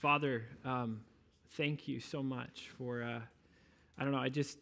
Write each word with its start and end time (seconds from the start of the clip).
Father, 0.00 0.46
um, 0.64 1.02
thank 1.58 1.86
you 1.86 2.00
so 2.00 2.22
much 2.22 2.70
for, 2.78 3.02
uh, 3.02 3.20
I 3.98 4.02
don't 4.02 4.12
know, 4.12 4.18
I 4.18 4.30
just, 4.30 4.56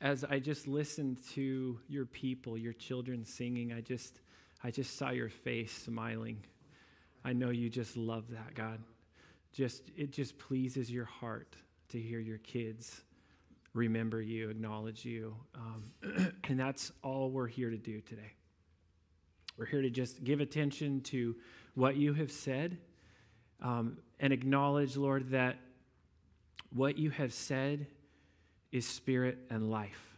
as 0.00 0.24
I 0.24 0.38
just 0.38 0.66
listened 0.66 1.18
to 1.34 1.78
your 1.86 2.06
people, 2.06 2.56
your 2.56 2.72
children 2.72 3.26
singing, 3.26 3.74
I 3.74 3.82
just, 3.82 4.22
I 4.64 4.70
just 4.70 4.96
saw 4.96 5.10
your 5.10 5.28
face 5.28 5.70
smiling. 5.70 6.38
I 7.22 7.34
know 7.34 7.50
you 7.50 7.68
just 7.68 7.94
love 7.94 8.24
that, 8.30 8.54
God. 8.54 8.78
Just, 9.52 9.90
it 9.98 10.12
just 10.12 10.38
pleases 10.38 10.90
your 10.90 11.04
heart 11.04 11.54
to 11.90 12.00
hear 12.00 12.18
your 12.18 12.38
kids 12.38 13.02
remember 13.74 14.22
you, 14.22 14.48
acknowledge 14.48 15.04
you. 15.04 15.36
Um, 15.54 16.32
and 16.44 16.58
that's 16.58 16.90
all 17.02 17.30
we're 17.30 17.48
here 17.48 17.68
to 17.68 17.76
do 17.76 18.00
today. 18.00 18.32
We're 19.58 19.66
here 19.66 19.82
to 19.82 19.90
just 19.90 20.24
give 20.24 20.40
attention 20.40 21.02
to 21.02 21.36
what 21.74 21.96
you 21.96 22.14
have 22.14 22.32
said 22.32 22.78
um, 23.62 23.98
and 24.22 24.32
acknowledge, 24.32 24.96
Lord, 24.96 25.30
that 25.30 25.58
what 26.70 26.96
you 26.96 27.10
have 27.10 27.34
said 27.34 27.88
is 28.70 28.86
spirit 28.86 29.36
and 29.50 29.68
life. 29.68 30.16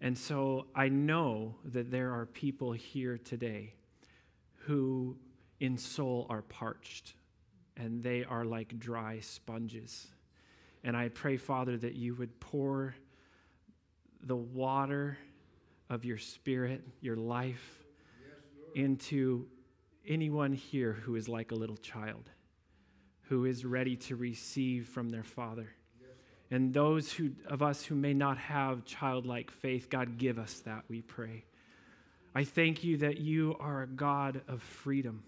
And 0.00 0.16
so 0.16 0.66
I 0.74 0.90
know 0.90 1.56
that 1.64 1.90
there 1.90 2.12
are 2.12 2.26
people 2.26 2.72
here 2.72 3.18
today 3.18 3.72
who 4.66 5.16
in 5.58 5.78
soul 5.78 6.26
are 6.28 6.42
parched 6.42 7.14
and 7.76 8.02
they 8.02 8.24
are 8.24 8.44
like 8.44 8.78
dry 8.78 9.20
sponges. 9.20 10.08
And 10.84 10.96
I 10.96 11.08
pray, 11.08 11.38
Father, 11.38 11.78
that 11.78 11.94
you 11.94 12.14
would 12.14 12.38
pour 12.38 12.94
the 14.22 14.36
water 14.36 15.16
of 15.88 16.04
your 16.04 16.18
spirit, 16.18 16.84
your 17.00 17.16
life, 17.16 17.84
into 18.74 19.46
anyone 20.06 20.52
here 20.52 20.92
who 20.92 21.16
is 21.16 21.26
like 21.28 21.52
a 21.52 21.54
little 21.54 21.76
child 21.78 22.30
who 23.28 23.44
is 23.44 23.64
ready 23.64 23.96
to 23.96 24.16
receive 24.16 24.88
from 24.88 25.10
their 25.10 25.22
Father. 25.22 25.68
And 26.50 26.72
those 26.72 27.12
who, 27.12 27.32
of 27.46 27.62
us 27.62 27.84
who 27.84 27.94
may 27.94 28.14
not 28.14 28.38
have 28.38 28.84
childlike 28.86 29.50
faith, 29.50 29.90
God, 29.90 30.16
give 30.16 30.38
us 30.38 30.60
that, 30.60 30.84
we 30.88 31.02
pray. 31.02 31.44
I 32.34 32.44
thank 32.44 32.84
you 32.84 32.98
that 32.98 33.18
you 33.18 33.56
are 33.60 33.82
a 33.82 33.86
God 33.86 34.40
of 34.48 34.62
freedom. 34.62 35.24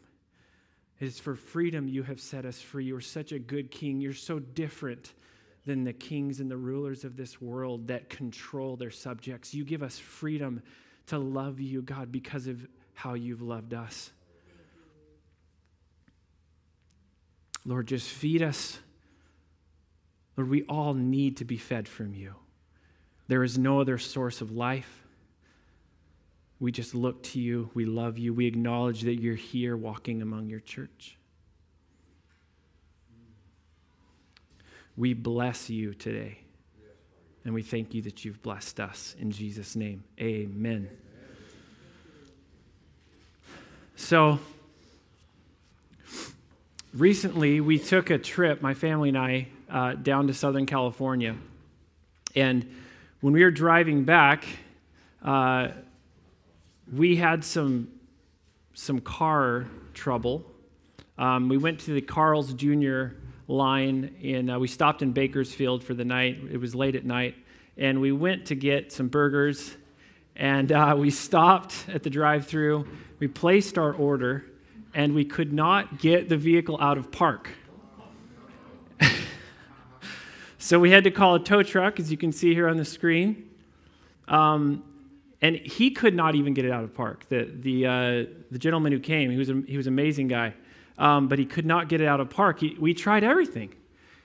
It 0.99 1.07
is 1.07 1.19
for 1.19 1.35
freedom 1.35 1.89
you 1.89 2.03
have 2.05 2.21
set 2.21 2.45
us 2.47 2.61
free. 2.61 2.87
You're 2.87 3.01
such 3.01 3.33
a 3.33 3.39
good 3.39 3.71
king. 3.71 4.01
You're 4.01 4.15
so 4.15 4.39
different 4.39 5.13
than 5.67 5.85
the 5.85 5.93
kings 5.93 6.41
and 6.41 6.51
the 6.51 6.57
rulers 6.57 7.05
of 7.05 7.17
this 7.17 7.41
world 7.41 7.89
that 7.89 8.09
control 8.09 8.77
their 8.77 8.91
subjects. 8.91 9.53
You 9.53 9.65
give 9.65 9.83
us 9.83 9.99
freedom 9.99 10.63
to 11.07 11.19
love 11.19 11.61
you, 11.61 11.83
God, 11.83 12.11
because 12.11 12.47
of 12.47 12.67
how 12.95 13.15
you've 13.15 13.43
loved 13.43 13.75
us. 13.75 14.11
Lord, 17.65 17.87
just 17.89 18.09
feed 18.09 18.43
us. 18.43 18.79
Lord, 20.37 20.49
we 20.49 20.63
all 20.65 20.95
need 20.95 21.37
to 21.39 21.45
be 21.45 21.57
fed 21.57 21.87
from 21.89 22.15
you. 22.15 22.35
There 23.29 23.45
is 23.45 23.59
no 23.59 23.81
other 23.81 23.99
source 23.99 24.41
of 24.41 24.51
life. 24.51 25.05
We 26.59 26.73
just 26.73 26.95
look 26.95 27.23
to 27.25 27.41
you. 27.41 27.71
We 27.75 27.85
love 27.85 28.19
you. 28.19 28.35
We 28.35 28.47
acknowledge 28.47 29.03
that 29.03 29.21
you're 29.21 29.35
here 29.35 29.77
walking 29.77 30.21
among 30.23 30.49
your 30.49 30.61
church. 30.61 31.17
We 34.97 35.15
bless 35.15 35.71
you 35.71 35.95
today. 35.95 36.39
And 37.45 37.55
we 37.55 37.63
thank 37.63 37.95
you 37.95 38.03
that 38.03 38.25
you've 38.25 38.43
blessed 38.43 38.81
us. 38.81 39.17
In 39.19 39.31
Jesus' 39.31 39.75
name, 39.75 40.05
amen. 40.21 40.91
So, 43.97 44.39
recently 46.93 47.61
we 47.61 47.79
took 47.79 48.11
a 48.11 48.19
trip, 48.19 48.63
my 48.63 48.75
family 48.75 49.11
and 49.11 49.19
I, 49.19 49.49
uh, 49.69 49.95
down 49.95 50.27
to 50.27 50.35
Southern 50.35 50.67
California. 50.67 51.37
And 52.35 52.75
when 53.21 53.33
we 53.33 53.45
were 53.45 53.51
driving 53.51 54.05
back, 54.05 54.45
uh, 55.23 55.69
we 56.93 57.17
had 57.17 57.45
some, 57.45 57.89
some 58.75 59.01
car 59.01 59.67
trouble. 59.95 60.45
Um, 61.19 61.49
we 61.49 61.59
went 61.59 61.81
to 61.81 61.93
the 61.93 62.01
Carl's 62.01 62.55
Jr. 62.55 63.09
line, 63.47 64.17
and 64.23 64.51
uh, 64.51 64.59
we 64.59 64.67
stopped 64.67 65.03
in 65.03 65.13
Bakersfield 65.13 65.85
for 65.85 65.95
the 65.95 66.05
night. 66.05 66.41
It 66.51 66.57
was 66.57 66.75
late 66.75 66.97
at 66.97 67.05
night. 67.05 67.37
And 67.77 68.01
we 68.01 68.13
went 68.13 68.47
to 68.47 68.55
get 68.55 68.93
some 68.93 69.09
burgers, 69.09 69.77
and 70.35 70.73
uh, 70.73 70.95
we 70.99 71.11
stopped 71.11 71.87
at 71.89 72.03
the 72.03 72.11
drive 72.11 72.47
through. 72.47 72.89
We 73.19 73.29
placed 73.29 73.79
our 73.79 73.93
order, 73.93 74.45
and 74.95 75.15
we 75.15 75.25
could 75.25 75.53
not 75.53 75.99
get 75.99 76.29
the 76.29 76.37
vehicle 76.37 76.79
out 76.81 76.99
of 76.99 77.11
park. 77.13 77.51
so 80.59 80.79
we 80.79 80.91
had 80.91 81.05
to 81.05 81.11
call 81.11 81.37
a 81.37 81.41
tow 81.41 81.63
truck, 81.63 82.01
as 82.01 82.11
you 82.11 82.17
can 82.17 82.33
see 82.33 82.55
here 82.55 82.69
on 82.69 82.77
the 82.77 82.85
screen. 82.85 83.49
Um, 84.29 84.85
and 85.43 85.57
he 85.57 85.91
could 85.91 86.15
not 86.15 86.35
even 86.35 86.55
get 86.55 86.65
it 86.65 86.71
out 86.71 86.85
of 86.85 86.95
park. 86.95 87.25
The, 87.29 87.45
the, 87.45 87.87
uh, 87.87 87.91
the 88.51 88.59
gentleman 88.59 88.93
who 88.93 89.01
came, 89.01 89.31
he 89.31 89.39
was, 89.39 89.49
he 89.49 89.77
was 89.77 89.87
an 89.87 89.95
amazing 89.95 90.29
guy, 90.29 90.55
um, 90.99 91.29
but 91.29 91.39
he 91.39 91.47
could 91.47 91.67
not 91.67 91.89
get 91.89 92.01
it 92.01 92.07
out 92.07 92.21
of 92.21 92.29
park. 92.31 92.61
He, 92.61 92.77
we 92.79 92.93
tried 92.93 93.25
everything. 93.25 93.75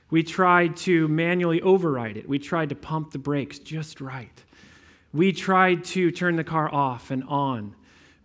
We 0.10 0.24
tried 0.24 0.78
to 0.78 1.08
manually 1.08 1.62
override 1.62 2.18
it. 2.18 2.28
We 2.28 2.38
tried 2.38 2.70
to 2.70 2.76
pump 2.76 3.12
the 3.12 3.18
brakes 3.18 3.60
just 3.60 4.02
right. 4.02 4.44
We 5.14 5.32
tried 5.32 5.86
to 5.86 6.12
turn 6.12 6.36
the 6.36 6.44
car 6.44 6.74
off 6.74 7.10
and 7.12 7.24
on. 7.24 7.76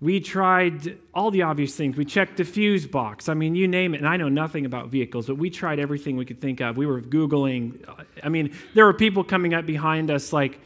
We 0.01 0.21
tried 0.21 0.99
all 1.13 1.31
the 1.31 1.43
obvious 1.43 1.75
things. 1.75 1.97
We 1.97 2.07
checked 2.07 2.39
the 2.39 2.45
fuse 2.45 2.87
box. 2.87 3.29
I 3.29 3.35
mean, 3.35 3.55
you 3.55 3.69
name 3.69 3.95
it. 3.95 3.99
And 3.99 4.09
I 4.09 4.17
know 4.17 4.31
nothing 4.31 4.65
about 4.65 4.89
vehicles, 4.89 5.27
but 5.27 5.37
we 5.37 5.51
tried 5.51 5.79
everything 5.79 6.17
we 6.17 6.25
could 6.25 6.41
think 6.41 6.61
of. 6.61 6.79
We 6.79 6.87
were 6.87 7.03
Googling. 7.03 7.85
I 8.23 8.31
mean, 8.31 8.55
there 8.75 8.87
were 8.87 8.95
people 8.95 9.25
coming 9.25 9.53
up 9.53 9.67
behind 9.67 10.11
us 10.11 10.33
like, 10.33 10.59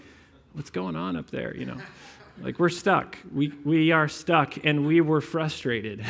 what's 0.52 0.70
going 0.70 0.94
on 0.94 1.16
up 1.16 1.30
there? 1.30 1.56
You 1.56 1.66
know, 1.66 1.76
like 2.40 2.60
we're 2.60 2.68
stuck. 2.68 3.18
We, 3.32 3.52
we 3.64 3.90
are 3.90 4.06
stuck, 4.06 4.64
and 4.64 4.86
we 4.86 5.00
were 5.00 5.20
frustrated. 5.20 6.04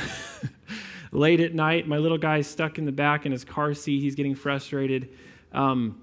Late 1.12 1.40
at 1.40 1.54
night, 1.54 1.88
my 1.88 1.96
little 1.96 2.18
guy's 2.18 2.46
stuck 2.46 2.76
in 2.76 2.84
the 2.84 2.92
back 2.92 3.24
in 3.24 3.32
his 3.32 3.44
car 3.44 3.72
seat. 3.72 4.00
He's 4.00 4.16
getting 4.16 4.34
frustrated. 4.34 5.10
Um, 5.52 6.02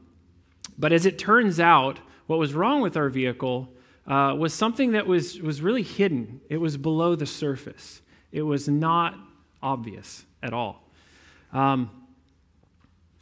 but 0.78 0.92
as 0.92 1.06
it 1.06 1.20
turns 1.20 1.60
out, 1.60 2.00
what 2.28 2.40
was 2.40 2.54
wrong 2.54 2.82
with 2.82 2.98
our 2.98 3.10
vehicle 3.10 3.70
uh, 4.12 4.36
was 4.36 4.54
something 4.54 4.92
that 4.92 5.08
was, 5.08 5.40
was 5.40 5.62
really 5.62 5.84
hidden. 5.84 6.42
It 6.50 6.58
was 6.58 6.76
below 6.76 7.16
the 7.16 7.26
surface, 7.26 8.02
it 8.34 8.42
was 8.42 8.68
not 8.68 9.18
obvious 9.64 10.26
at 10.44 10.54
all. 10.54 10.84
Um, 11.54 11.90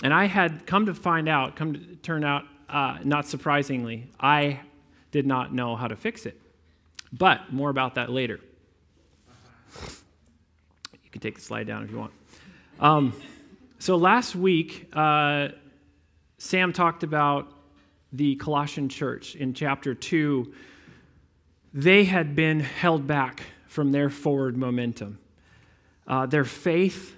and 0.02 0.14
I 0.14 0.26
had 0.26 0.66
come 0.66 0.88
to 0.88 0.96
find 0.96 1.30
out, 1.30 1.56
come 1.56 1.74
to 1.74 1.80
turn 1.98 2.24
out, 2.24 2.46
uh, 2.70 2.98
not 3.04 3.28
surprisingly, 3.28 4.10
I 4.20 4.62
did 5.12 5.28
not 5.28 5.54
know 5.54 5.76
how 5.76 5.88
to 5.88 5.96
fix 5.96 6.26
it. 6.26 6.40
But 7.14 7.54
more 7.54 7.70
about 7.70 7.96
that 7.96 8.10
later. 8.10 8.40
You 9.84 11.10
can 11.12 11.22
take 11.22 11.36
the 11.36 11.42
slide 11.42 11.68
down 11.68 11.84
if 11.84 11.92
you 11.92 11.98
want. 11.98 12.14
Um, 12.80 13.14
so 13.78 13.96
last 13.96 14.36
week, 14.36 14.90
uh, 14.94 15.50
Sam 16.40 16.74
talked 16.74 17.04
about 17.04 17.52
the 18.12 18.36
Colossian 18.38 18.90
church 18.90 19.36
in 19.36 19.54
chapter 19.54 19.94
2 19.94 20.52
they 21.74 22.06
had 22.06 22.36
been 22.36 22.60
held 22.60 23.08
back 23.08 23.44
from 23.68 23.92
their 23.92 24.10
forward 24.10 24.58
momentum. 24.58 25.20
Uh, 26.08 26.26
their 26.26 26.46
faith 26.46 27.16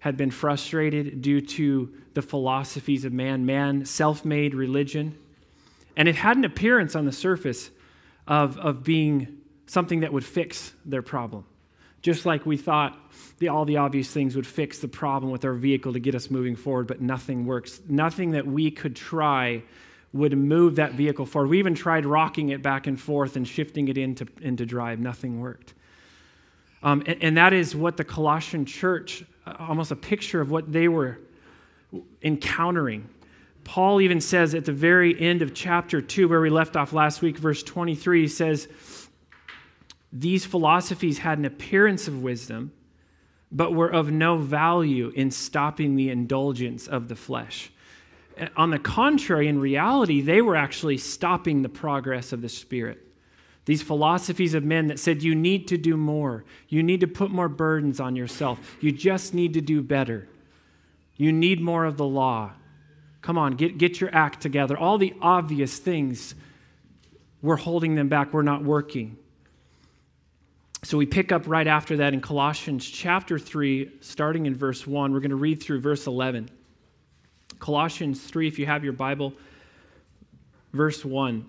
had 0.00 0.16
been 0.16 0.30
frustrated 0.30 1.22
due 1.22 1.40
to 1.40 1.92
the 2.14 2.22
philosophies 2.22 3.04
of 3.04 3.12
man, 3.12 3.46
man, 3.46 3.84
self 3.84 4.24
made 4.24 4.54
religion. 4.54 5.16
And 5.96 6.08
it 6.08 6.16
had 6.16 6.36
an 6.36 6.44
appearance 6.44 6.96
on 6.96 7.04
the 7.04 7.12
surface 7.12 7.70
of, 8.26 8.58
of 8.58 8.82
being 8.82 9.38
something 9.66 10.00
that 10.00 10.12
would 10.12 10.24
fix 10.24 10.72
their 10.84 11.02
problem. 11.02 11.44
Just 12.02 12.26
like 12.26 12.44
we 12.44 12.56
thought 12.56 12.98
the, 13.38 13.48
all 13.48 13.64
the 13.64 13.78
obvious 13.78 14.10
things 14.10 14.36
would 14.36 14.46
fix 14.46 14.78
the 14.78 14.88
problem 14.88 15.32
with 15.32 15.44
our 15.44 15.54
vehicle 15.54 15.92
to 15.92 16.00
get 16.00 16.14
us 16.14 16.30
moving 16.30 16.56
forward, 16.56 16.86
but 16.86 17.00
nothing 17.00 17.46
works. 17.46 17.80
Nothing 17.88 18.32
that 18.32 18.46
we 18.46 18.70
could 18.70 18.94
try 18.94 19.62
would 20.14 20.38
move 20.38 20.76
that 20.76 20.92
vehicle 20.92 21.26
forward. 21.26 21.48
We 21.48 21.58
even 21.58 21.74
tried 21.74 22.06
rocking 22.06 22.50
it 22.50 22.62
back 22.62 22.86
and 22.86 22.98
forth 22.98 23.34
and 23.34 23.46
shifting 23.46 23.88
it 23.88 23.98
into, 23.98 24.26
into 24.40 24.64
drive. 24.64 25.00
Nothing 25.00 25.40
worked. 25.40 25.74
Um, 26.84 27.02
and, 27.06 27.22
and, 27.22 27.36
that 27.36 27.52
is 27.52 27.74
what 27.74 27.96
the 27.96 28.04
Colossian 28.04 28.64
church, 28.64 29.24
uh, 29.44 29.54
almost 29.58 29.90
a 29.90 29.96
picture 29.96 30.40
of 30.40 30.50
what 30.50 30.70
they 30.70 30.86
were 30.86 31.18
encountering. 32.22 33.08
Paul 33.64 34.00
even 34.02 34.20
says 34.20 34.54
at 34.54 34.66
the 34.66 34.72
very 34.72 35.18
end 35.18 35.42
of 35.42 35.52
chapter 35.52 36.00
2, 36.00 36.28
where 36.28 36.40
we 36.40 36.50
left 36.50 36.76
off 36.76 36.92
last 36.92 37.20
week, 37.20 37.36
verse 37.36 37.62
23, 37.62 38.22
he 38.22 38.28
says, 38.28 38.68
These 40.12 40.44
philosophies 40.44 41.18
had 41.18 41.38
an 41.38 41.46
appearance 41.46 42.06
of 42.06 42.22
wisdom, 42.22 42.72
but 43.50 43.72
were 43.72 43.88
of 43.88 44.12
no 44.12 44.36
value 44.36 45.10
in 45.16 45.30
stopping 45.30 45.96
the 45.96 46.10
indulgence 46.10 46.86
of 46.86 47.08
the 47.08 47.16
flesh. 47.16 47.72
On 48.56 48.70
the 48.70 48.78
contrary, 48.78 49.48
in 49.48 49.60
reality, 49.60 50.20
they 50.20 50.42
were 50.42 50.56
actually 50.56 50.98
stopping 50.98 51.62
the 51.62 51.68
progress 51.68 52.32
of 52.32 52.42
the 52.42 52.48
Spirit. 52.48 53.00
These 53.66 53.82
philosophies 53.82 54.54
of 54.54 54.64
men 54.64 54.88
that 54.88 54.98
said 54.98 55.22
you 55.22 55.34
need 55.34 55.68
to 55.68 55.78
do 55.78 55.96
more, 55.96 56.44
you 56.68 56.82
need 56.82 57.00
to 57.00 57.06
put 57.06 57.30
more 57.30 57.48
burdens 57.48 58.00
on 58.00 58.16
yourself, 58.16 58.76
you 58.80 58.92
just 58.92 59.34
need 59.34 59.54
to 59.54 59.60
do 59.60 59.82
better. 59.82 60.28
You 61.16 61.32
need 61.32 61.60
more 61.60 61.84
of 61.84 61.96
the 61.96 62.04
law. 62.04 62.52
Come 63.22 63.38
on, 63.38 63.52
get, 63.52 63.78
get 63.78 64.00
your 64.00 64.14
act 64.14 64.42
together. 64.42 64.76
All 64.76 64.98
the 64.98 65.14
obvious 65.22 65.78
things, 65.78 66.34
we're 67.40 67.56
holding 67.56 67.94
them 67.94 68.08
back, 68.08 68.32
we're 68.32 68.42
not 68.42 68.64
working. 68.64 69.16
So 70.82 70.98
we 70.98 71.06
pick 71.06 71.32
up 71.32 71.44
right 71.46 71.66
after 71.66 71.96
that 71.98 72.12
in 72.12 72.20
Colossians 72.20 72.86
chapter 72.86 73.38
3, 73.38 73.92
starting 74.00 74.44
in 74.44 74.54
verse 74.54 74.86
1. 74.86 75.12
We're 75.12 75.20
going 75.20 75.30
to 75.30 75.36
read 75.36 75.62
through 75.62 75.80
verse 75.80 76.06
11. 76.06 76.50
Colossians 77.64 78.20
3, 78.22 78.46
if 78.46 78.58
you 78.58 78.66
have 78.66 78.84
your 78.84 78.92
Bible, 78.92 79.32
verse 80.74 81.02
1. 81.02 81.48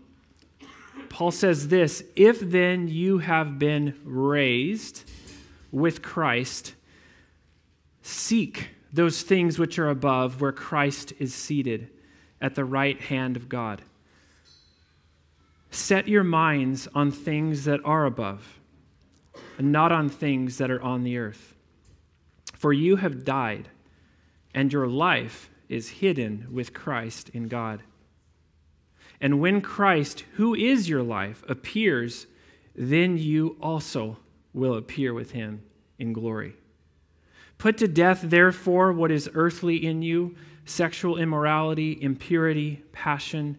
Paul 1.09 1.29
says 1.29 1.67
this 1.67 2.05
If 2.15 2.39
then 2.39 2.87
you 2.87 3.17
have 3.17 3.59
been 3.59 3.99
raised 4.05 5.03
with 5.73 6.01
Christ, 6.01 6.73
seek 8.01 8.69
those 8.93 9.23
things 9.23 9.59
which 9.59 9.77
are 9.77 9.89
above, 9.89 10.39
where 10.39 10.53
Christ 10.53 11.11
is 11.19 11.35
seated 11.35 11.89
at 12.39 12.55
the 12.55 12.63
right 12.63 13.01
hand 13.01 13.35
of 13.35 13.49
God. 13.49 13.81
Set 15.69 16.07
your 16.07 16.23
minds 16.23 16.87
on 16.95 17.11
things 17.11 17.65
that 17.65 17.81
are 17.83 18.05
above, 18.05 18.61
and 19.57 19.73
not 19.73 19.91
on 19.91 20.07
things 20.07 20.59
that 20.59 20.71
are 20.71 20.81
on 20.81 21.03
the 21.03 21.17
earth. 21.17 21.55
For 22.53 22.71
you 22.71 22.95
have 22.95 23.25
died, 23.25 23.67
and 24.53 24.71
your 24.71 24.87
life 24.87 25.49
is 25.69 25.89
hidden 25.89 26.47
with 26.51 26.73
Christ 26.73 27.29
in 27.29 27.47
God. 27.47 27.83
And 29.21 29.39
when 29.39 29.61
Christ, 29.61 30.25
who 30.33 30.53
is 30.53 30.89
your 30.89 31.03
life, 31.03 31.43
appears, 31.47 32.27
then 32.75 33.17
you 33.17 33.57
also 33.61 34.17
will 34.53 34.75
appear 34.75 35.13
with 35.13 35.31
him 35.31 35.63
in 35.97 36.13
glory. 36.13 36.55
Put 37.57 37.77
to 37.77 37.87
death, 37.87 38.21
therefore, 38.23 38.91
what 38.91 39.11
is 39.11 39.29
earthly 39.33 39.85
in 39.85 40.01
you 40.01 40.35
sexual 40.67 41.17
immorality, 41.17 41.95
impurity, 42.01 42.83
passion, 42.91 43.55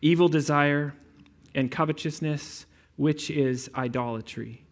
evil 0.00 0.28
desire, 0.28 0.94
and 1.52 1.70
covetousness, 1.70 2.64
which 2.96 3.28
is 3.28 3.68
idolatry. 3.74 4.64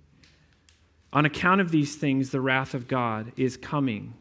On 1.13 1.27
account 1.27 1.61
of 1.61 1.73
these 1.73 1.97
things, 1.97 2.31
the 2.31 2.41
wrath 2.41 2.73
of 2.73 2.87
God 2.87 3.33
is 3.37 3.57
coming. 3.57 4.15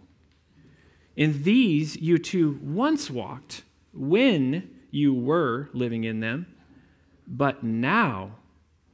In 1.15 1.43
these 1.43 1.95
you 1.95 2.17
too 2.17 2.59
once 2.61 3.09
walked 3.09 3.63
when 3.93 4.69
you 4.91 5.13
were 5.13 5.69
living 5.73 6.03
in 6.03 6.19
them, 6.19 6.47
but 7.27 7.63
now 7.63 8.31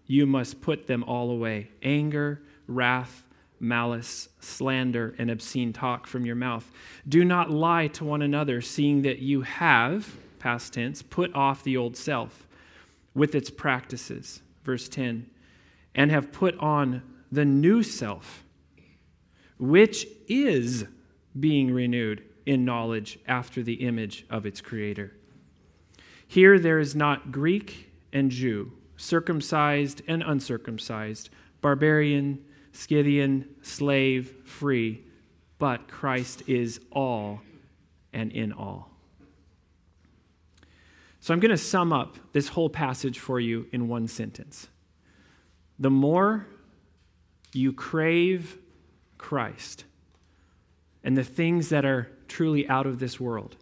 you 0.05 0.25
must 0.25 0.61
put 0.61 0.87
them 0.87 1.03
all 1.03 1.31
away 1.31 1.69
anger, 1.83 2.41
wrath, 2.67 3.27
malice, 3.59 4.29
slander, 4.39 5.15
and 5.17 5.29
obscene 5.31 5.73
talk 5.73 6.07
from 6.07 6.25
your 6.25 6.35
mouth. 6.35 6.71
Do 7.07 7.25
not 7.25 7.51
lie 7.51 7.87
to 7.87 8.05
one 8.05 8.21
another, 8.21 8.61
seeing 8.61 9.01
that 9.03 9.19
you 9.19 9.41
have, 9.41 10.17
past 10.39 10.73
tense, 10.73 11.01
put 11.01 11.33
off 11.35 11.63
the 11.63 11.77
old 11.77 11.97
self 11.97 12.47
with 13.13 13.33
its 13.35 13.49
practices. 13.49 14.41
Verse 14.63 14.87
10 14.89 15.29
and 15.97 16.11
have 16.11 16.31
put 16.31 16.57
on 16.59 17.01
the 17.31 17.43
new 17.43 17.83
self, 17.83 18.45
which 19.57 20.07
is 20.29 20.85
being 21.39 21.71
renewed 21.71 22.23
in 22.45 22.65
knowledge 22.65 23.19
after 23.27 23.61
the 23.61 23.85
image 23.85 24.25
of 24.29 24.45
its 24.45 24.61
creator. 24.61 25.13
Here 26.27 26.59
there 26.59 26.79
is 26.79 26.95
not 26.95 27.31
Greek 27.31 27.91
and 28.13 28.31
Jew, 28.31 28.71
circumcised 28.95 30.01
and 30.07 30.23
uncircumcised, 30.23 31.29
barbarian, 31.61 32.43
Scythian, 32.71 33.47
slave, 33.61 34.33
free, 34.45 35.03
but 35.57 35.87
Christ 35.87 36.43
is 36.47 36.79
all 36.91 37.41
and 38.13 38.31
in 38.31 38.51
all. 38.51 38.91
So 41.19 41.33
I'm 41.33 41.39
going 41.39 41.51
to 41.51 41.57
sum 41.57 41.91
up 41.91 42.17
this 42.33 42.49
whole 42.49 42.69
passage 42.69 43.19
for 43.19 43.39
you 43.39 43.67
in 43.71 43.87
one 43.87 44.07
sentence. 44.07 44.67
The 45.79 45.89
more 45.89 46.47
you 47.53 47.73
crave 47.73 48.57
Christ 49.17 49.83
and 51.07 51.15
the 51.15 51.23
things 51.23 51.69
that 51.69 51.85
are 51.85 52.11
truly 52.27 52.67
out 52.67 52.85
of 52.85 52.99
this 52.99 53.17
world, 53.17 53.55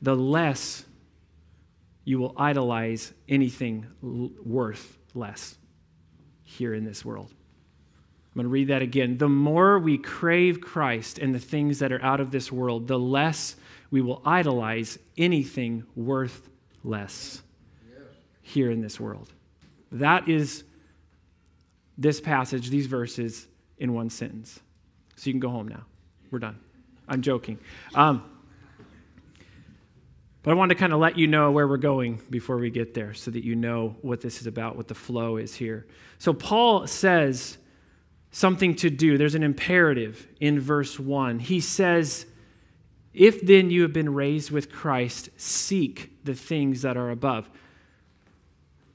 the 0.00 0.14
less 0.14 0.84
you 2.04 2.20
will 2.20 2.32
idolize 2.36 3.12
anything 3.28 3.84
worth 4.00 4.96
less 5.12 5.58
here 6.44 6.72
in 6.72 6.84
this 6.84 7.04
world. 7.04 7.32
I'm 7.32 8.34
going 8.34 8.44
to 8.44 8.48
read 8.48 8.68
that 8.68 8.80
again. 8.80 9.18
The 9.18 9.28
more 9.28 9.80
we 9.80 9.98
crave 9.98 10.60
Christ 10.60 11.18
and 11.18 11.34
the 11.34 11.40
things 11.40 11.80
that 11.80 11.90
are 11.90 12.00
out 12.00 12.20
of 12.20 12.30
this 12.30 12.52
world, 12.52 12.86
the 12.86 12.96
less 12.96 13.56
we 13.90 14.00
will 14.00 14.22
idolize 14.24 15.00
anything 15.16 15.82
worth 15.96 16.48
less 16.84 17.42
here 18.40 18.70
in 18.70 18.82
this 18.82 19.00
world. 19.00 19.32
That 19.90 20.28
is 20.28 20.62
this 21.98 22.20
passage, 22.20 22.70
these 22.70 22.86
verses, 22.86 23.48
in 23.78 23.94
one 23.94 24.10
sentence. 24.10 24.60
So 25.16 25.26
you 25.26 25.32
can 25.32 25.40
go 25.40 25.50
home 25.50 25.66
now. 25.66 25.84
We're 26.30 26.38
done. 26.38 26.60
I'm 27.08 27.22
joking. 27.22 27.58
Um, 27.94 28.22
but 30.42 30.52
I 30.52 30.54
want 30.54 30.70
to 30.70 30.74
kind 30.74 30.92
of 30.92 31.00
let 31.00 31.18
you 31.18 31.26
know 31.26 31.50
where 31.50 31.66
we're 31.66 31.76
going 31.76 32.20
before 32.30 32.56
we 32.56 32.70
get 32.70 32.94
there 32.94 33.12
so 33.12 33.30
that 33.30 33.44
you 33.44 33.54
know 33.54 33.96
what 34.02 34.20
this 34.20 34.40
is 34.40 34.46
about, 34.46 34.76
what 34.76 34.88
the 34.88 34.94
flow 34.94 35.36
is 35.36 35.54
here. 35.54 35.86
So 36.18 36.32
Paul 36.32 36.86
says 36.86 37.58
something 38.30 38.74
to 38.76 38.90
do. 38.90 39.18
There's 39.18 39.34
an 39.34 39.42
imperative 39.42 40.26
in 40.40 40.60
verse 40.60 40.98
1. 40.98 41.40
He 41.40 41.60
says, 41.60 42.26
If 43.12 43.42
then 43.42 43.70
you 43.70 43.82
have 43.82 43.92
been 43.92 44.14
raised 44.14 44.50
with 44.50 44.72
Christ, 44.72 45.28
seek 45.36 46.12
the 46.24 46.34
things 46.34 46.82
that 46.82 46.96
are 46.96 47.10
above. 47.10 47.50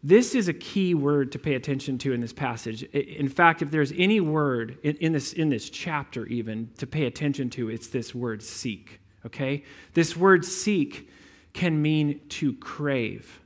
This 0.05 0.35
is 0.35 0.49
a 0.49 0.53
key 0.53 0.93
word 0.93 1.31
to 1.31 1.39
pay 1.39 1.53
attention 1.55 1.97
to 1.99 2.11
in 2.11 2.19
this 2.19 2.33
passage. 2.33 2.83
In 2.83 3.29
fact, 3.29 3.61
if 3.61 3.71
there's 3.71 3.93
any 3.95 4.19
word 4.19 4.77
in, 4.83 5.13
this, 5.13 5.31
in 5.31 5.49
this 5.49 5.69
chapter, 5.69 6.25
even 6.25 6.69
to 6.77 6.85
pay 6.85 7.05
attention 7.05 7.49
to, 7.51 7.69
it's 7.69 7.87
this 7.87 8.13
word 8.13 8.43
seek. 8.43 8.99
Okay? 9.25 9.63
This 9.93 10.17
word 10.17 10.43
seek 10.43 11.09
can 11.53 11.81
mean 11.81 12.19
to 12.27 12.53
crave 12.53 13.39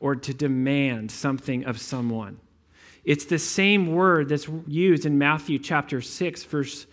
or 0.00 0.16
to 0.16 0.32
demand 0.32 1.10
something 1.10 1.64
of 1.66 1.78
someone. 1.78 2.40
It's 3.04 3.26
the 3.26 3.38
same 3.38 3.92
word 3.92 4.30
that's 4.30 4.48
used 4.66 5.04
in 5.04 5.18
Matthew 5.18 5.58
chapter 5.58 6.00
6, 6.00 6.44
verse 6.44 6.86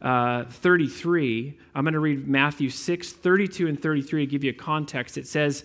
uh, 0.00 0.44
33. 0.44 1.58
I'm 1.74 1.84
going 1.84 1.94
to 1.94 2.00
read 2.00 2.26
Matthew 2.26 2.70
6, 2.70 3.12
32 3.12 3.66
and 3.66 3.82
33 3.82 4.26
to 4.26 4.30
give 4.30 4.44
you 4.44 4.50
a 4.50 4.54
context. 4.54 5.18
It 5.18 5.26
says, 5.26 5.64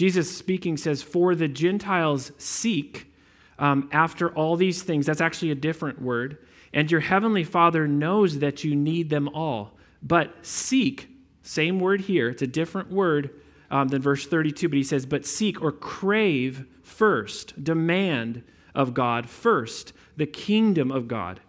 Jesus 0.00 0.34
speaking 0.34 0.78
says, 0.78 1.02
For 1.02 1.34
the 1.34 1.46
Gentiles 1.46 2.32
seek 2.38 3.12
um, 3.58 3.90
after 3.92 4.30
all 4.30 4.56
these 4.56 4.82
things. 4.82 5.04
That's 5.04 5.20
actually 5.20 5.50
a 5.50 5.54
different 5.54 6.00
word. 6.00 6.38
And 6.72 6.90
your 6.90 7.02
heavenly 7.02 7.44
Father 7.44 7.86
knows 7.86 8.38
that 8.38 8.64
you 8.64 8.74
need 8.74 9.10
them 9.10 9.28
all. 9.28 9.76
But 10.02 10.34
seek, 10.40 11.10
same 11.42 11.78
word 11.80 12.00
here, 12.00 12.30
it's 12.30 12.40
a 12.40 12.46
different 12.46 12.90
word 12.90 13.42
um, 13.70 13.88
than 13.88 14.00
verse 14.00 14.26
32, 14.26 14.70
but 14.70 14.76
he 14.78 14.82
says, 14.82 15.04
But 15.04 15.26
seek 15.26 15.60
or 15.60 15.70
crave 15.70 16.64
first, 16.82 17.62
demand 17.62 18.42
of 18.74 18.94
God 18.94 19.28
first, 19.28 19.92
the 20.16 20.24
kingdom 20.24 20.90
of 20.90 21.08
God 21.08 21.40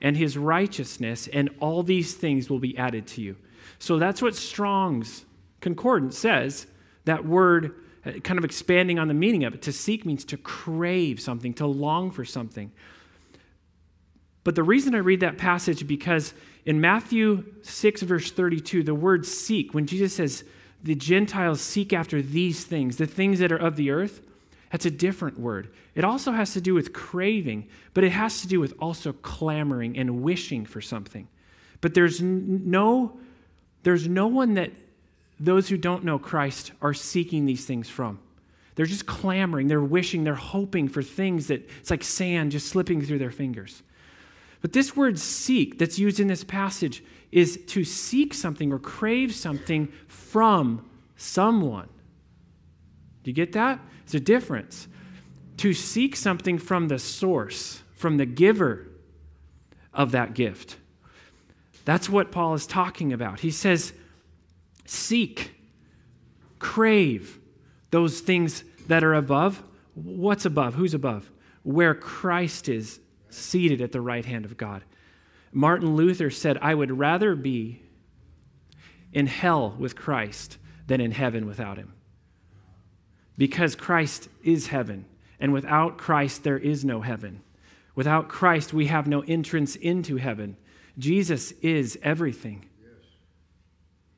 and 0.00 0.16
his 0.16 0.38
righteousness, 0.38 1.28
and 1.32 1.50
all 1.58 1.82
these 1.82 2.14
things 2.14 2.48
will 2.48 2.60
be 2.60 2.78
added 2.78 3.08
to 3.08 3.20
you. 3.20 3.34
So 3.80 3.98
that's 3.98 4.22
what 4.22 4.36
Strong's 4.36 5.24
Concordance 5.60 6.16
says. 6.16 6.68
That 7.06 7.26
word, 7.26 7.74
Uh, 8.06 8.12
kind 8.20 8.38
of 8.38 8.44
expanding 8.44 8.98
on 8.98 9.08
the 9.08 9.14
meaning 9.14 9.44
of 9.44 9.54
it, 9.54 9.62
to 9.62 9.72
seek 9.72 10.06
means 10.06 10.24
to 10.24 10.36
crave 10.36 11.20
something, 11.20 11.52
to 11.54 11.66
long 11.66 12.10
for 12.10 12.24
something. 12.24 12.70
But 14.44 14.54
the 14.54 14.62
reason 14.62 14.94
I 14.94 14.98
read 14.98 15.20
that 15.20 15.38
passage 15.38 15.86
because 15.88 16.32
in 16.64 16.80
Matthew 16.80 17.44
6, 17.62 18.02
verse 18.02 18.30
32, 18.30 18.84
the 18.84 18.94
word 18.94 19.26
seek, 19.26 19.74
when 19.74 19.86
Jesus 19.86 20.14
says, 20.14 20.44
the 20.82 20.94
Gentiles 20.94 21.60
seek 21.60 21.92
after 21.92 22.22
these 22.22 22.64
things, 22.64 22.96
the 22.96 23.06
things 23.06 23.40
that 23.40 23.50
are 23.50 23.56
of 23.56 23.74
the 23.74 23.90
earth, 23.90 24.20
that's 24.70 24.86
a 24.86 24.90
different 24.90 25.40
word. 25.40 25.72
It 25.94 26.04
also 26.04 26.32
has 26.32 26.52
to 26.52 26.60
do 26.60 26.74
with 26.74 26.92
craving, 26.92 27.66
but 27.92 28.04
it 28.04 28.10
has 28.10 28.40
to 28.42 28.46
do 28.46 28.60
with 28.60 28.74
also 28.78 29.12
clamoring 29.14 29.98
and 29.98 30.22
wishing 30.22 30.64
for 30.64 30.80
something. 30.80 31.26
But 31.80 31.94
there's 31.94 32.20
no, 32.20 33.18
there's 33.82 34.06
no 34.06 34.28
one 34.28 34.54
that 34.54 34.70
those 35.38 35.68
who 35.68 35.76
don't 35.76 36.04
know 36.04 36.18
Christ 36.18 36.72
are 36.80 36.94
seeking 36.94 37.46
these 37.46 37.66
things 37.66 37.88
from. 37.88 38.18
They're 38.74 38.86
just 38.86 39.06
clamoring, 39.06 39.68
they're 39.68 39.80
wishing, 39.80 40.24
they're 40.24 40.34
hoping 40.34 40.88
for 40.88 41.02
things 41.02 41.46
that 41.46 41.68
it's 41.80 41.90
like 41.90 42.04
sand 42.04 42.52
just 42.52 42.68
slipping 42.68 43.00
through 43.00 43.18
their 43.18 43.30
fingers. 43.30 43.82
But 44.60 44.72
this 44.72 44.96
word 44.96 45.18
seek 45.18 45.78
that's 45.78 45.98
used 45.98 46.20
in 46.20 46.28
this 46.28 46.44
passage 46.44 47.02
is 47.32 47.58
to 47.68 47.84
seek 47.84 48.34
something 48.34 48.72
or 48.72 48.78
crave 48.78 49.34
something 49.34 49.88
from 50.08 50.88
someone. 51.16 51.88
Do 53.22 53.30
you 53.30 53.34
get 53.34 53.52
that? 53.52 53.80
It's 54.04 54.14
a 54.14 54.20
difference. 54.20 54.88
To 55.58 55.72
seek 55.72 56.14
something 56.16 56.58
from 56.58 56.88
the 56.88 56.98
source, 56.98 57.82
from 57.94 58.18
the 58.18 58.26
giver 58.26 58.86
of 59.92 60.12
that 60.12 60.34
gift. 60.34 60.76
That's 61.84 62.08
what 62.08 62.30
Paul 62.30 62.54
is 62.54 62.66
talking 62.66 63.12
about. 63.12 63.40
He 63.40 63.50
says, 63.50 63.92
Seek, 64.86 65.54
crave 66.58 67.38
those 67.90 68.20
things 68.20 68.64
that 68.88 69.04
are 69.04 69.14
above. 69.14 69.62
What's 69.94 70.44
above? 70.44 70.74
Who's 70.74 70.94
above? 70.94 71.30
Where 71.62 71.94
Christ 71.94 72.68
is 72.68 73.00
seated 73.28 73.80
at 73.80 73.92
the 73.92 74.00
right 74.00 74.24
hand 74.24 74.44
of 74.44 74.56
God. 74.56 74.84
Martin 75.52 75.96
Luther 75.96 76.30
said, 76.30 76.58
I 76.60 76.74
would 76.74 76.98
rather 76.98 77.34
be 77.34 77.82
in 79.12 79.26
hell 79.26 79.74
with 79.78 79.96
Christ 79.96 80.58
than 80.86 81.00
in 81.00 81.12
heaven 81.12 81.46
without 81.46 81.78
him. 81.78 81.94
Because 83.38 83.74
Christ 83.74 84.28
is 84.42 84.68
heaven, 84.68 85.04
and 85.40 85.52
without 85.52 85.98
Christ, 85.98 86.44
there 86.44 86.58
is 86.58 86.84
no 86.84 87.00
heaven. 87.00 87.42
Without 87.94 88.28
Christ, 88.28 88.72
we 88.72 88.86
have 88.86 89.06
no 89.06 89.22
entrance 89.22 89.76
into 89.76 90.16
heaven. 90.16 90.56
Jesus 90.98 91.52
is 91.62 91.98
everything. 92.02 92.68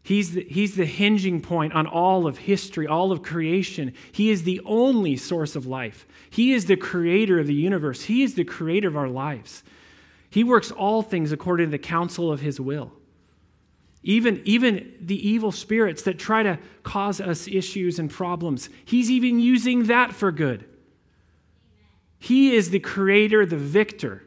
He's 0.03 0.33
the, 0.33 0.45
he's 0.45 0.75
the 0.75 0.87
hinging 0.87 1.41
point 1.41 1.75
on 1.75 1.87
all 1.87 2.27
of 2.27 2.39
history, 2.39 2.87
all 2.87 3.13
of 3.13 3.23
creation. 3.23 3.93
He 4.11 4.31
is 4.31 4.45
the 4.45 4.61
only 4.65 5.17
source 5.17 5.55
of 5.55 5.67
life. 5.67 6.07
He 6.31 6.53
is 6.53 6.65
the 6.65 6.77
creator 6.77 7.39
of 7.39 7.47
the 7.47 7.55
universe. 7.55 8.05
He 8.05 8.23
is 8.23 8.35
the 8.35 8.45
creator 8.45 8.89
of 8.89 8.97
our 8.97 9.09
lives. 9.09 9.63
He 10.31 10.45
works 10.45 10.71
all 10.71 11.03
things 11.03 11.33
according 11.33 11.67
to 11.67 11.71
the 11.71 11.79
counsel 11.79 12.33
of 12.33 12.41
his 12.41 12.61
will. 12.61 12.93
Even, 14.03 14.41
even 14.45 14.95
the 15.01 15.29
evil 15.29 15.53
spirits 15.53 16.03
that 16.03 16.19
try 16.19 16.43
to 16.43 16.59
cause 16.83 17.21
us 17.21 17.49
issues 17.49 17.99
and 17.99 18.11
problems, 18.11 18.71
he's 18.85 19.11
even 19.11 19.41
using 19.41 19.85
that 19.85 20.13
for 20.13 20.31
good. 20.31 20.65
He 22.19 22.55
is 22.55 22.71
the 22.71 22.79
creator, 22.79 23.45
the 23.45 23.57
victor 23.57 24.25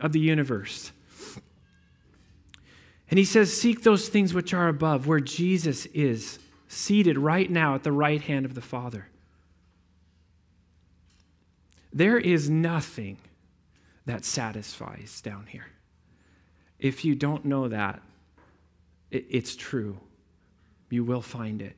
of 0.00 0.12
the 0.12 0.20
universe. 0.20 0.92
And 3.10 3.18
he 3.18 3.24
says, 3.24 3.58
Seek 3.58 3.82
those 3.82 4.08
things 4.08 4.34
which 4.34 4.52
are 4.52 4.68
above, 4.68 5.06
where 5.06 5.20
Jesus 5.20 5.86
is 5.86 6.38
seated 6.68 7.16
right 7.16 7.50
now 7.50 7.74
at 7.74 7.82
the 7.82 7.92
right 7.92 8.20
hand 8.20 8.44
of 8.44 8.54
the 8.54 8.60
Father. 8.60 9.08
There 11.92 12.18
is 12.18 12.50
nothing 12.50 13.16
that 14.04 14.24
satisfies 14.24 15.20
down 15.20 15.46
here. 15.46 15.66
If 16.78 17.04
you 17.04 17.14
don't 17.14 17.44
know 17.44 17.68
that, 17.68 18.02
it's 19.10 19.56
true. 19.56 19.98
You 20.90 21.04
will 21.04 21.22
find 21.22 21.62
it. 21.62 21.76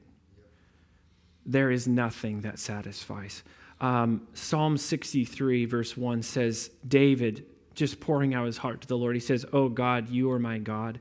There 1.47 1.71
is 1.71 1.89
nothing 1.89 2.43
that 2.43 2.59
satisfies. 2.59 3.43
Um, 3.81 4.27
Psalm 4.35 4.77
63, 4.77 5.65
verse 5.65 5.97
1 5.97 6.23
says, 6.23 6.71
David, 6.87 7.47
just 7.75 7.99
pouring 7.99 8.35
out 8.35 8.47
his 8.47 8.59
heart 8.59 8.83
to 8.83 8.89
the 8.89 8.99
Lord, 8.99 9.17
he 9.17 9.21
says, 9.21 9.47
Oh 9.53 9.69
God, 9.69 10.11
you 10.11 10.31
are 10.31 10.39
my 10.39 10.59
God. 10.59 11.01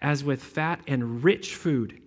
as 0.00 0.24
with 0.24 0.42
fat 0.42 0.80
and 0.86 1.24
rich 1.24 1.54
food, 1.54 2.00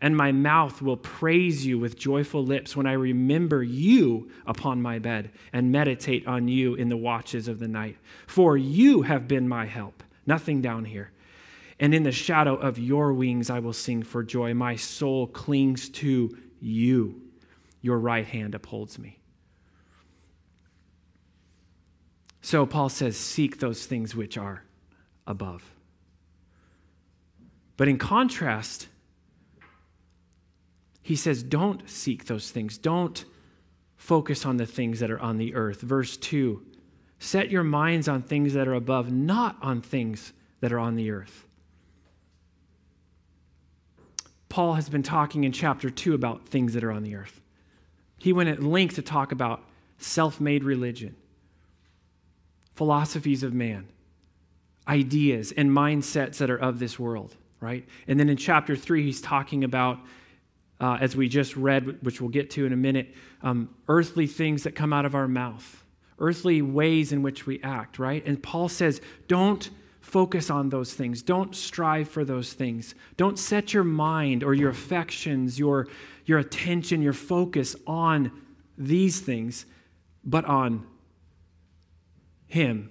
and 0.00 0.16
my 0.16 0.30
mouth 0.30 0.80
will 0.80 0.96
praise 0.96 1.66
you 1.66 1.78
with 1.78 1.98
joyful 1.98 2.44
lips 2.44 2.76
when 2.76 2.86
I 2.86 2.92
remember 2.92 3.62
you 3.62 4.30
upon 4.46 4.80
my 4.80 4.98
bed 4.98 5.30
and 5.52 5.72
meditate 5.72 6.26
on 6.26 6.46
you 6.46 6.74
in 6.74 6.88
the 6.88 6.96
watches 6.96 7.48
of 7.48 7.58
the 7.58 7.66
night. 7.66 7.96
For 8.26 8.56
you 8.56 9.02
have 9.02 9.26
been 9.26 9.48
my 9.48 9.66
help. 9.66 10.04
Nothing 10.24 10.62
down 10.62 10.84
here. 10.84 11.10
And 11.80 11.94
in 11.94 12.04
the 12.04 12.12
shadow 12.12 12.54
of 12.54 12.78
your 12.78 13.12
wings 13.12 13.50
I 13.50 13.58
will 13.58 13.72
sing 13.72 14.02
for 14.02 14.22
joy. 14.22 14.54
My 14.54 14.76
soul 14.76 15.26
clings 15.26 15.88
to 15.90 16.36
you. 16.60 17.22
Your 17.80 17.98
right 17.98 18.26
hand 18.26 18.54
upholds 18.54 18.98
me. 18.98 19.18
So 22.40 22.66
Paul 22.66 22.88
says, 22.88 23.16
Seek 23.16 23.58
those 23.58 23.86
things 23.86 24.14
which 24.14 24.38
are 24.38 24.64
above. 25.26 25.72
But 27.78 27.88
in 27.88 27.96
contrast, 27.96 28.88
he 31.00 31.16
says, 31.16 31.42
Don't 31.42 31.88
seek 31.88 32.26
those 32.26 32.50
things. 32.50 32.76
Don't 32.76 33.24
focus 33.96 34.44
on 34.44 34.58
the 34.58 34.66
things 34.66 35.00
that 35.00 35.10
are 35.10 35.20
on 35.20 35.38
the 35.38 35.54
earth. 35.54 35.80
Verse 35.80 36.18
2 36.18 36.60
Set 37.18 37.50
your 37.50 37.64
minds 37.64 38.08
on 38.08 38.22
things 38.22 38.52
that 38.52 38.68
are 38.68 38.74
above, 38.74 39.10
not 39.10 39.56
on 39.62 39.80
things 39.80 40.34
that 40.60 40.72
are 40.72 40.78
on 40.78 40.96
the 40.96 41.10
earth. 41.10 41.46
Paul 44.48 44.74
has 44.74 44.88
been 44.88 45.02
talking 45.02 45.44
in 45.44 45.52
chapter 45.52 45.88
2 45.88 46.14
about 46.14 46.48
things 46.48 46.74
that 46.74 46.84
are 46.84 46.92
on 46.92 47.04
the 47.04 47.14
earth. 47.14 47.40
He 48.18 48.32
went 48.32 48.48
at 48.48 48.62
length 48.62 48.96
to 48.96 49.02
talk 49.02 49.30
about 49.30 49.62
self 49.98 50.40
made 50.40 50.64
religion, 50.64 51.14
philosophies 52.74 53.44
of 53.44 53.54
man, 53.54 53.86
ideas, 54.88 55.52
and 55.52 55.70
mindsets 55.70 56.38
that 56.38 56.50
are 56.50 56.58
of 56.58 56.80
this 56.80 56.98
world, 56.98 57.36
right? 57.60 57.86
And 58.06 58.18
then 58.18 58.28
in 58.28 58.36
chapter 58.36 58.76
3, 58.76 59.02
he's 59.02 59.20
talking 59.20 59.64
about, 59.64 59.98
uh, 60.80 60.98
as 61.00 61.16
we 61.16 61.28
just 61.28 61.56
read, 61.56 62.02
which 62.02 62.20
we'll 62.20 62.30
get 62.30 62.50
to 62.50 62.66
in 62.66 62.72
a 62.72 62.76
minute, 62.76 63.14
um, 63.42 63.74
earthly 63.88 64.26
things 64.26 64.62
that 64.62 64.74
come 64.74 64.92
out 64.92 65.04
of 65.04 65.14
our 65.14 65.28
mouth 65.28 65.84
earthly 66.18 66.62
ways 66.62 67.12
in 67.12 67.22
which 67.22 67.46
we 67.46 67.60
act, 67.62 67.98
right? 67.98 68.24
And 68.26 68.42
Paul 68.42 68.68
says, 68.68 69.00
don't 69.26 69.70
focus 70.00 70.50
on 70.50 70.70
those 70.70 70.94
things. 70.94 71.22
Don't 71.22 71.54
strive 71.54 72.08
for 72.08 72.24
those 72.24 72.52
things. 72.52 72.94
Don't 73.16 73.38
set 73.38 73.72
your 73.72 73.84
mind 73.84 74.42
or 74.42 74.54
your 74.54 74.70
affections, 74.70 75.58
your, 75.58 75.86
your 76.24 76.38
attention, 76.38 77.02
your 77.02 77.12
focus 77.12 77.76
on 77.86 78.32
these 78.76 79.20
things, 79.20 79.66
but 80.24 80.44
on 80.44 80.86
Him 82.46 82.90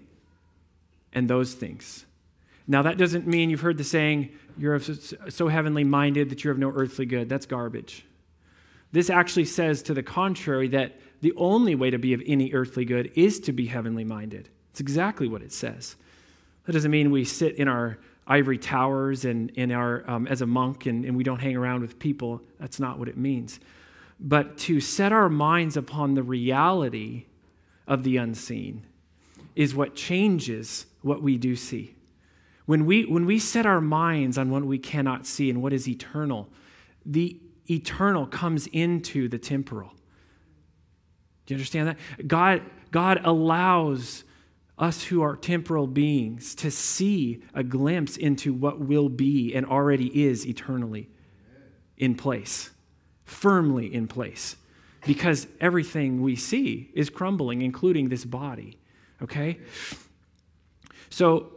and 1.11 1.29
those 1.29 1.53
things. 1.53 2.05
Now, 2.67 2.81
that 2.83 2.97
doesn't 2.97 3.25
mean 3.25 3.49
you've 3.49 3.61
heard 3.61 3.77
the 3.77 3.83
saying, 3.83 4.29
you're 4.57 4.79
so 4.79 5.47
heavenly 5.47 5.83
minded 5.83 6.29
that 6.29 6.43
you're 6.43 6.53
of 6.53 6.59
no 6.59 6.71
earthly 6.71 7.05
good. 7.05 7.29
That's 7.29 7.45
garbage. 7.45 8.05
This 8.91 9.09
actually 9.09 9.45
says 9.45 9.81
to 9.83 9.93
the 9.93 10.03
contrary 10.03 10.67
that 10.69 10.99
the 11.21 11.33
only 11.35 11.75
way 11.75 11.89
to 11.89 11.97
be 11.97 12.13
of 12.13 12.21
any 12.25 12.53
earthly 12.53 12.85
good 12.85 13.11
is 13.15 13.39
to 13.41 13.51
be 13.51 13.67
heavenly 13.67 14.03
minded. 14.03 14.49
It's 14.71 14.79
exactly 14.79 15.27
what 15.27 15.41
it 15.41 15.51
says. 15.51 15.95
That 16.65 16.73
doesn't 16.73 16.91
mean 16.91 17.11
we 17.11 17.25
sit 17.25 17.55
in 17.55 17.67
our 17.67 17.97
ivory 18.27 18.57
towers 18.57 19.25
and 19.25 19.49
in 19.51 19.71
our 19.71 20.09
um, 20.09 20.27
as 20.27 20.41
a 20.41 20.45
monk 20.45 20.85
and, 20.85 21.05
and 21.05 21.15
we 21.15 21.23
don't 21.23 21.39
hang 21.39 21.55
around 21.55 21.81
with 21.81 21.97
people. 21.97 22.41
That's 22.59 22.79
not 22.79 22.99
what 22.99 23.07
it 23.07 23.17
means. 23.17 23.59
But 24.19 24.57
to 24.59 24.79
set 24.79 25.11
our 25.11 25.29
minds 25.29 25.77
upon 25.77 26.15
the 26.15 26.23
reality 26.23 27.25
of 27.87 28.03
the 28.03 28.17
unseen 28.17 28.85
is 29.55 29.73
what 29.73 29.95
changes 29.95 30.85
what 31.01 31.21
we 31.21 31.37
do 31.37 31.55
see. 31.55 31.95
When 32.67 32.85
we, 32.85 33.05
when 33.05 33.25
we 33.25 33.39
set 33.39 33.65
our 33.65 33.79
minds 33.79 34.37
on 34.37 34.51
what 34.51 34.63
we 34.63 34.77
cannot 34.77 35.25
see 35.25 35.49
and 35.49 35.63
what 35.63 35.71
is 35.71 35.87
eternal, 35.87 36.49
the 37.05 37.39
eternal 37.69 38.27
comes 38.27 38.67
into 38.67 39.29
the 39.29 39.37
temporal. 39.39 39.93
Do 41.45 41.53
you 41.53 41.55
understand 41.55 41.87
that? 41.87 42.27
God, 42.27 42.61
God 42.91 43.21
allows 43.23 44.25
us 44.77 45.03
who 45.03 45.21
are 45.21 45.37
temporal 45.37 45.87
beings 45.87 46.53
to 46.55 46.69
see 46.69 47.41
a 47.53 47.63
glimpse 47.63 48.17
into 48.17 48.53
what 48.53 48.81
will 48.81 49.07
be 49.07 49.55
and 49.55 49.65
already 49.65 50.25
is 50.25 50.45
eternally 50.45 51.09
in 51.95 52.15
place, 52.15 52.71
firmly 53.23 53.91
in 53.93 54.09
place, 54.09 54.57
because 55.05 55.47
everything 55.61 56.21
we 56.21 56.35
see 56.35 56.91
is 56.93 57.09
crumbling, 57.09 57.61
including 57.61 58.09
this 58.09 58.25
body. 58.25 58.77
Okay? 59.21 59.57
So, 61.09 61.53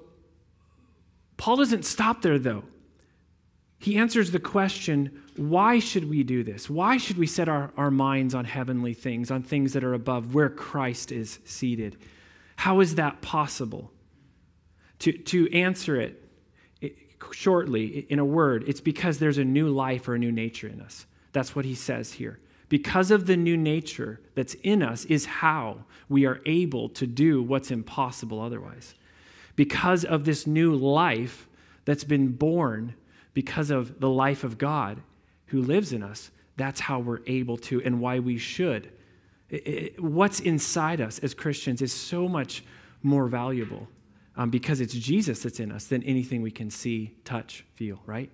Paul 1.40 1.56
doesn't 1.56 1.86
stop 1.86 2.20
there, 2.20 2.38
though. 2.38 2.64
He 3.78 3.96
answers 3.96 4.30
the 4.30 4.38
question 4.38 5.22
why 5.36 5.78
should 5.78 6.10
we 6.10 6.22
do 6.22 6.44
this? 6.44 6.68
Why 6.68 6.98
should 6.98 7.16
we 7.16 7.26
set 7.26 7.48
our, 7.48 7.72
our 7.78 7.90
minds 7.90 8.34
on 8.34 8.44
heavenly 8.44 8.92
things, 8.92 9.30
on 9.30 9.42
things 9.42 9.72
that 9.72 9.82
are 9.82 9.94
above, 9.94 10.34
where 10.34 10.50
Christ 10.50 11.10
is 11.10 11.38
seated? 11.46 11.96
How 12.56 12.80
is 12.80 12.96
that 12.96 13.22
possible? 13.22 13.90
To, 14.98 15.12
to 15.12 15.50
answer 15.54 15.98
it, 15.98 16.22
it 16.82 16.94
shortly, 17.32 18.00
in 18.10 18.18
a 18.18 18.24
word, 18.24 18.64
it's 18.66 18.82
because 18.82 19.18
there's 19.18 19.38
a 19.38 19.44
new 19.44 19.68
life 19.70 20.06
or 20.08 20.16
a 20.16 20.18
new 20.18 20.30
nature 20.30 20.68
in 20.68 20.82
us. 20.82 21.06
That's 21.32 21.56
what 21.56 21.64
he 21.64 21.74
says 21.74 22.12
here. 22.12 22.38
Because 22.68 23.10
of 23.10 23.24
the 23.24 23.38
new 23.38 23.56
nature 23.56 24.20
that's 24.34 24.54
in 24.62 24.82
us, 24.82 25.06
is 25.06 25.24
how 25.24 25.84
we 26.06 26.26
are 26.26 26.42
able 26.44 26.90
to 26.90 27.06
do 27.06 27.42
what's 27.42 27.70
impossible 27.70 28.42
otherwise. 28.42 28.94
Because 29.60 30.06
of 30.06 30.24
this 30.24 30.46
new 30.46 30.74
life 30.74 31.46
that's 31.84 32.02
been 32.02 32.28
born 32.28 32.94
because 33.34 33.70
of 33.70 34.00
the 34.00 34.08
life 34.08 34.42
of 34.42 34.56
God 34.56 35.02
who 35.48 35.60
lives 35.60 35.92
in 35.92 36.02
us, 36.02 36.30
that's 36.56 36.80
how 36.80 36.98
we're 36.98 37.20
able 37.26 37.58
to 37.58 37.82
and 37.82 38.00
why 38.00 38.20
we 38.20 38.38
should. 38.38 38.90
It, 39.50 39.66
it, 39.68 40.02
what's 40.02 40.40
inside 40.40 41.02
us 41.02 41.18
as 41.18 41.34
Christians 41.34 41.82
is 41.82 41.92
so 41.92 42.26
much 42.26 42.64
more 43.02 43.28
valuable 43.28 43.86
um, 44.34 44.48
because 44.48 44.80
it's 44.80 44.94
Jesus 44.94 45.42
that's 45.42 45.60
in 45.60 45.72
us 45.72 45.84
than 45.88 46.02
anything 46.04 46.40
we 46.40 46.50
can 46.50 46.70
see, 46.70 47.14
touch, 47.26 47.66
feel, 47.74 48.00
right? 48.06 48.30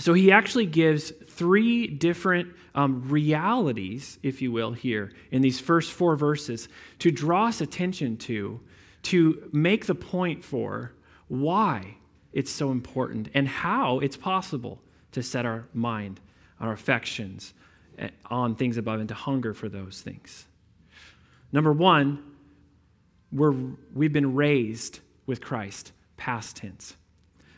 So 0.00 0.14
he 0.14 0.32
actually 0.32 0.66
gives 0.66 1.12
three 1.28 1.86
different 1.86 2.52
um, 2.74 3.08
realities, 3.08 4.18
if 4.24 4.42
you 4.42 4.50
will, 4.50 4.72
here 4.72 5.12
in 5.30 5.42
these 5.42 5.60
first 5.60 5.92
four 5.92 6.16
verses 6.16 6.68
to 6.98 7.12
draw 7.12 7.46
us 7.46 7.60
attention 7.60 8.16
to, 8.16 8.60
to 9.06 9.48
make 9.52 9.86
the 9.86 9.94
point 9.94 10.44
for 10.44 10.92
why 11.28 11.96
it's 12.32 12.50
so 12.50 12.70
important 12.70 13.28
and 13.34 13.48
how 13.48 13.98
it's 14.00 14.16
possible 14.16 14.82
to 15.12 15.22
set 15.22 15.46
our 15.46 15.66
mind, 15.72 16.20
our 16.60 16.72
affections 16.72 17.54
eh, 17.98 18.08
on 18.26 18.54
things 18.54 18.76
above 18.76 19.00
and 19.00 19.08
to 19.08 19.14
hunger 19.14 19.54
for 19.54 19.68
those 19.68 20.00
things. 20.00 20.46
Number 21.52 21.72
one, 21.72 22.22
we're, 23.32 23.54
we've 23.94 24.12
been 24.12 24.34
raised 24.34 25.00
with 25.24 25.40
Christ, 25.40 25.92
past 26.16 26.56
tense. 26.56 26.96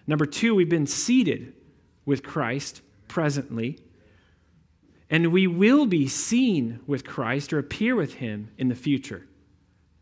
Number 0.07 0.26
two, 0.26 0.55
we've 0.55 0.69
been 0.69 0.87
seated 0.87 1.55
with 2.05 2.23
Christ 2.23 2.81
presently. 3.09 3.78
And 5.11 5.33
we 5.33 5.47
will 5.47 5.87
be 5.87 6.07
seen 6.07 6.81
with 6.87 7.05
Christ 7.05 7.52
or 7.52 7.59
appear 7.59 7.97
with 7.97 8.14
him 8.14 8.50
in 8.59 8.69
the 8.69 8.75
future. 8.75 9.26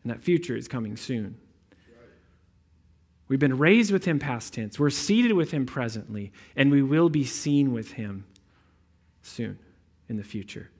And 0.06 0.14
that 0.14 0.22
future 0.22 0.54
is 0.54 0.68
coming 0.68 0.96
soon. 0.96 1.36
We've 3.26 3.40
been 3.40 3.58
raised 3.58 3.90
with 3.90 4.04
him 4.04 4.20
past 4.20 4.54
tense. 4.54 4.78
We're 4.78 4.88
seated 4.90 5.32
with 5.32 5.50
him 5.50 5.66
presently, 5.66 6.30
and 6.54 6.70
we 6.70 6.80
will 6.80 7.08
be 7.08 7.24
seen 7.24 7.72
with 7.72 7.94
him 7.94 8.24
soon 9.20 9.58
in 10.08 10.16
the 10.16 10.22
future. 10.22 10.70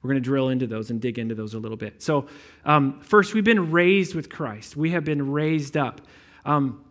We're 0.00 0.10
going 0.10 0.22
to 0.22 0.24
drill 0.24 0.48
into 0.48 0.68
those 0.68 0.90
and 0.90 1.00
dig 1.00 1.18
into 1.18 1.34
those 1.34 1.54
a 1.54 1.58
little 1.58 1.76
bit. 1.76 2.00
So, 2.00 2.28
um, 2.64 3.00
first, 3.00 3.34
we've 3.34 3.42
been 3.42 3.72
raised 3.72 4.14
with 4.14 4.30
Christ. 4.30 4.76
We 4.76 4.92
have 4.92 5.02
been 5.02 5.32
raised 5.32 5.76
up. 5.76 6.00
Um, 6.44 6.84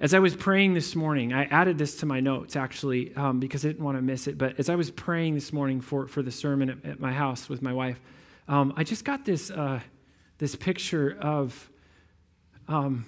as 0.00 0.14
I 0.14 0.18
was 0.18 0.34
praying 0.34 0.72
this 0.72 0.96
morning, 0.96 1.34
I 1.34 1.44
added 1.44 1.76
this 1.76 1.96
to 1.96 2.06
my 2.06 2.20
notes 2.20 2.56
actually 2.56 3.14
um, 3.16 3.38
because 3.38 3.66
I 3.66 3.68
didn't 3.68 3.84
want 3.84 3.98
to 3.98 4.02
miss 4.02 4.26
it. 4.28 4.38
But 4.38 4.58
as 4.58 4.70
I 4.70 4.76
was 4.76 4.90
praying 4.90 5.34
this 5.34 5.52
morning 5.52 5.82
for, 5.82 6.06
for 6.06 6.22
the 6.22 6.32
sermon 6.32 6.70
at, 6.70 6.92
at 6.92 7.00
my 7.00 7.12
house 7.12 7.50
with 7.50 7.60
my 7.60 7.74
wife, 7.74 8.00
um, 8.48 8.72
I 8.78 8.82
just 8.82 9.04
got 9.04 9.26
this, 9.26 9.50
uh, 9.50 9.80
this 10.40 10.56
picture 10.56 11.16
of. 11.20 11.70
Um, 12.66 13.04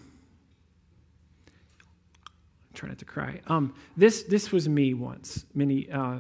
try 2.75 2.89
not 2.89 2.99
to 2.99 3.05
cry. 3.05 3.41
Um, 3.47 3.75
this, 3.97 4.23
this 4.25 4.51
was 4.51 4.69
me 4.69 4.95
once, 4.95 5.45
many, 5.55 5.91
uh, 5.91 6.19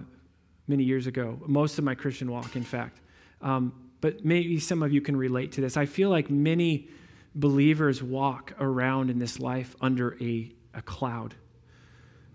many 0.68 0.84
years 0.84 1.06
ago, 1.06 1.40
most 1.46 1.78
of 1.78 1.84
my 1.84 1.94
Christian 1.94 2.30
walk, 2.30 2.56
in 2.56 2.62
fact. 2.62 3.00
Um, 3.40 3.90
but 4.00 4.24
maybe 4.24 4.58
some 4.58 4.82
of 4.82 4.92
you 4.92 5.00
can 5.00 5.16
relate 5.16 5.52
to 5.52 5.60
this. 5.60 5.76
I 5.76 5.86
feel 5.86 6.10
like 6.10 6.30
many 6.30 6.88
believers 7.34 8.02
walk 8.02 8.52
around 8.60 9.10
in 9.10 9.18
this 9.18 9.40
life 9.40 9.74
under 9.80 10.16
a, 10.22 10.52
a 10.74 10.82
cloud, 10.82 11.34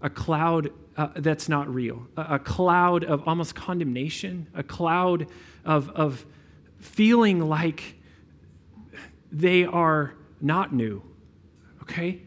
a 0.02 0.10
cloud 0.10 0.72
uh, 0.96 1.10
that's 1.16 1.48
not 1.48 1.74
real, 1.74 2.08
a, 2.18 2.36
a, 2.36 2.40
cloud 2.40 3.04
of 3.04 3.28
almost 3.28 3.54
condemnation, 3.54 4.48
a 4.56 4.64
cloud 4.64 5.28
of, 5.64 5.90
of 5.92 6.26
feeling 6.80 7.40
like 7.40 7.97
they 9.38 9.66
are 9.66 10.14
not 10.42 10.74
new, 10.74 11.04
okay? 11.84 12.22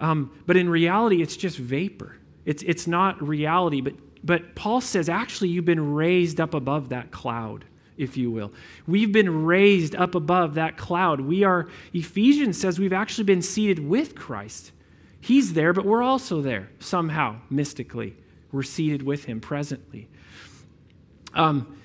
Um, 0.00 0.30
but 0.46 0.56
in 0.56 0.68
reality, 0.68 1.22
it's 1.22 1.36
just 1.36 1.58
vapor. 1.58 2.16
It's, 2.44 2.62
it's 2.62 2.86
not 2.86 3.22
reality. 3.22 3.80
But, 3.80 3.94
but 4.22 4.54
Paul 4.54 4.80
says, 4.80 5.08
actually, 5.08 5.50
you've 5.50 5.64
been 5.64 5.94
raised 5.94 6.40
up 6.40 6.54
above 6.54 6.88
that 6.88 7.10
cloud, 7.10 7.64
if 7.96 8.16
you 8.16 8.30
will. 8.30 8.52
We've 8.86 9.12
been 9.12 9.44
raised 9.44 9.94
up 9.94 10.14
above 10.14 10.54
that 10.54 10.76
cloud. 10.76 11.20
We 11.20 11.44
are, 11.44 11.68
Ephesians 11.92 12.58
says, 12.58 12.78
we've 12.78 12.92
actually 12.92 13.24
been 13.24 13.42
seated 13.42 13.78
with 13.78 14.14
Christ. 14.14 14.72
He's 15.20 15.52
there, 15.52 15.72
but 15.72 15.84
we're 15.84 16.02
also 16.02 16.42
there 16.42 16.70
somehow, 16.80 17.36
mystically. 17.48 18.16
We're 18.52 18.62
seated 18.62 19.02
with 19.02 19.24
him 19.24 19.40
presently. 19.40 20.08
Um, 21.34 21.78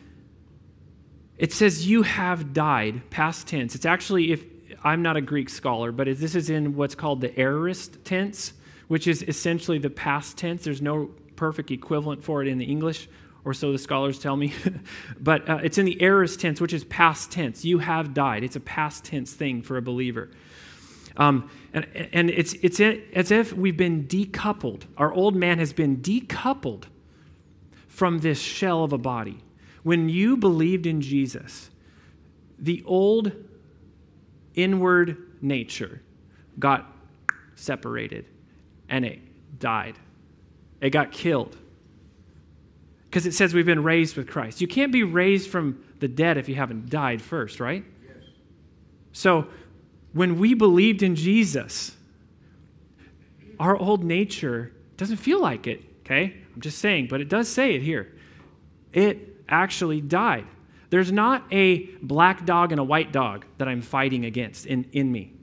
it 1.37 1.53
says, 1.53 1.87
You 1.87 2.03
have 2.03 2.53
died, 2.53 3.09
past 3.09 3.47
tense. 3.47 3.75
It's 3.75 3.85
actually, 3.85 4.31
if 4.31 4.43
I'm 4.83 5.01
not 5.01 5.17
a 5.17 5.21
Greek 5.21 5.49
scholar, 5.49 5.91
but 5.91 6.07
this 6.19 6.35
is 6.35 6.49
in 6.49 6.75
what's 6.75 6.95
called 6.95 7.21
the 7.21 7.37
aorist 7.39 8.03
tense, 8.05 8.53
which 8.87 9.07
is 9.07 9.23
essentially 9.23 9.77
the 9.77 9.89
past 9.89 10.37
tense. 10.37 10.63
There's 10.63 10.81
no 10.81 11.11
perfect 11.35 11.71
equivalent 11.71 12.23
for 12.23 12.41
it 12.41 12.47
in 12.47 12.57
the 12.57 12.65
English, 12.65 13.07
or 13.45 13.53
so 13.53 13.71
the 13.71 13.77
scholars 13.77 14.19
tell 14.19 14.35
me. 14.35 14.53
but 15.19 15.49
uh, 15.49 15.59
it's 15.63 15.77
in 15.77 15.85
the 15.85 16.01
aorist 16.01 16.39
tense, 16.39 16.61
which 16.61 16.73
is 16.73 16.83
past 16.85 17.31
tense. 17.31 17.65
You 17.65 17.79
have 17.79 18.13
died. 18.13 18.43
It's 18.43 18.55
a 18.55 18.61
past 18.61 19.05
tense 19.05 19.33
thing 19.33 19.61
for 19.61 19.77
a 19.77 19.81
believer. 19.81 20.29
Um, 21.17 21.49
and, 21.73 21.85
and 22.13 22.29
it's, 22.29 22.53
it's 22.61 22.79
as 22.79 23.31
if 23.31 23.51
we've 23.53 23.77
been 23.77 24.05
decoupled. 24.05 24.83
Our 24.97 25.11
old 25.13 25.35
man 25.35 25.59
has 25.59 25.73
been 25.73 25.97
decoupled 25.97 26.83
from 27.87 28.19
this 28.19 28.39
shell 28.39 28.83
of 28.83 28.93
a 28.93 28.97
body. 28.97 29.43
When 29.83 30.07
you 30.07 30.37
believed 30.37 30.85
in 30.85 31.01
Jesus, 31.01 31.69
the 32.57 32.83
old 32.85 33.33
inward 34.63 35.17
nature 35.41 36.01
got 36.57 36.93
separated 37.55 38.25
and 38.89 39.05
it 39.05 39.19
died. 39.59 39.97
It 40.81 40.89
got 40.91 41.11
killed. 41.11 41.57
Because 43.09 43.25
it 43.25 43.33
says 43.33 43.53
we've 43.53 43.65
been 43.65 43.83
raised 43.83 44.15
with 44.15 44.27
Christ. 44.27 44.61
You 44.61 44.67
can't 44.67 44.91
be 44.91 45.03
raised 45.03 45.49
from 45.49 45.83
the 45.99 46.07
dead 46.07 46.37
if 46.37 46.47
you 46.47 46.55
haven't 46.55 46.89
died 46.89 47.21
first, 47.21 47.59
right? 47.59 47.83
Yes. 48.05 48.23
So 49.11 49.47
when 50.13 50.39
we 50.39 50.53
believed 50.53 51.03
in 51.03 51.15
Jesus, 51.15 51.95
our 53.59 53.75
old 53.75 54.03
nature 54.03 54.71
doesn't 54.97 55.17
feel 55.17 55.41
like 55.41 55.67
it, 55.67 55.83
okay? 56.01 56.35
I'm 56.53 56.61
just 56.61 56.77
saying, 56.77 57.07
but 57.09 57.19
it 57.19 57.29
does 57.29 57.47
say 57.47 57.75
it 57.75 57.81
here. 57.81 58.13
It 58.93 59.43
actually 59.49 60.01
died. 60.01 60.45
There's 60.89 61.11
not 61.11 61.45
a 61.51 61.85
black 62.01 62.45
dog 62.45 62.71
and 62.71 62.79
a 62.79 62.83
white 62.83 63.11
dog 63.11 63.45
that 63.57 63.67
I'm 63.67 63.81
fighting 63.81 64.25
against 64.25 64.65
in, 64.65 64.85
in 64.91 65.11
me. 65.11 65.33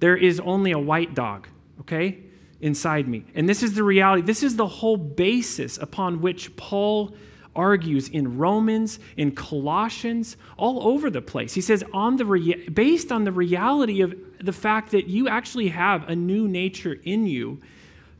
There 0.00 0.16
is 0.16 0.40
only 0.40 0.72
a 0.72 0.78
white 0.78 1.14
dog, 1.14 1.48
okay, 1.80 2.18
inside 2.60 3.06
me. 3.06 3.24
And 3.34 3.48
this 3.48 3.62
is 3.62 3.74
the 3.74 3.84
reality. 3.84 4.22
This 4.22 4.42
is 4.42 4.56
the 4.56 4.66
whole 4.66 4.96
basis 4.96 5.78
upon 5.78 6.20
which 6.20 6.56
Paul 6.56 7.14
argues 7.54 8.08
in 8.08 8.36
Romans, 8.36 8.98
in 9.16 9.32
Colossians, 9.32 10.36
all 10.58 10.86
over 10.88 11.08
the 11.08 11.22
place. 11.22 11.54
He 11.54 11.60
says, 11.60 11.82
on 11.92 12.16
the 12.16 12.26
rea- 12.26 12.68
based 12.68 13.10
on 13.10 13.24
the 13.24 13.32
reality 13.32 14.02
of 14.02 14.14
the 14.40 14.52
fact 14.52 14.90
that 14.90 15.06
you 15.08 15.28
actually 15.28 15.68
have 15.68 16.08
a 16.08 16.14
new 16.14 16.46
nature 16.46 16.98
in 17.04 17.26
you, 17.26 17.60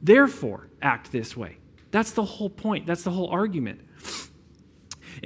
therefore 0.02 0.68
act 0.80 1.12
this 1.12 1.36
way. 1.36 1.58
That's 1.90 2.12
the 2.12 2.24
whole 2.24 2.50
point. 2.50 2.86
That's 2.86 3.02
the 3.02 3.10
whole 3.10 3.28
argument. 3.28 3.80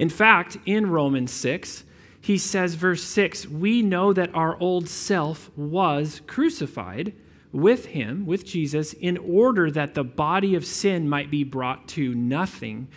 In 0.01 0.09
fact, 0.09 0.57
in 0.65 0.89
Romans 0.89 1.31
6, 1.31 1.83
he 2.19 2.35
says, 2.39 2.73
verse 2.73 3.03
6, 3.03 3.47
we 3.47 3.83
know 3.83 4.13
that 4.13 4.33
our 4.33 4.59
old 4.59 4.89
self 4.89 5.55
was 5.55 6.23
crucified 6.25 7.13
with 7.51 7.85
him, 7.85 8.25
with 8.25 8.43
Jesus, 8.43 8.93
in 8.93 9.15
order 9.19 9.69
that 9.69 9.93
the 9.93 10.03
body 10.03 10.55
of 10.55 10.65
sin 10.65 11.07
might 11.07 11.29
be 11.29 11.43
brought 11.43 11.87
to 11.89 12.15
nothing, 12.15 12.87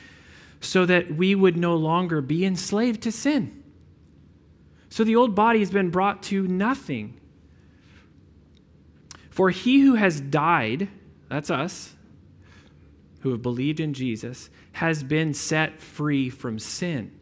so 0.63 0.87
that 0.87 1.15
we 1.15 1.35
would 1.35 1.59
no 1.59 1.77
longer 1.77 2.23
be 2.23 2.43
enslaved 2.43 3.03
to 3.03 3.13
sin. 3.13 3.63
So 4.89 5.05
the 5.05 5.17
old 5.17 5.35
body 5.35 5.59
has 5.59 5.71
been 5.71 5.91
brought 5.91 6.23
to 6.25 6.49
nothing. 6.49 7.21
For 9.29 9.51
he 9.51 9.81
who 9.81 9.97
has 9.97 10.23
died, 10.23 10.89
that's 11.29 11.51
us, 11.51 11.97
who 13.21 13.31
have 13.33 13.43
believed 13.43 13.79
in 13.79 13.93
Jesus, 13.93 14.49
has 14.75 15.05
been 15.05 15.33
set 15.33 15.81
free 15.81 16.29
from 16.29 16.59
sin. 16.59 17.13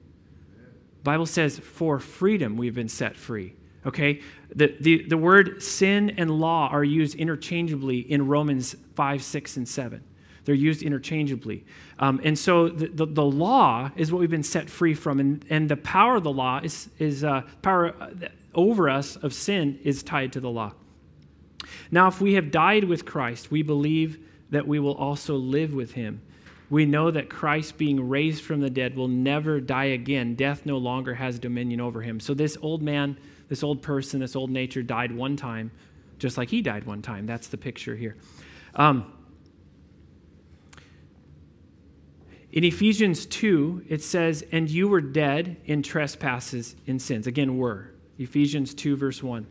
Bible 1.04 1.26
says 1.26 1.58
for 1.58 1.98
freedom 1.98 2.56
we've 2.56 2.74
been 2.74 2.88
set 2.88 3.16
free. 3.16 3.54
Okay? 3.84 4.20
The, 4.54 4.74
the, 4.80 5.02
the 5.02 5.18
word 5.18 5.62
sin 5.62 6.10
and 6.16 6.30
law 6.30 6.68
are 6.70 6.84
used 6.84 7.14
interchangeably 7.14 7.98
in 7.98 8.26
Romans 8.26 8.74
5, 8.94 9.22
6, 9.22 9.56
and 9.58 9.68
7. 9.68 10.02
They're 10.44 10.54
used 10.54 10.82
interchangeably. 10.82 11.64
Um, 11.98 12.20
and 12.24 12.38
so 12.38 12.68
the, 12.68 12.88
the, 12.88 13.06
the, 13.06 13.24
law 13.24 13.90
is 13.96 14.10
what 14.10 14.20
we've 14.20 14.30
been 14.30 14.42
set 14.42 14.70
free 14.70 14.94
from. 14.94 15.20
And, 15.20 15.44
and 15.50 15.68
the 15.68 15.76
power 15.76 16.16
of 16.16 16.24
the 16.24 16.32
law 16.32 16.60
is, 16.62 16.88
is 16.98 17.22
uh, 17.22 17.42
power 17.60 17.94
uh, 18.00 18.28
over 18.54 18.88
us 18.88 19.16
of 19.16 19.34
sin 19.34 19.78
is 19.84 20.02
tied 20.02 20.32
to 20.32 20.40
the 20.40 20.50
law. 20.50 20.72
Now, 21.90 22.08
if 22.08 22.20
we 22.20 22.34
have 22.34 22.50
died 22.50 22.84
with 22.84 23.04
Christ, 23.04 23.50
we 23.50 23.62
believe 23.62 24.18
that 24.50 24.66
we 24.66 24.78
will 24.78 24.94
also 24.94 25.36
live 25.36 25.74
with 25.74 25.92
him 25.92 26.22
we 26.72 26.86
know 26.86 27.10
that 27.10 27.28
Christ, 27.28 27.76
being 27.76 28.08
raised 28.08 28.42
from 28.42 28.60
the 28.60 28.70
dead, 28.70 28.96
will 28.96 29.06
never 29.06 29.60
die 29.60 29.84
again. 29.84 30.34
Death 30.34 30.64
no 30.64 30.78
longer 30.78 31.12
has 31.12 31.38
dominion 31.38 31.82
over 31.82 32.00
him. 32.00 32.18
So, 32.18 32.32
this 32.32 32.56
old 32.62 32.80
man, 32.80 33.18
this 33.50 33.62
old 33.62 33.82
person, 33.82 34.20
this 34.20 34.34
old 34.34 34.48
nature 34.48 34.82
died 34.82 35.12
one 35.12 35.36
time, 35.36 35.70
just 36.18 36.38
like 36.38 36.48
he 36.48 36.62
died 36.62 36.84
one 36.84 37.02
time. 37.02 37.26
That's 37.26 37.48
the 37.48 37.58
picture 37.58 37.94
here. 37.94 38.16
Um, 38.74 39.12
In 42.52 42.64
Ephesians 42.64 43.24
2, 43.26 43.86
it 43.88 44.02
says, 44.02 44.44
And 44.50 44.70
you 44.70 44.88
were 44.88 45.00
dead 45.00 45.56
in 45.64 45.82
trespasses 45.82 46.76
and 46.86 47.00
sins. 47.00 47.26
Again, 47.26 47.58
were. 47.58 47.92
Ephesians 48.18 48.74
2, 48.74 48.96
verse 48.96 49.22
1. 49.22 49.46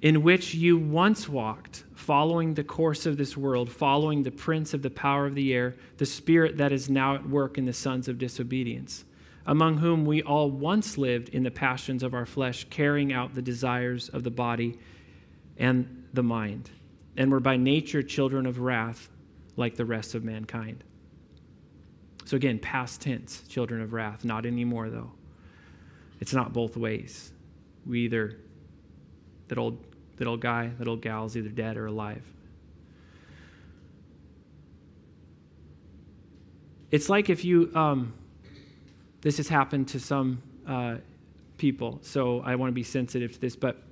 In 0.00 0.22
which 0.22 0.54
you 0.54 0.78
once 0.78 1.28
walked, 1.28 1.82
following 1.94 2.54
the 2.54 2.62
course 2.62 3.04
of 3.04 3.16
this 3.16 3.36
world, 3.36 3.70
following 3.70 4.22
the 4.22 4.30
prince 4.30 4.72
of 4.72 4.82
the 4.82 4.90
power 4.90 5.26
of 5.26 5.34
the 5.34 5.52
air, 5.52 5.74
the 5.96 6.06
spirit 6.06 6.58
that 6.58 6.70
is 6.70 6.88
now 6.88 7.16
at 7.16 7.28
work 7.28 7.58
in 7.58 7.64
the 7.64 7.72
sons 7.72 8.06
of 8.06 8.16
disobedience, 8.18 9.04
among 9.44 9.78
whom 9.78 10.04
we 10.04 10.22
all 10.22 10.50
once 10.50 10.96
lived 10.98 11.28
in 11.30 11.42
the 11.42 11.50
passions 11.50 12.04
of 12.04 12.14
our 12.14 12.26
flesh, 12.26 12.64
carrying 12.70 13.12
out 13.12 13.34
the 13.34 13.42
desires 13.42 14.08
of 14.08 14.22
the 14.22 14.30
body 14.30 14.78
and 15.56 16.04
the 16.12 16.22
mind, 16.22 16.70
and 17.16 17.32
were 17.32 17.40
by 17.40 17.56
nature 17.56 18.02
children 18.02 18.46
of 18.46 18.60
wrath 18.60 19.08
like 19.56 19.74
the 19.74 19.84
rest 19.84 20.14
of 20.14 20.22
mankind. 20.22 20.84
So 22.24 22.36
again, 22.36 22.60
past 22.60 23.00
tense, 23.00 23.42
children 23.48 23.80
of 23.80 23.92
wrath, 23.92 24.24
not 24.24 24.46
anymore 24.46 24.90
though. 24.90 25.10
It's 26.20 26.32
not 26.32 26.52
both 26.52 26.76
ways. 26.76 27.32
We 27.84 28.00
either 28.02 28.38
that 29.48 29.58
old 29.58 29.87
that 30.18 30.26
old 30.26 30.40
guy, 30.40 30.70
that 30.78 30.88
old 30.88 31.02
gal 31.02 31.26
is 31.26 31.36
either 31.36 31.48
dead 31.48 31.76
or 31.76 31.86
alive. 31.86 32.22
It's 36.90 37.08
like 37.08 37.28
if 37.28 37.44
you 37.44 37.70
um, 37.74 38.14
this 39.20 39.36
has 39.38 39.48
happened 39.48 39.88
to 39.88 40.00
some 40.00 40.42
uh, 40.66 40.96
people, 41.56 41.98
so 42.02 42.40
I 42.40 42.54
want 42.54 42.70
to 42.70 42.74
be 42.74 42.82
sensitive 42.82 43.32
to 43.32 43.40
this. 43.40 43.56
But 43.56 43.82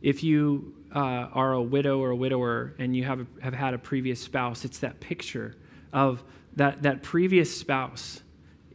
if 0.00 0.22
you 0.22 0.74
uh, 0.94 0.98
are 0.98 1.52
a 1.52 1.62
widow 1.62 2.00
or 2.00 2.10
a 2.10 2.16
widower 2.16 2.74
and 2.78 2.96
you 2.96 3.04
have, 3.04 3.20
a, 3.20 3.26
have 3.42 3.54
had 3.54 3.74
a 3.74 3.78
previous 3.78 4.20
spouse, 4.20 4.64
it's 4.64 4.78
that 4.78 5.00
picture 5.00 5.54
of 5.92 6.22
that, 6.56 6.82
that 6.82 7.02
previous 7.02 7.54
spouse 7.54 8.22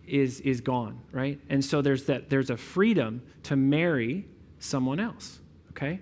is, 0.05 0.39
is 0.41 0.61
gone, 0.61 0.99
right? 1.11 1.39
And 1.49 1.63
so 1.63 1.81
there's, 1.81 2.05
that, 2.05 2.29
there's 2.29 2.49
a 2.49 2.57
freedom 2.57 3.21
to 3.43 3.55
marry 3.55 4.25
someone 4.59 4.99
else, 4.99 5.39
okay? 5.71 5.99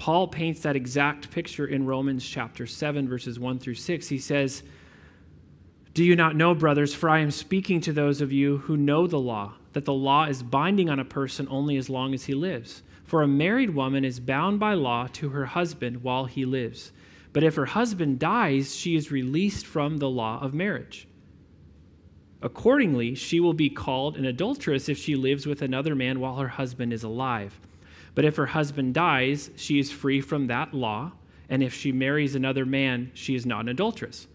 Paul 0.00 0.28
paints 0.28 0.62
that 0.62 0.76
exact 0.76 1.30
picture 1.30 1.66
in 1.66 1.84
Romans 1.84 2.26
chapter 2.26 2.66
7, 2.66 3.06
verses 3.06 3.38
1 3.38 3.58
through 3.58 3.74
6. 3.74 4.08
He 4.08 4.16
says, 4.16 4.62
Do 5.92 6.02
you 6.02 6.16
not 6.16 6.34
know, 6.34 6.54
brothers, 6.54 6.94
for 6.94 7.10
I 7.10 7.18
am 7.18 7.30
speaking 7.30 7.82
to 7.82 7.92
those 7.92 8.22
of 8.22 8.32
you 8.32 8.56
who 8.56 8.78
know 8.78 9.06
the 9.06 9.18
law, 9.18 9.56
that 9.74 9.84
the 9.84 9.92
law 9.92 10.24
is 10.24 10.42
binding 10.42 10.88
on 10.88 10.98
a 10.98 11.04
person 11.04 11.46
only 11.50 11.76
as 11.76 11.90
long 11.90 12.14
as 12.14 12.24
he 12.24 12.32
lives. 12.32 12.82
For 13.04 13.20
a 13.20 13.28
married 13.28 13.74
woman 13.74 14.06
is 14.06 14.20
bound 14.20 14.58
by 14.58 14.72
law 14.72 15.06
to 15.12 15.28
her 15.28 15.44
husband 15.44 16.02
while 16.02 16.24
he 16.24 16.46
lives. 16.46 16.92
But 17.34 17.44
if 17.44 17.56
her 17.56 17.66
husband 17.66 18.18
dies, 18.18 18.74
she 18.74 18.96
is 18.96 19.12
released 19.12 19.66
from 19.66 19.98
the 19.98 20.08
law 20.08 20.40
of 20.40 20.54
marriage. 20.54 21.08
Accordingly, 22.40 23.14
she 23.14 23.38
will 23.38 23.52
be 23.52 23.68
called 23.68 24.16
an 24.16 24.24
adulteress 24.24 24.88
if 24.88 24.96
she 24.96 25.14
lives 25.14 25.46
with 25.46 25.60
another 25.60 25.94
man 25.94 26.20
while 26.20 26.36
her 26.36 26.48
husband 26.48 26.90
is 26.94 27.02
alive. 27.02 27.60
But 28.14 28.24
if 28.24 28.36
her 28.36 28.46
husband 28.46 28.94
dies, 28.94 29.50
she 29.56 29.78
is 29.78 29.92
free 29.92 30.20
from 30.20 30.46
that 30.48 30.74
law, 30.74 31.12
and 31.48 31.62
if 31.62 31.74
she 31.74 31.92
marries 31.92 32.34
another 32.34 32.64
man, 32.64 33.10
she 33.14 33.34
is 33.34 33.46
not 33.46 33.62
an 33.62 33.68
adulteress. 33.68 34.26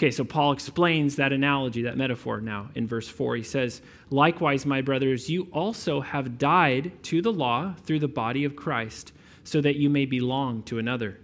Okay, 0.00 0.10
so 0.10 0.24
Paul 0.24 0.52
explains 0.52 1.16
that 1.16 1.30
analogy, 1.30 1.82
that 1.82 1.98
metaphor 1.98 2.40
now 2.40 2.70
in 2.74 2.86
verse 2.86 3.06
4. 3.06 3.36
He 3.36 3.42
says, 3.42 3.82
Likewise, 4.08 4.64
my 4.64 4.80
brothers, 4.80 5.28
you 5.28 5.48
also 5.52 6.00
have 6.00 6.38
died 6.38 6.92
to 7.04 7.20
the 7.20 7.32
law 7.32 7.74
through 7.84 7.98
the 7.98 8.08
body 8.08 8.44
of 8.44 8.56
Christ, 8.56 9.12
so 9.44 9.60
that 9.60 9.76
you 9.76 9.90
may 9.90 10.06
belong 10.06 10.62
to 10.64 10.78
another, 10.78 11.18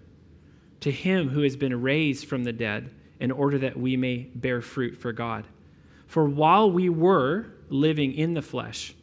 to 0.80 0.90
him 0.90 1.30
who 1.30 1.40
has 1.40 1.56
been 1.56 1.80
raised 1.80 2.26
from 2.26 2.44
the 2.44 2.52
dead, 2.52 2.90
in 3.18 3.30
order 3.30 3.56
that 3.56 3.78
we 3.78 3.96
may 3.96 4.28
bear 4.34 4.60
fruit 4.60 4.94
for 4.94 5.10
God. 5.10 5.46
For 6.06 6.26
while 6.26 6.70
we 6.70 6.90
were 6.90 7.46
living 7.70 8.12
in 8.12 8.34
the 8.34 8.42
flesh, 8.42 8.94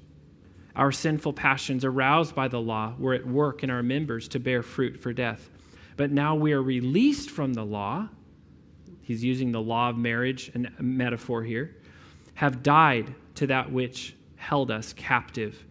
our 0.75 0.91
sinful 0.91 1.33
passions, 1.33 1.86
aroused 1.86 2.33
by 2.33 2.47
the 2.47 2.59
law, 2.59 2.95
were 2.97 3.13
at 3.13 3.27
work 3.27 3.63
in 3.63 3.69
our 3.69 3.83
members 3.83 4.27
to 4.29 4.39
bear 4.39 4.63
fruit 4.63 4.99
for 4.99 5.13
death. 5.13 5.49
But 5.97 6.12
now 6.12 6.36
we 6.36 6.53
are 6.53 6.63
released 6.63 7.29
from 7.29 7.53
the 7.53 7.65
law. 7.65 8.09
He's 9.01 9.23
using 9.23 9.51
the 9.51 9.62
law 9.62 9.89
of 9.89 9.97
marriage, 9.97 10.51
a 10.55 10.81
metaphor 10.81 11.43
here, 11.43 11.75
have 12.36 12.63
died 12.63 13.13
to 13.36 13.47
that 13.47 13.71
which 13.71 14.15
held 14.36 14.71
us 14.71 14.93
captive, 14.93 15.65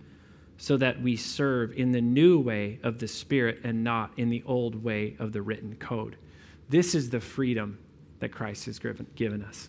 so 0.56 0.76
that 0.76 1.02
we 1.02 1.16
serve 1.16 1.72
in 1.72 1.90
the 1.90 2.00
new 2.00 2.38
way 2.38 2.78
of 2.84 2.98
the 2.98 3.08
Spirit 3.08 3.60
and 3.64 3.82
not 3.82 4.12
in 4.16 4.30
the 4.30 4.44
old 4.46 4.84
way 4.84 5.16
of 5.18 5.32
the 5.32 5.42
written 5.42 5.74
code. 5.76 6.16
This 6.68 6.94
is 6.94 7.10
the 7.10 7.20
freedom 7.20 7.78
that 8.20 8.30
Christ 8.30 8.66
has 8.66 8.78
given, 8.78 9.06
given 9.16 9.42
us. 9.42 9.68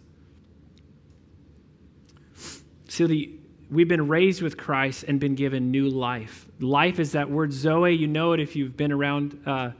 So 2.87 3.07
the, 3.07 3.39
we've 3.73 3.87
been 3.87 4.07
raised 4.07 4.41
with 4.41 4.55
Christ 4.55 5.03
and 5.07 5.19
been 5.19 5.35
given 5.35 5.71
new 5.71 5.89
life. 5.89 6.47
Life 6.59 6.99
is 6.99 7.13
that 7.13 7.29
word 7.29 7.51
Zoe. 7.51 7.93
You 7.93 8.07
know 8.07 8.33
it 8.33 8.39
if 8.39 8.55
you've 8.55 8.77
been 8.77 8.91
around 8.91 9.41
uh, 9.45 9.71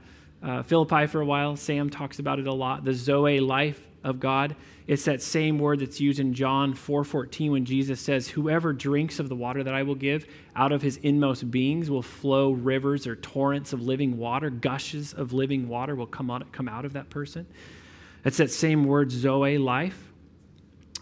uh, 0.42 0.62
Philippi 0.64 1.06
for 1.06 1.20
a 1.20 1.26
while. 1.26 1.56
Sam 1.56 1.88
talks 1.90 2.18
about 2.18 2.38
it 2.38 2.46
a 2.46 2.52
lot. 2.52 2.84
The 2.84 2.92
Zoe 2.94 3.40
life 3.40 3.80
of 4.02 4.20
God. 4.20 4.56
It's 4.86 5.06
that 5.06 5.22
same 5.22 5.58
word 5.58 5.80
that's 5.80 5.98
used 5.98 6.20
in 6.20 6.34
John 6.34 6.74
4:14 6.74 7.52
when 7.52 7.64
Jesus 7.64 8.00
says, 8.00 8.28
"Whoever 8.28 8.74
drinks 8.74 9.18
of 9.18 9.30
the 9.30 9.36
water 9.36 9.64
that 9.64 9.72
I 9.72 9.82
will 9.82 9.94
give, 9.94 10.26
out 10.54 10.72
of 10.72 10.82
his 10.82 10.98
inmost 10.98 11.50
beings 11.50 11.90
will 11.90 12.02
flow 12.02 12.50
rivers 12.50 13.06
or 13.06 13.16
torrents 13.16 13.72
of 13.72 13.80
living 13.80 14.18
water, 14.18 14.50
gushes 14.50 15.14
of 15.14 15.32
living 15.32 15.68
water 15.68 15.94
will 15.94 16.06
come 16.06 16.30
out, 16.30 16.52
come 16.52 16.68
out 16.68 16.84
of 16.84 16.92
that 16.92 17.08
person." 17.08 17.46
It's 18.26 18.36
that 18.38 18.50
same 18.50 18.84
word 18.84 19.10
Zoe 19.10 19.56
life. 19.56 20.12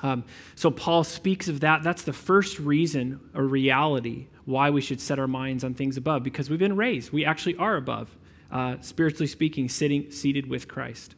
Um, 0.03 0.25
so 0.55 0.71
Paul 0.71 1.05
speaks 1.05 1.49
of 1.49 1.61
that. 1.61 1.83
That's 1.83 2.03
the 2.03 2.13
first 2.13 2.59
reason 2.59 3.21
a 3.35 3.43
reality 3.43 4.27
why 4.45 4.71
we 4.71 4.81
should 4.81 5.01
set 5.01 5.19
our 5.19 5.29
minds 5.29 5.63
on 5.63 5.75
things 5.75 5.97
above, 5.97 6.23
because 6.23 6.51
we've 6.51 6.59
been 6.59 6.77
raised. 6.77 7.13
We 7.13 7.25
actually 7.25 7.57
are 7.57 7.77
above, 7.77 8.17
uh, 8.51 8.77
spiritually 8.81 9.29
speaking, 9.29 9.69
sitting 9.69 10.11
seated 10.11 10.49
with 10.49 10.67
Christ. 10.67 11.15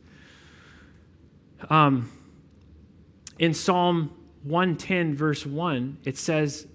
Um, 1.70 2.10
in 3.38 3.54
Psalm 3.54 4.14
110, 4.42 5.14
verse 5.14 5.46
1, 5.46 5.98
it 6.04 6.18
says, 6.18 6.66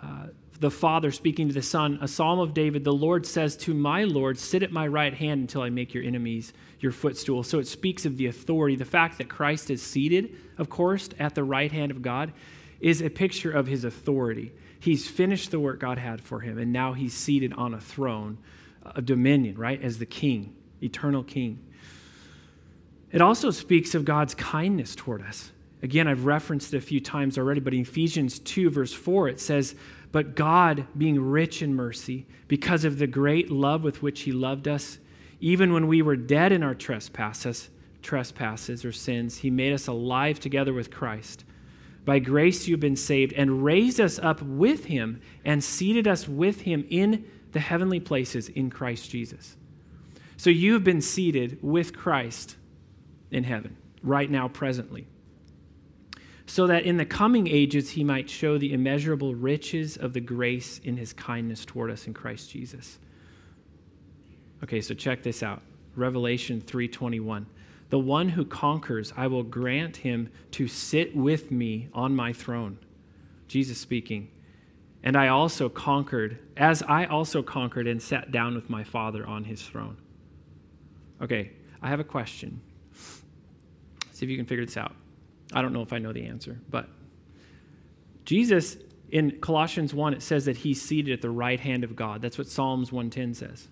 uh, 0.00 0.28
the 0.60 0.70
Father 0.70 1.12
speaking 1.12 1.48
to 1.48 1.54
the 1.54 1.62
Son, 1.62 1.98
a 2.00 2.08
psalm 2.08 2.40
of 2.40 2.52
David, 2.52 2.82
the 2.82 2.92
Lord 2.92 3.26
says 3.26 3.56
to 3.58 3.74
my 3.74 4.04
Lord, 4.04 4.38
Sit 4.38 4.62
at 4.62 4.72
my 4.72 4.86
right 4.88 5.14
hand 5.14 5.42
until 5.42 5.62
I 5.62 5.70
make 5.70 5.94
your 5.94 6.02
enemies 6.02 6.52
your 6.80 6.92
footstool. 6.92 7.42
So 7.42 7.58
it 7.58 7.66
speaks 7.66 8.04
of 8.04 8.16
the 8.16 8.26
authority. 8.26 8.76
The 8.76 8.84
fact 8.84 9.18
that 9.18 9.28
Christ 9.28 9.70
is 9.70 9.82
seated, 9.82 10.36
of 10.58 10.68
course, 10.68 11.08
at 11.18 11.34
the 11.34 11.44
right 11.44 11.70
hand 11.70 11.90
of 11.90 12.02
God 12.02 12.32
is 12.80 13.00
a 13.00 13.10
picture 13.10 13.52
of 13.52 13.66
his 13.66 13.84
authority. 13.84 14.52
He's 14.80 15.08
finished 15.08 15.50
the 15.50 15.60
work 15.60 15.80
God 15.80 15.98
had 15.98 16.20
for 16.20 16.40
him, 16.40 16.58
and 16.58 16.72
now 16.72 16.92
he's 16.92 17.14
seated 17.14 17.52
on 17.52 17.74
a 17.74 17.80
throne 17.80 18.38
of 18.82 19.04
dominion, 19.04 19.56
right, 19.56 19.82
as 19.82 19.98
the 19.98 20.06
king, 20.06 20.54
eternal 20.82 21.22
king. 21.22 21.64
It 23.10 23.20
also 23.20 23.50
speaks 23.50 23.94
of 23.94 24.04
God's 24.04 24.34
kindness 24.34 24.94
toward 24.94 25.22
us. 25.22 25.50
Again, 25.82 26.08
I've 26.08 26.24
referenced 26.24 26.74
it 26.74 26.78
a 26.78 26.80
few 26.80 27.00
times 27.00 27.38
already, 27.38 27.60
but 27.60 27.72
in 27.72 27.80
Ephesians 27.80 28.38
2, 28.40 28.70
verse 28.70 28.92
4, 28.92 29.28
it 29.28 29.40
says, 29.40 29.74
But 30.10 30.34
God, 30.34 30.86
being 30.96 31.20
rich 31.20 31.62
in 31.62 31.74
mercy, 31.74 32.26
because 32.46 32.84
of 32.84 32.98
the 32.98 33.06
great 33.06 33.50
love 33.50 33.82
with 33.82 34.02
which 34.02 34.22
he 34.22 34.32
loved 34.32 34.66
us, 34.66 34.98
even 35.40 35.72
when 35.72 35.86
we 35.86 36.02
were 36.02 36.16
dead 36.16 36.50
in 36.50 36.62
our 36.62 36.74
trespasses, 36.74 37.70
trespasses 38.02 38.84
or 38.84 38.92
sins, 38.92 39.38
he 39.38 39.50
made 39.50 39.72
us 39.72 39.86
alive 39.86 40.40
together 40.40 40.72
with 40.72 40.90
Christ. 40.90 41.44
By 42.04 42.20
grace 42.20 42.66
you've 42.66 42.80
been 42.80 42.96
saved 42.96 43.34
and 43.34 43.62
raised 43.62 44.00
us 44.00 44.18
up 44.18 44.40
with 44.40 44.86
him 44.86 45.20
and 45.44 45.62
seated 45.62 46.08
us 46.08 46.26
with 46.26 46.62
him 46.62 46.86
in 46.88 47.26
the 47.52 47.60
heavenly 47.60 48.00
places 48.00 48.48
in 48.48 48.70
Christ 48.70 49.10
Jesus. 49.10 49.56
So 50.36 50.50
you've 50.50 50.84
been 50.84 51.02
seated 51.02 51.58
with 51.60 51.94
Christ 51.94 52.56
in 53.30 53.44
heaven, 53.44 53.76
right 54.02 54.30
now, 54.30 54.48
presently. 54.48 55.06
So 56.48 56.66
that 56.66 56.84
in 56.84 56.96
the 56.96 57.04
coming 57.04 57.46
ages 57.46 57.90
he 57.90 58.02
might 58.02 58.30
show 58.30 58.56
the 58.56 58.72
immeasurable 58.72 59.34
riches 59.34 59.98
of 59.98 60.14
the 60.14 60.20
grace 60.20 60.78
in 60.78 60.96
his 60.96 61.12
kindness 61.12 61.66
toward 61.66 61.90
us 61.90 62.06
in 62.06 62.14
Christ 62.14 62.50
Jesus. 62.50 62.98
Okay, 64.64 64.80
so 64.80 64.94
check 64.94 65.22
this 65.22 65.42
out. 65.42 65.60
Revelation 65.94 66.62
3:21. 66.62 67.44
The 67.90 67.98
one 67.98 68.30
who 68.30 68.46
conquers, 68.46 69.12
I 69.14 69.26
will 69.26 69.42
grant 69.42 69.98
him 69.98 70.30
to 70.52 70.68
sit 70.68 71.14
with 71.14 71.50
me 71.50 71.88
on 71.92 72.16
my 72.16 72.32
throne. 72.32 72.78
Jesus 73.46 73.78
speaking. 73.78 74.30
And 75.02 75.16
I 75.16 75.28
also 75.28 75.68
conquered, 75.68 76.38
as 76.56 76.82
I 76.82 77.04
also 77.04 77.42
conquered 77.42 77.86
and 77.86 78.00
sat 78.00 78.32
down 78.32 78.54
with 78.54 78.70
my 78.70 78.84
Father 78.84 79.26
on 79.26 79.44
his 79.44 79.62
throne. 79.62 79.98
Okay, 81.20 81.52
I 81.82 81.88
have 81.88 82.00
a 82.00 82.04
question. 82.04 82.62
See 84.12 84.24
if 84.24 84.30
you 84.30 84.36
can 84.38 84.46
figure 84.46 84.64
this 84.64 84.78
out. 84.78 84.96
I 85.52 85.62
don't 85.62 85.72
know 85.72 85.82
if 85.82 85.92
I 85.92 85.98
know 85.98 86.12
the 86.12 86.26
answer, 86.26 86.60
but 86.68 86.88
Jesus 88.24 88.76
in 89.10 89.38
Colossians 89.40 89.94
1 89.94 90.14
it 90.14 90.22
says 90.22 90.44
that 90.44 90.58
he's 90.58 90.82
seated 90.82 91.12
at 91.12 91.22
the 91.22 91.30
right 91.30 91.58
hand 91.58 91.84
of 91.84 91.96
God. 91.96 92.20
That's 92.20 92.36
what 92.36 92.48
Psalms 92.48 92.92
110 92.92 93.34
says. 93.34 93.68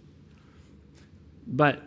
But 1.46 1.82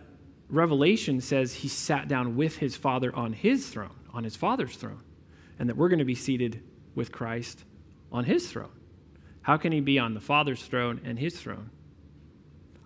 Revelation 0.49 1.21
says 1.21 1.54
he 1.54 1.67
sat 1.67 2.08
down 2.08 2.36
with 2.36 2.58
his 2.58 2.75
father 2.75 3.15
on 3.15 3.34
his 3.34 3.67
throne, 3.67 3.95
on 4.13 4.23
his 4.23 4.36
father's 4.36 4.75
throne. 4.75 5.02
and 5.58 5.67
that 5.67 5.75
we're 5.75 5.89
going 5.89 5.99
to 5.99 6.06
be 6.06 6.15
seated 6.15 6.63
with 6.95 7.12
Christ 7.12 7.65
on 8.12 8.23
his 8.23 8.49
throne. 8.49 8.71
How 9.41 9.58
can 9.58 9.71
he 9.71 9.82
be 9.82 9.99
on 9.99 10.13
the 10.13 10.19
Father's 10.19 10.63
throne 10.63 11.02
and 11.04 11.19
his 11.19 11.39
throne? 11.39 11.69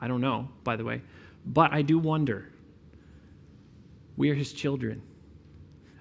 I 0.01 0.07
don't 0.07 0.21
know, 0.21 0.49
by 0.63 0.75
the 0.75 0.83
way. 0.83 1.01
But 1.45 1.71
I 1.71 1.81
do 1.81 1.99
wonder. 1.99 2.49
We 4.17 4.29
are 4.29 4.33
his 4.33 4.53
children. 4.53 5.01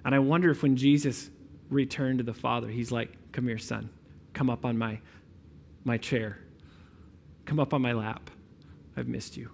And 0.05 0.13
I 0.13 0.19
wonder 0.19 0.51
if 0.51 0.63
when 0.63 0.75
Jesus 0.75 1.29
returned 1.69 2.19
to 2.19 2.23
the 2.23 2.33
Father, 2.33 2.67
he's 2.67 2.91
like, 2.91 3.11
Come 3.31 3.47
here, 3.47 3.57
son. 3.57 3.89
Come 4.33 4.49
up 4.49 4.65
on 4.65 4.77
my, 4.77 4.99
my 5.83 5.97
chair. 5.97 6.37
Come 7.45 7.59
up 7.59 7.73
on 7.73 7.81
my 7.81 7.93
lap. 7.93 8.29
I've 8.95 9.07
missed 9.07 9.37
you. 9.37 9.49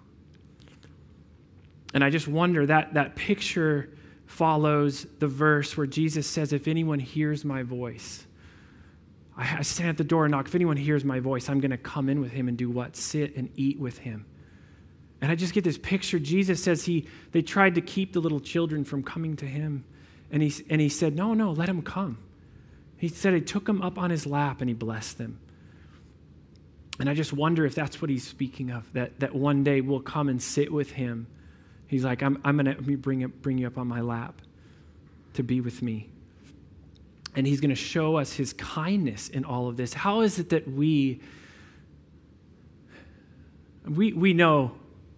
And 1.94 2.04
I 2.04 2.10
just 2.10 2.28
wonder 2.28 2.66
that 2.66 2.94
that 2.94 3.16
picture 3.16 3.90
follows 4.26 5.06
the 5.18 5.26
verse 5.26 5.76
where 5.76 5.86
Jesus 5.86 6.26
says, 6.26 6.52
If 6.52 6.68
anyone 6.68 6.98
hears 6.98 7.44
my 7.44 7.62
voice, 7.62 8.26
I 9.36 9.62
stand 9.62 9.88
at 9.88 9.96
the 9.96 10.04
door 10.04 10.26
and 10.26 10.32
knock. 10.32 10.46
If 10.48 10.54
anyone 10.54 10.76
hears 10.76 11.04
my 11.04 11.18
voice, 11.18 11.48
I'm 11.48 11.60
going 11.60 11.70
to 11.70 11.78
come 11.78 12.08
in 12.10 12.20
with 12.20 12.32
him 12.32 12.48
and 12.48 12.58
do 12.58 12.68
what? 12.68 12.94
Sit 12.94 13.36
and 13.36 13.48
eat 13.56 13.80
with 13.80 13.98
him. 13.98 14.26
And 15.22 15.30
I 15.30 15.34
just 15.34 15.54
get 15.54 15.64
this 15.64 15.78
picture. 15.78 16.18
Jesus 16.18 16.62
says 16.62 16.84
he 16.84 17.06
they 17.32 17.42
tried 17.42 17.74
to 17.76 17.80
keep 17.80 18.12
the 18.12 18.20
little 18.20 18.40
children 18.40 18.84
from 18.84 19.02
coming 19.02 19.36
to 19.36 19.46
him. 19.46 19.84
And 20.30 20.42
he, 20.42 20.64
and 20.70 20.80
he 20.80 20.88
said, 20.88 21.16
No, 21.16 21.34
no, 21.34 21.52
let 21.52 21.68
him 21.68 21.82
come. 21.82 22.18
He 22.96 23.08
said 23.08 23.34
he 23.34 23.40
took 23.40 23.68
him 23.68 23.80
up 23.82 23.98
on 23.98 24.10
his 24.10 24.26
lap 24.26 24.60
and 24.60 24.68
he 24.68 24.74
blessed 24.74 25.18
them. 25.18 25.40
And 26.98 27.08
I 27.08 27.14
just 27.14 27.32
wonder 27.32 27.64
if 27.64 27.74
that's 27.74 28.02
what 28.02 28.10
he's 28.10 28.26
speaking 28.26 28.70
of, 28.70 28.92
that, 28.92 29.20
that 29.20 29.34
one 29.34 29.64
day 29.64 29.80
we'll 29.80 30.00
come 30.00 30.28
and 30.28 30.40
sit 30.40 30.70
with 30.70 30.90
him. 30.92 31.26
He's 31.86 32.04
like, 32.04 32.22
I'm, 32.22 32.38
I'm 32.44 32.58
going 32.58 32.76
to 32.76 32.96
bring, 32.98 33.26
bring 33.40 33.56
you 33.56 33.66
up 33.66 33.78
on 33.78 33.88
my 33.88 34.02
lap 34.02 34.42
to 35.32 35.42
be 35.42 35.62
with 35.62 35.80
me. 35.80 36.10
And 37.34 37.46
he's 37.46 37.60
going 37.60 37.70
to 37.70 37.74
show 37.74 38.16
us 38.16 38.34
his 38.34 38.52
kindness 38.52 39.28
in 39.28 39.46
all 39.46 39.66
of 39.66 39.78
this. 39.78 39.94
How 39.94 40.20
is 40.20 40.38
it 40.38 40.50
that 40.50 40.68
we, 40.68 41.22
we, 43.88 44.12
we 44.12 44.34
know 44.34 44.72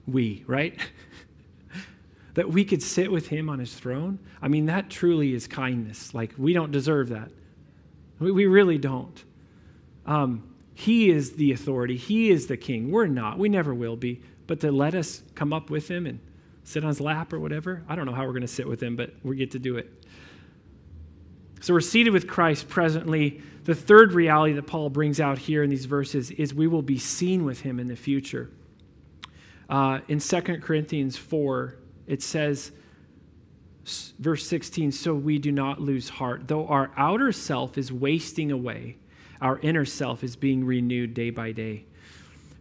we, 0.07 0.45
right? 0.47 0.79
That 2.35 2.49
we 2.49 2.65
could 2.65 2.83
sit 2.83 3.13
with 3.13 3.29
him 3.29 3.49
on 3.49 3.59
his 3.59 3.75
throne. 3.75 4.19
I 4.41 4.49
mean, 4.49 4.67
that 4.67 4.91
truly 4.91 5.35
is 5.35 5.47
kindness. 5.47 6.15
Like, 6.15 6.33
we 6.39 6.53
don't 6.53 6.73
deserve 6.73 7.11
that. 7.11 7.31
We, 8.19 8.33
we 8.33 8.47
really 8.47 8.79
don't. 8.79 9.23
Um, 10.07 10.53
he 10.75 11.11
is 11.11 11.33
the 11.33 11.53
authority, 11.53 11.97
He 11.97 12.31
is 12.31 12.47
the 12.47 12.57
king. 12.57 12.91
We're 12.91 13.07
not. 13.07 13.39
We 13.39 13.49
never 13.49 13.75
will 13.75 13.97
be. 13.97 14.23
But 14.47 14.61
to 14.61 14.73
let 14.73 14.95
us 14.95 15.23
come 15.35 15.53
up 15.53 15.71
with 15.71 15.89
Him 15.89 16.07
and 16.07 16.19
sit 16.65 16.83
on 16.83 16.89
His 16.89 17.01
lap 17.01 17.33
or 17.33 17.41
whatever, 17.41 17.83
I 17.89 17.95
don't 17.95 18.07
know 18.07 18.13
how 18.13 18.25
we're 18.25 18.33
going 18.33 18.43
to 18.43 18.49
sit 18.49 18.69
with 18.69 18.83
Him, 18.83 18.97
but 18.97 19.15
we 19.23 19.37
get 19.37 19.53
to 19.53 19.59
do 19.59 19.77
it. 19.77 20.05
So 21.61 21.75
we're 21.75 21.81
seated 21.81 22.13
with 22.13 22.27
Christ 22.27 22.69
presently. 22.69 23.41
The 23.65 23.75
third 23.75 24.13
reality 24.13 24.55
that 24.55 24.67
Paul 24.67 24.91
brings 24.91 25.21
out 25.21 25.39
here 25.39 25.63
in 25.63 25.71
these 25.71 25.85
verses 25.85 26.33
is 26.33 26.53
we 26.53 26.67
will 26.67 26.83
be 26.83 26.99
seen 26.99 27.45
with 27.45 27.61
Him 27.61 27.79
in 27.79 27.87
the 27.87 27.95
future. 27.95 28.51
Uh, 29.69 30.01
in 30.09 30.19
2 30.19 30.41
Corinthians 30.61 31.17
4, 31.17 31.77
it 32.07 32.23
says, 32.23 32.73
verse 34.19 34.47
16, 34.47 34.93
so 34.93 35.15
we 35.15 35.39
do 35.39 35.53
not 35.53 35.81
lose 35.81 36.09
heart. 36.09 36.49
Though 36.49 36.67
our 36.67 36.91
outer 36.97 37.33
self 37.33 37.77
is 37.77 37.93
wasting 37.93 38.51
away, 38.51 38.97
our 39.41 39.59
inner 39.61 39.85
self 39.85 40.23
is 40.23 40.37
being 40.37 40.65
renewed 40.65 41.15
day 41.15 41.31
by 41.31 41.53
day. 41.53 41.85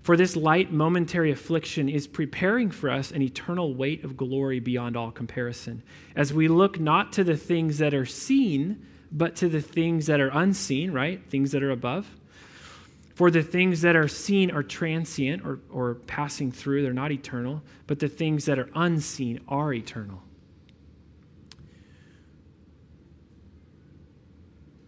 For 0.01 0.17
this 0.17 0.35
light 0.35 0.71
momentary 0.71 1.31
affliction 1.31 1.87
is 1.87 2.07
preparing 2.07 2.71
for 2.71 2.89
us 2.89 3.11
an 3.11 3.21
eternal 3.21 3.75
weight 3.75 4.03
of 4.03 4.17
glory 4.17 4.59
beyond 4.59 4.97
all 4.97 5.11
comparison, 5.11 5.83
as 6.15 6.33
we 6.33 6.47
look 6.47 6.79
not 6.79 7.13
to 7.13 7.23
the 7.23 7.37
things 7.37 7.77
that 7.77 7.93
are 7.93 8.05
seen, 8.05 8.83
but 9.11 9.35
to 9.35 9.47
the 9.47 9.61
things 9.61 10.07
that 10.07 10.19
are 10.19 10.31
unseen, 10.33 10.91
right? 10.91 11.23
Things 11.29 11.51
that 11.51 11.61
are 11.61 11.69
above. 11.69 12.15
For 13.21 13.29
the 13.29 13.43
things 13.43 13.81
that 13.81 13.95
are 13.95 14.07
seen 14.07 14.49
are 14.49 14.63
transient 14.63 15.45
or, 15.45 15.59
or 15.69 15.93
passing 15.93 16.51
through, 16.51 16.81
they're 16.81 16.91
not 16.91 17.11
eternal, 17.11 17.61
but 17.85 17.99
the 17.99 18.07
things 18.07 18.45
that 18.45 18.57
are 18.57 18.67
unseen 18.73 19.41
are 19.47 19.71
eternal. 19.71 20.23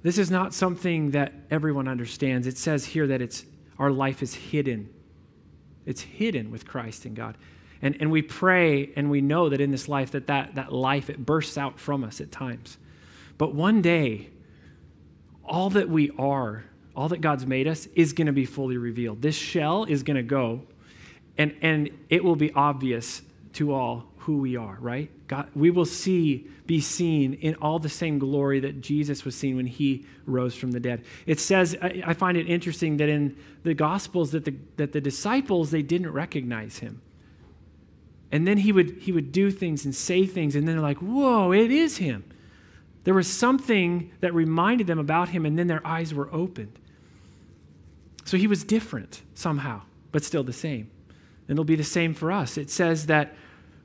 This 0.01 0.17
is 0.17 0.31
not 0.31 0.51
something 0.51 1.11
that 1.11 1.31
everyone 1.51 1.87
understands. 1.87 2.47
It 2.47 2.57
says 2.57 2.85
here 2.85 3.05
that 3.05 3.21
it's 3.21 3.45
our 3.77 3.91
life 3.91 4.23
is 4.23 4.33
hidden. 4.33 4.89
It's 5.85 6.01
hidden 6.01 6.49
with 6.49 6.65
Christ 6.65 7.05
and 7.05 7.15
God. 7.15 7.37
And, 7.83 7.95
and 7.99 8.09
we 8.09 8.23
pray 8.23 8.93
and 8.95 9.11
we 9.11 9.21
know 9.21 9.47
that 9.49 9.61
in 9.61 9.69
this 9.69 9.87
life 9.87 10.09
that, 10.09 10.25
that 10.25 10.55
that 10.55 10.73
life 10.73 11.07
it 11.07 11.23
bursts 11.23 11.55
out 11.55 11.79
from 11.79 12.03
us 12.03 12.19
at 12.19 12.31
times. 12.31 12.79
But 13.37 13.53
one 13.53 13.83
day, 13.83 14.31
all 15.45 15.69
that 15.69 15.87
we 15.87 16.09
are, 16.17 16.63
all 16.95 17.09
that 17.09 17.21
God's 17.21 17.45
made 17.45 17.67
us, 17.67 17.87
is 17.95 18.13
going 18.13 18.27
to 18.27 18.33
be 18.33 18.45
fully 18.45 18.77
revealed. 18.77 19.21
This 19.21 19.35
shell 19.35 19.83
is 19.83 20.03
going 20.03 20.17
to 20.17 20.23
go, 20.23 20.61
and, 21.37 21.55
and 21.61 21.89
it 22.09 22.23
will 22.23 22.35
be 22.35 22.51
obvious 22.53 23.21
to 23.53 23.73
all 23.73 24.05
who 24.17 24.37
we 24.37 24.55
are, 24.55 24.77
right? 24.79 25.09
God, 25.27 25.49
we 25.53 25.69
will 25.69 25.85
see, 25.85 26.47
be 26.65 26.79
seen 26.79 27.33
in 27.33 27.55
all 27.55 27.77
the 27.77 27.89
same 27.89 28.19
glory 28.19 28.61
that 28.61 28.79
Jesus 28.79 29.25
was 29.25 29.35
seen 29.35 29.57
when 29.57 29.65
he 29.65 30.05
rose 30.25 30.55
from 30.55 30.71
the 30.71 30.79
dead. 30.79 31.03
It 31.25 31.39
says, 31.39 31.75
I, 31.81 32.03
I 32.07 32.13
find 32.13 32.37
it 32.37 32.49
interesting 32.49 32.97
that 32.97 33.09
in 33.09 33.35
the 33.63 33.73
Gospels 33.73 34.31
that 34.31 34.45
the, 34.45 34.55
that 34.77 34.93
the 34.93 35.01
disciples, 35.01 35.71
they 35.71 35.81
didn't 35.81 36.11
recognize 36.11 36.77
him. 36.77 37.01
And 38.31 38.47
then 38.47 38.57
he 38.57 38.71
would, 38.71 38.97
he 39.01 39.11
would 39.11 39.31
do 39.31 39.51
things 39.51 39.85
and 39.85 39.93
say 39.93 40.25
things, 40.25 40.55
and 40.55 40.67
then 40.67 40.75
they're 40.75 40.83
like, 40.83 40.99
whoa, 40.99 41.51
it 41.51 41.69
is 41.69 41.97
him. 41.97 42.23
There 43.03 43.13
was 43.13 43.27
something 43.27 44.11
that 44.21 44.33
reminded 44.33 44.87
them 44.87 44.99
about 44.99 45.29
him, 45.29 45.45
and 45.45 45.59
then 45.59 45.67
their 45.67 45.85
eyes 45.85 46.13
were 46.13 46.33
opened. 46.33 46.79
So 48.33 48.39
he 48.39 48.47
was 48.47 48.63
different 48.63 49.21
somehow, 49.35 49.83
but 50.11 50.23
still 50.23 50.43
the 50.43 50.51
same. 50.51 50.89
And 51.47 51.51
it'll 51.51 51.65
be 51.65 51.75
the 51.75 51.83
same 51.83 52.15
for 52.15 52.31
us. 52.31 52.57
It 52.57 52.71
says 52.71 53.05
that 53.05 53.35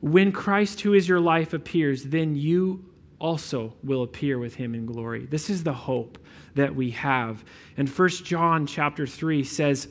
when 0.01 0.33
Christ, 0.33 0.81
who 0.81 0.95
is 0.95 1.07
your 1.07 1.21
life, 1.21 1.53
appears, 1.53 2.05
then 2.05 2.35
you 2.35 2.83
also 3.19 3.75
will 3.83 4.03
appear 4.03 4.39
with 4.39 4.55
him 4.55 4.75
in 4.75 4.87
glory. 4.87 5.27
This 5.27 5.51
is 5.51 5.65
the 5.65 5.75
hope 5.75 6.17
that 6.55 6.75
we 6.75 6.93
have. 6.93 7.45
And 7.77 7.91
First 7.91 8.25
John 8.25 8.67
chapter 8.67 9.07
3 9.07 9.45
says, 9.45 9.89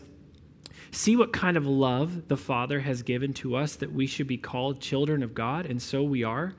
See 0.89 1.15
what 1.15 1.31
kind 1.31 1.55
of 1.55 1.67
love 1.67 2.27
the 2.27 2.35
Father 2.35 2.79
has 2.79 3.03
given 3.03 3.35
to 3.35 3.55
us 3.55 3.75
that 3.75 3.93
we 3.93 4.07
should 4.07 4.25
be 4.25 4.37
called 4.37 4.81
children 4.81 5.21
of 5.21 5.35
God, 5.35 5.67
and 5.67 5.79
so 5.79 6.01
we 6.01 6.23
are. 6.23 6.55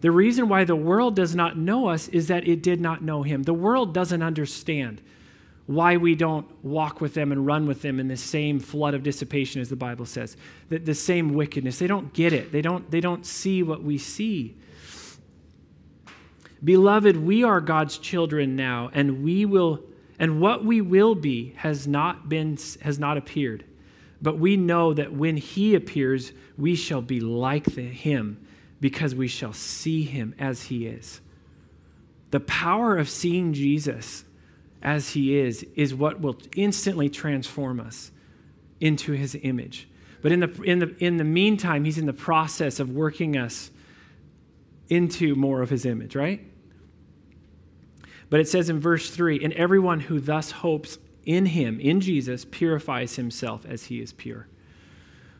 The 0.00 0.10
reason 0.10 0.48
why 0.48 0.64
the 0.64 0.74
world 0.74 1.14
does 1.14 1.34
not 1.34 1.58
know 1.58 1.88
us 1.88 2.08
is 2.08 2.28
that 2.28 2.48
it 2.48 2.62
did 2.62 2.80
not 2.80 3.02
know 3.02 3.24
him. 3.24 3.42
The 3.42 3.52
world 3.52 3.92
doesn't 3.92 4.22
understand 4.22 5.02
why 5.66 5.96
we 5.96 6.14
don't 6.14 6.46
walk 6.64 7.00
with 7.00 7.14
them 7.14 7.32
and 7.32 7.46
run 7.46 7.66
with 7.66 7.82
them 7.82 8.00
in 8.00 8.08
the 8.08 8.16
same 8.16 8.58
flood 8.58 8.94
of 8.94 9.02
dissipation 9.02 9.60
as 9.60 9.68
the 9.68 9.76
Bible 9.76 10.06
says, 10.06 10.36
the, 10.68 10.78
the 10.78 10.94
same 10.94 11.34
wickedness. 11.34 11.78
They 11.78 11.86
don't 11.86 12.12
get 12.12 12.32
it. 12.32 12.52
They 12.52 12.62
don't, 12.62 12.90
they 12.90 13.00
don't 13.00 13.24
see 13.24 13.62
what 13.62 13.82
we 13.82 13.98
see. 13.98 14.56
Beloved, 16.64 17.16
we 17.16 17.42
are 17.42 17.60
God's 17.60 17.98
children 17.98 18.54
now, 18.54 18.90
and 18.92 19.24
we 19.24 19.44
will 19.44 19.82
and 20.18 20.40
what 20.40 20.64
we 20.64 20.80
will 20.80 21.16
be 21.16 21.52
has 21.56 21.88
not 21.88 22.28
been 22.28 22.56
has 22.82 22.98
not 22.98 23.16
appeared. 23.16 23.64
But 24.20 24.38
we 24.38 24.56
know 24.56 24.94
that 24.94 25.12
when 25.12 25.36
he 25.36 25.74
appears, 25.74 26.32
we 26.56 26.76
shall 26.76 27.02
be 27.02 27.18
like 27.18 27.64
the, 27.64 27.82
him 27.82 28.46
because 28.80 29.16
we 29.16 29.26
shall 29.26 29.52
see 29.52 30.04
him 30.04 30.32
as 30.38 30.64
he 30.64 30.86
is. 30.86 31.20
The 32.30 32.38
power 32.38 32.96
of 32.96 33.10
seeing 33.10 33.52
Jesus 33.52 34.24
as 34.82 35.10
he 35.10 35.38
is 35.38 35.64
is 35.74 35.94
what 35.94 36.20
will 36.20 36.36
instantly 36.56 37.08
transform 37.08 37.80
us 37.80 38.10
into 38.80 39.12
his 39.12 39.36
image. 39.42 39.88
But 40.20 40.32
in 40.32 40.40
the, 40.40 40.62
in 40.62 40.78
the, 40.78 40.96
in 40.98 41.16
the 41.16 41.24
meantime, 41.24 41.84
he's 41.84 41.98
in 41.98 42.06
the 42.06 42.12
process 42.12 42.80
of 42.80 42.90
working 42.90 43.36
us 43.36 43.70
into 44.88 45.34
more 45.34 45.62
of 45.62 45.70
his 45.70 45.84
image, 45.84 46.14
right? 46.14 46.44
But 48.30 48.40
it 48.40 48.48
says 48.48 48.70
in 48.70 48.80
verse 48.80 49.10
3 49.10 49.42
And 49.42 49.52
everyone 49.52 50.00
who 50.00 50.20
thus 50.20 50.50
hopes 50.50 50.98
in 51.24 51.46
him, 51.46 51.78
in 51.80 52.00
Jesus, 52.00 52.44
purifies 52.44 53.16
himself 53.16 53.64
as 53.66 53.84
he 53.84 54.00
is 54.00 54.12
pure. 54.12 54.48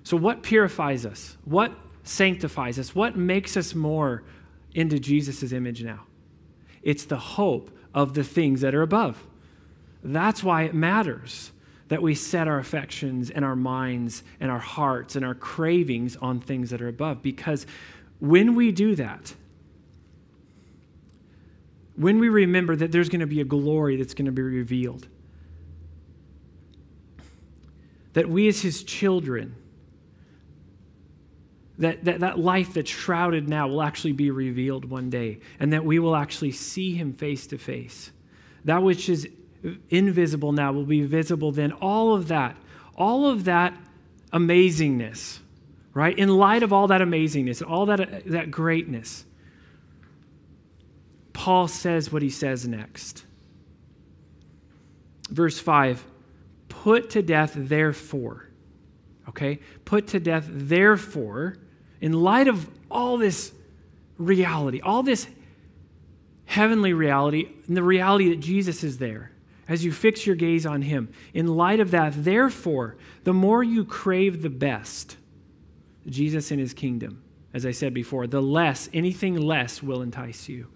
So, 0.04 0.16
what 0.16 0.42
purifies 0.42 1.06
us? 1.06 1.36
What 1.44 1.72
sanctifies 2.02 2.78
us? 2.78 2.94
What 2.94 3.16
makes 3.16 3.56
us 3.56 3.74
more 3.74 4.24
into 4.74 4.98
Jesus' 4.98 5.52
image 5.52 5.82
now? 5.82 6.06
It's 6.82 7.04
the 7.04 7.18
hope 7.18 7.70
of 7.94 8.14
the 8.14 8.24
things 8.24 8.60
that 8.62 8.74
are 8.74 8.82
above. 8.82 9.24
That's 10.02 10.42
why 10.42 10.62
it 10.62 10.74
matters 10.74 11.52
that 11.88 12.02
we 12.02 12.14
set 12.14 12.48
our 12.48 12.58
affections 12.58 13.30
and 13.30 13.44
our 13.44 13.54
minds 13.54 14.22
and 14.40 14.50
our 14.50 14.58
hearts 14.58 15.14
and 15.14 15.24
our 15.24 15.34
cravings 15.34 16.16
on 16.16 16.40
things 16.40 16.70
that 16.70 16.80
are 16.80 16.88
above. 16.88 17.22
Because 17.22 17.66
when 18.18 18.54
we 18.54 18.72
do 18.72 18.94
that, 18.96 19.34
when 21.96 22.18
we 22.18 22.28
remember 22.28 22.74
that 22.74 22.90
there's 22.90 23.08
going 23.08 23.20
to 23.20 23.26
be 23.26 23.40
a 23.40 23.44
glory 23.44 23.96
that's 23.96 24.14
going 24.14 24.26
to 24.26 24.32
be 24.32 24.42
revealed, 24.42 25.06
that 28.14 28.28
we 28.28 28.48
as 28.48 28.62
his 28.62 28.82
children, 28.82 29.54
that, 31.78 32.04
that 32.04 32.20
that 32.20 32.38
life 32.38 32.74
that's 32.74 32.90
shrouded 32.90 33.48
now 33.48 33.68
will 33.68 33.82
actually 33.82 34.12
be 34.12 34.30
revealed 34.30 34.86
one 34.86 35.10
day, 35.10 35.40
and 35.60 35.72
that 35.72 35.84
we 35.84 35.98
will 35.98 36.16
actually 36.16 36.52
see 36.52 36.94
him 36.94 37.12
face 37.12 37.46
to 37.48 37.58
face 37.58 38.12
that 38.64 38.82
which 38.82 39.08
is 39.08 39.28
invisible 39.90 40.52
now 40.52 40.72
will 40.72 40.84
be 40.84 41.02
visible 41.02 41.52
then. 41.52 41.72
All 41.72 42.14
of 42.14 42.28
that, 42.28 42.56
all 42.96 43.26
of 43.26 43.44
that 43.44 43.74
amazingness, 44.32 45.38
right? 45.94 46.16
In 46.16 46.28
light 46.28 46.62
of 46.62 46.72
all 46.72 46.88
that 46.88 47.00
amazingness, 47.00 47.68
all 47.68 47.86
that, 47.86 48.24
that 48.26 48.50
greatness, 48.50 49.24
Paul 51.32 51.68
says 51.68 52.12
what 52.12 52.22
he 52.22 52.30
says 52.30 52.66
next. 52.66 53.24
Verse 55.28 55.58
5 55.58 56.04
Put 56.68 57.10
to 57.10 57.22
death, 57.22 57.52
therefore. 57.56 58.48
Okay? 59.28 59.60
Put 59.84 60.08
to 60.08 60.20
death, 60.20 60.46
therefore, 60.48 61.56
in 62.00 62.12
light 62.12 62.48
of 62.48 62.68
all 62.90 63.16
this 63.18 63.52
reality, 64.18 64.80
all 64.80 65.02
this 65.02 65.26
heavenly 66.44 66.92
reality, 66.92 67.48
and 67.66 67.76
the 67.76 67.82
reality 67.82 68.30
that 68.30 68.40
Jesus 68.40 68.84
is 68.84 68.98
there, 68.98 69.31
as 69.68 69.84
you 69.84 69.92
fix 69.92 70.26
your 70.26 70.36
gaze 70.36 70.66
on 70.66 70.82
him, 70.82 71.08
in 71.32 71.46
light 71.46 71.80
of 71.80 71.90
that, 71.92 72.24
therefore, 72.24 72.96
the 73.24 73.32
more 73.32 73.62
you 73.62 73.84
crave 73.84 74.42
the 74.42 74.50
best, 74.50 75.16
Jesus 76.06 76.50
and 76.50 76.58
his 76.58 76.74
kingdom, 76.74 77.22
as 77.54 77.64
I 77.64 77.70
said 77.70 77.94
before, 77.94 78.26
the 78.26 78.42
less, 78.42 78.88
anything 78.92 79.36
less 79.36 79.82
will 79.82 80.02
entice 80.02 80.48
you. 80.48 80.66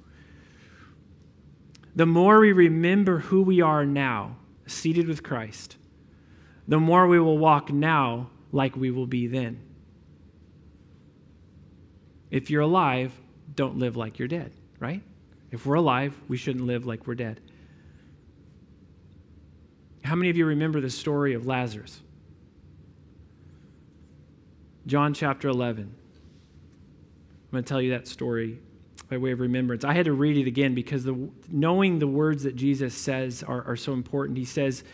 The 1.94 2.06
more 2.06 2.40
we 2.40 2.52
remember 2.52 3.18
who 3.18 3.42
we 3.42 3.60
are 3.60 3.84
now, 3.86 4.36
seated 4.66 5.08
with 5.08 5.22
Christ, 5.22 5.76
the 6.68 6.80
more 6.80 7.06
we 7.06 7.18
will 7.18 7.38
walk 7.38 7.72
now 7.72 8.30
like 8.52 8.76
we 8.76 8.90
will 8.90 9.06
be 9.06 9.26
then. 9.26 9.60
If 12.30 12.50
you're 12.50 12.62
alive, 12.62 13.12
don't 13.54 13.78
live 13.78 13.96
like 13.96 14.18
you're 14.18 14.28
dead, 14.28 14.52
right? 14.78 15.02
If 15.50 15.64
we're 15.64 15.76
alive, 15.76 16.14
we 16.28 16.36
shouldn't 16.36 16.66
live 16.66 16.86
like 16.86 17.06
we're 17.06 17.14
dead. 17.14 17.40
How 20.06 20.14
many 20.14 20.30
of 20.30 20.36
you 20.36 20.46
remember 20.46 20.80
the 20.80 20.90
story 20.90 21.34
of 21.34 21.46
Lazarus? 21.46 22.00
John 24.86 25.14
chapter 25.14 25.48
11. 25.48 25.82
I'm 25.82 27.50
going 27.50 27.64
to 27.64 27.68
tell 27.68 27.82
you 27.82 27.90
that 27.90 28.06
story 28.06 28.60
by 29.10 29.16
way 29.18 29.32
of 29.32 29.40
remembrance. 29.40 29.84
I 29.84 29.94
had 29.94 30.04
to 30.04 30.12
read 30.12 30.36
it 30.36 30.46
again 30.46 30.74
because 30.74 31.04
the, 31.04 31.28
knowing 31.50 31.98
the 31.98 32.06
words 32.06 32.44
that 32.44 32.54
Jesus 32.54 32.94
says 32.94 33.42
are, 33.42 33.64
are 33.64 33.76
so 33.76 33.92
important. 33.92 34.38
He 34.38 34.44
says, 34.44 34.84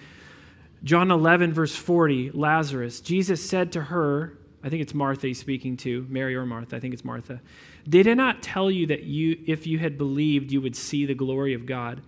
John 0.82 1.10
11, 1.10 1.52
verse 1.52 1.76
40, 1.76 2.30
Lazarus, 2.30 3.00
Jesus 3.00 3.46
said 3.46 3.72
to 3.72 3.82
her, 3.82 4.38
I 4.64 4.68
think 4.68 4.80
it's 4.80 4.94
Martha 4.94 5.26
he's 5.26 5.38
speaking 5.38 5.76
to, 5.78 6.06
Mary 6.08 6.34
or 6.34 6.46
Martha, 6.46 6.76
I 6.76 6.80
think 6.80 6.94
it's 6.94 7.04
Martha. 7.04 7.40
Did 7.88 8.08
I 8.08 8.14
not 8.14 8.42
tell 8.42 8.70
you 8.70 8.86
that 8.86 9.02
you, 9.02 9.38
if 9.46 9.66
you 9.66 9.78
had 9.78 9.98
believed, 9.98 10.52
you 10.52 10.60
would 10.60 10.76
see 10.76 11.04
the 11.04 11.14
glory 11.14 11.52
of 11.54 11.66
God? 11.66 12.00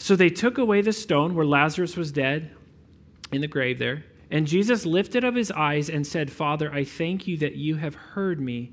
So 0.00 0.16
they 0.16 0.30
took 0.30 0.56
away 0.56 0.80
the 0.80 0.94
stone 0.94 1.34
where 1.34 1.44
Lazarus 1.44 1.94
was 1.94 2.10
dead 2.10 2.52
in 3.30 3.42
the 3.42 3.46
grave 3.46 3.78
there. 3.78 4.06
And 4.30 4.46
Jesus 4.46 4.86
lifted 4.86 5.26
up 5.26 5.36
his 5.36 5.50
eyes 5.52 5.90
and 5.90 6.06
said, 6.06 6.32
Father, 6.32 6.72
I 6.72 6.84
thank 6.84 7.26
you 7.26 7.36
that 7.36 7.56
you 7.56 7.76
have 7.76 7.94
heard 7.94 8.40
me. 8.40 8.72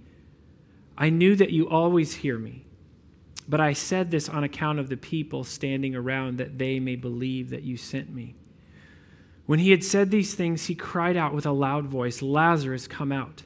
I 0.97 1.09
knew 1.09 1.35
that 1.35 1.51
you 1.51 1.67
always 1.67 2.15
hear 2.15 2.39
me. 2.39 2.65
But 3.45 3.59
I 3.59 3.73
said 3.73 4.09
this 4.09 4.29
on 4.29 4.45
account 4.45 4.79
of 4.79 4.87
the 4.87 4.95
people 4.95 5.43
standing 5.43 5.95
around, 5.95 6.37
that 6.37 6.57
they 6.57 6.79
may 6.79 6.95
believe 6.95 7.49
that 7.49 7.63
you 7.63 7.75
sent 7.75 8.09
me. 8.09 8.35
When 9.45 9.59
he 9.59 9.71
had 9.71 9.83
said 9.83 10.11
these 10.11 10.33
things, 10.33 10.67
he 10.67 10.75
cried 10.75 11.17
out 11.17 11.33
with 11.33 11.45
a 11.45 11.51
loud 11.51 11.87
voice, 11.87 12.21
Lazarus, 12.21 12.87
come 12.87 13.11
out. 13.11 13.43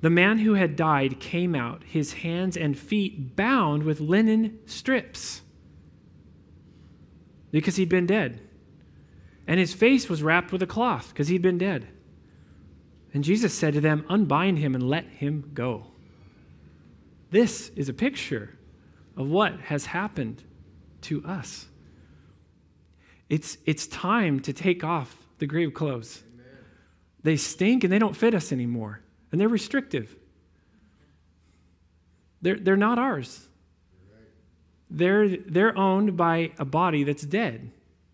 The 0.00 0.08
man 0.10 0.38
who 0.38 0.54
had 0.54 0.74
died 0.74 1.20
came 1.20 1.54
out, 1.54 1.82
his 1.84 2.14
hands 2.14 2.56
and 2.56 2.78
feet 2.78 3.36
bound 3.36 3.82
with 3.82 4.00
linen 4.00 4.60
strips 4.64 5.42
because 7.50 7.76
he'd 7.76 7.88
been 7.88 8.06
dead. 8.06 8.40
And 9.46 9.58
his 9.58 9.72
face 9.72 10.08
was 10.08 10.22
wrapped 10.22 10.52
with 10.52 10.62
a 10.62 10.66
cloth 10.66 11.08
because 11.08 11.28
he'd 11.28 11.42
been 11.42 11.58
dead. 11.58 11.88
And 13.14 13.24
Jesus 13.24 13.54
said 13.54 13.74
to 13.74 13.80
them, 13.80 14.04
Unbind 14.08 14.58
him 14.58 14.74
and 14.74 14.88
let 14.88 15.04
him 15.06 15.50
go. 15.54 15.86
This 17.30 17.70
is 17.70 17.88
a 17.88 17.94
picture 17.94 18.58
of 19.16 19.28
what 19.28 19.58
has 19.60 19.86
happened 19.86 20.42
to 21.02 21.24
us. 21.24 21.66
It's, 23.28 23.58
it's 23.66 23.86
time 23.86 24.40
to 24.40 24.52
take 24.52 24.84
off 24.84 25.16
the 25.38 25.46
grave 25.46 25.74
clothes. 25.74 26.22
Amen. 26.34 26.46
They 27.22 27.36
stink 27.36 27.84
and 27.84 27.92
they 27.92 27.98
don't 27.98 28.16
fit 28.16 28.34
us 28.34 28.52
anymore, 28.52 29.00
and 29.30 29.40
they're 29.40 29.48
restrictive. 29.48 30.14
They're, 32.40 32.58
they're 32.58 32.76
not 32.76 32.98
ours 32.98 33.47
they're, 34.90 35.28
they're 35.28 35.76
owned 35.76 36.16
by 36.16 36.52
a 36.58 36.64
body 36.64 37.04
that's 37.04 37.22
dead, 37.22 37.70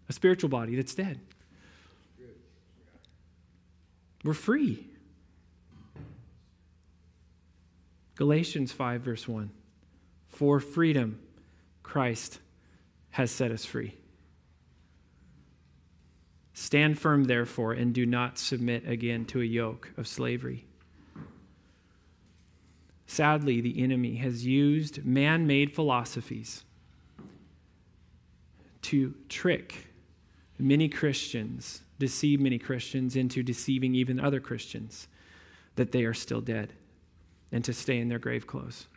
a 0.08 0.12
spiritual 0.12 0.48
body 0.48 0.76
that's 0.76 0.94
dead. 0.94 1.20
We're 4.24 4.34
free. 4.34 4.86
Galatians 8.16 8.72
5, 8.72 9.02
verse 9.02 9.28
1. 9.28 9.50
For 10.28 10.60
freedom, 10.60 11.20
Christ 11.82 12.38
has 13.10 13.30
set 13.30 13.50
us 13.50 13.64
free. 13.64 13.94
Stand 16.54 16.98
firm, 16.98 17.24
therefore, 17.24 17.72
and 17.72 17.92
do 17.92 18.06
not 18.06 18.38
submit 18.38 18.88
again 18.88 19.24
to 19.26 19.40
a 19.40 19.44
yoke 19.44 19.90
of 19.96 20.06
slavery. 20.06 20.66
Sadly, 23.14 23.60
the 23.60 23.80
enemy 23.80 24.16
has 24.16 24.44
used 24.44 25.04
man 25.04 25.46
made 25.46 25.72
philosophies 25.72 26.64
to 28.82 29.14
trick 29.28 29.86
many 30.58 30.88
Christians, 30.88 31.82
deceive 32.00 32.40
many 32.40 32.58
Christians 32.58 33.14
into 33.14 33.44
deceiving 33.44 33.94
even 33.94 34.18
other 34.18 34.40
Christians 34.40 35.06
that 35.76 35.92
they 35.92 36.02
are 36.02 36.12
still 36.12 36.40
dead 36.40 36.72
and 37.52 37.64
to 37.64 37.72
stay 37.72 38.00
in 38.00 38.08
their 38.08 38.18
grave 38.18 38.48
clothes. 38.48 38.88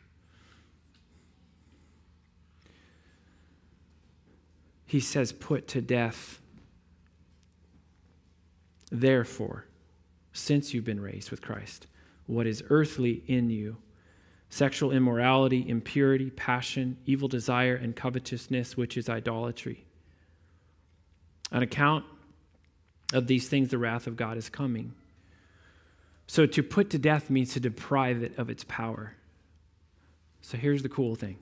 He 4.88 5.00
says, 5.00 5.32
put 5.32 5.68
to 5.68 5.80
death. 5.80 6.42
Therefore, 8.92 9.66
since 10.34 10.74
you've 10.74 10.86
been 10.86 11.02
raised 11.02 11.30
with 11.30 11.44
Christ, 11.44 11.86
what 12.26 12.48
is 12.48 12.64
earthly 12.72 13.22
in 13.28 13.52
you 13.52 13.78
sexual 14.50 14.92
immorality, 14.92 15.68
impurity, 15.68 16.30
passion, 16.30 16.98
evil 17.06 17.28
desire, 17.28 17.76
and 17.76 17.96
covetousness, 17.96 18.78
which 18.78 18.98
is 18.98 19.10
idolatry. 19.10 19.86
On 21.52 21.62
account 21.62 22.06
of 23.14 23.28
these 23.28 23.48
things, 23.48 23.70
the 23.70 23.78
wrath 23.78 24.08
of 24.08 24.16
God 24.16 24.38
is 24.38 24.50
coming. 24.50 24.94
So 26.28 26.46
to 26.46 26.64
put 26.64 26.90
to 26.92 26.98
death 26.98 27.30
means 27.30 27.54
to 27.54 27.60
deprive 27.60 28.22
it 28.22 28.38
of 28.38 28.50
its 28.50 28.66
power. 28.66 29.16
So 30.42 30.58
here's 30.58 30.84
the 30.84 30.90
cool 30.90 31.16
thing. 31.16 31.38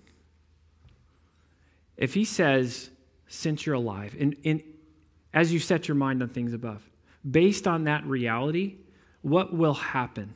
If 1.98 2.14
he 2.14 2.26
says, 2.26 2.90
since 3.28 3.66
you're 3.66 3.76
alive, 3.76 4.16
and, 4.20 4.36
and 4.46 4.62
as 5.34 5.52
you 5.54 5.60
set 5.60 5.88
your 5.88 5.96
mind 5.96 6.22
on 6.22 6.30
things 6.30 6.54
above, 6.54 6.88
based 7.30 7.68
on 7.68 7.86
that 7.86 8.06
reality, 8.06 8.76
what 9.22 9.54
will 9.54 9.74
happen? 9.74 10.36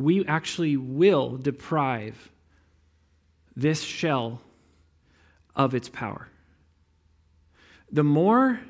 We 0.00 0.24
actually 0.24 0.78
will 0.78 1.36
deprive 1.36 2.30
this 3.54 3.82
shell 3.82 4.40
of 5.54 5.74
its 5.74 5.90
power. 5.90 6.28
The 7.92 8.02
more, 8.02 8.60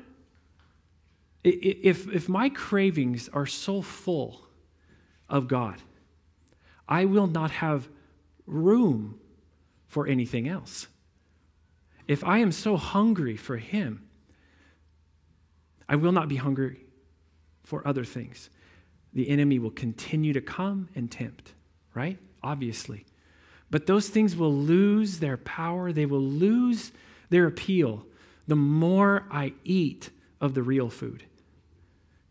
if, 1.41 2.13
if 2.13 2.27
my 2.27 2.49
cravings 2.49 3.29
are 3.29 3.45
so 3.45 3.81
full 3.81 4.41
of 5.29 5.47
God, 5.47 5.81
I 6.89 7.05
will 7.05 7.27
not 7.27 7.51
have 7.51 7.87
room 8.45 9.17
for 9.87 10.07
anything 10.07 10.49
else. 10.49 10.87
If 12.09 12.25
I 12.25 12.39
am 12.39 12.51
so 12.51 12.75
hungry 12.75 13.37
for 13.37 13.55
Him, 13.55 14.05
I 15.87 15.95
will 15.95 16.11
not 16.11 16.27
be 16.27 16.35
hungry 16.35 16.81
for 17.63 17.87
other 17.87 18.03
things 18.03 18.49
the 19.13 19.29
enemy 19.29 19.59
will 19.59 19.71
continue 19.71 20.33
to 20.33 20.41
come 20.41 20.89
and 20.95 21.11
tempt, 21.11 21.53
right? 21.93 22.17
Obviously. 22.43 23.05
But 23.69 23.85
those 23.85 24.09
things 24.09 24.35
will 24.35 24.53
lose 24.53 25.19
their 25.19 25.37
power, 25.37 25.91
they 25.91 26.05
will 26.05 26.21
lose 26.21 26.91
their 27.29 27.47
appeal 27.47 28.05
the 28.47 28.55
more 28.55 29.25
I 29.31 29.53
eat 29.63 30.09
of 30.41 30.53
the 30.53 30.63
real 30.63 30.89
food. 30.89 31.23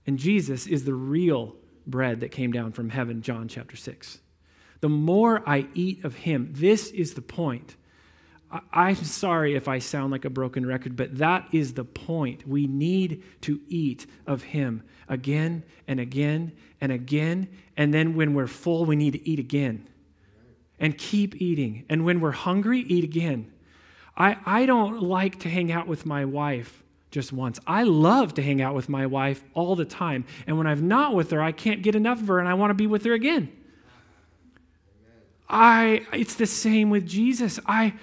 And 0.06 0.18
Jesus 0.18 0.66
is 0.66 0.84
the 0.84 0.94
real 0.94 1.56
bread 1.86 2.20
that 2.20 2.30
came 2.30 2.52
down 2.52 2.72
from 2.72 2.90
heaven, 2.90 3.22
John 3.22 3.48
chapter 3.48 3.76
6. 3.76 4.18
The 4.80 4.88
more 4.88 5.42
I 5.48 5.68
eat 5.74 6.04
of 6.04 6.16
him, 6.16 6.50
this 6.52 6.90
is 6.90 7.14
the 7.14 7.22
point. 7.22 7.76
I'm 8.72 8.96
sorry 8.96 9.54
if 9.54 9.68
I 9.68 9.78
sound 9.78 10.10
like 10.10 10.24
a 10.24 10.30
broken 10.30 10.66
record, 10.66 10.96
but 10.96 11.18
that 11.18 11.48
is 11.52 11.74
the 11.74 11.84
point. 11.84 12.48
We 12.48 12.66
need 12.66 13.22
to 13.42 13.60
eat 13.68 14.06
of 14.26 14.42
him 14.42 14.82
again 15.08 15.62
and 15.86 16.00
again 16.00 16.52
and 16.80 16.90
again. 16.90 17.48
And 17.76 17.94
then 17.94 18.14
when 18.16 18.34
we're 18.34 18.48
full, 18.48 18.84
we 18.84 18.96
need 18.96 19.12
to 19.12 19.28
eat 19.28 19.38
again 19.38 19.88
and 20.80 20.98
keep 20.98 21.40
eating. 21.40 21.84
And 21.88 22.04
when 22.04 22.20
we're 22.20 22.32
hungry, 22.32 22.80
eat 22.80 23.04
again. 23.04 23.52
I, 24.16 24.36
I 24.44 24.66
don't 24.66 25.00
like 25.00 25.40
to 25.40 25.48
hang 25.48 25.70
out 25.70 25.86
with 25.86 26.04
my 26.04 26.24
wife 26.24 26.82
just 27.10 27.32
once. 27.32 27.60
I 27.66 27.84
love 27.84 28.34
to 28.34 28.42
hang 28.42 28.60
out 28.60 28.74
with 28.74 28.88
my 28.88 29.06
wife 29.06 29.44
all 29.54 29.76
the 29.76 29.84
time. 29.84 30.24
And 30.46 30.58
when 30.58 30.66
I'm 30.66 30.88
not 30.88 31.14
with 31.14 31.30
her, 31.30 31.42
I 31.42 31.52
can't 31.52 31.82
get 31.82 31.94
enough 31.94 32.20
of 32.20 32.28
her 32.28 32.38
and 32.40 32.48
I 32.48 32.54
want 32.54 32.70
to 32.70 32.74
be 32.74 32.86
with 32.86 33.04
her 33.04 33.12
again. 33.12 33.52
I 35.48 36.06
it's 36.12 36.34
the 36.34 36.46
same 36.46 36.90
with 36.90 37.06
Jesus. 37.06 37.58
I 37.66 37.94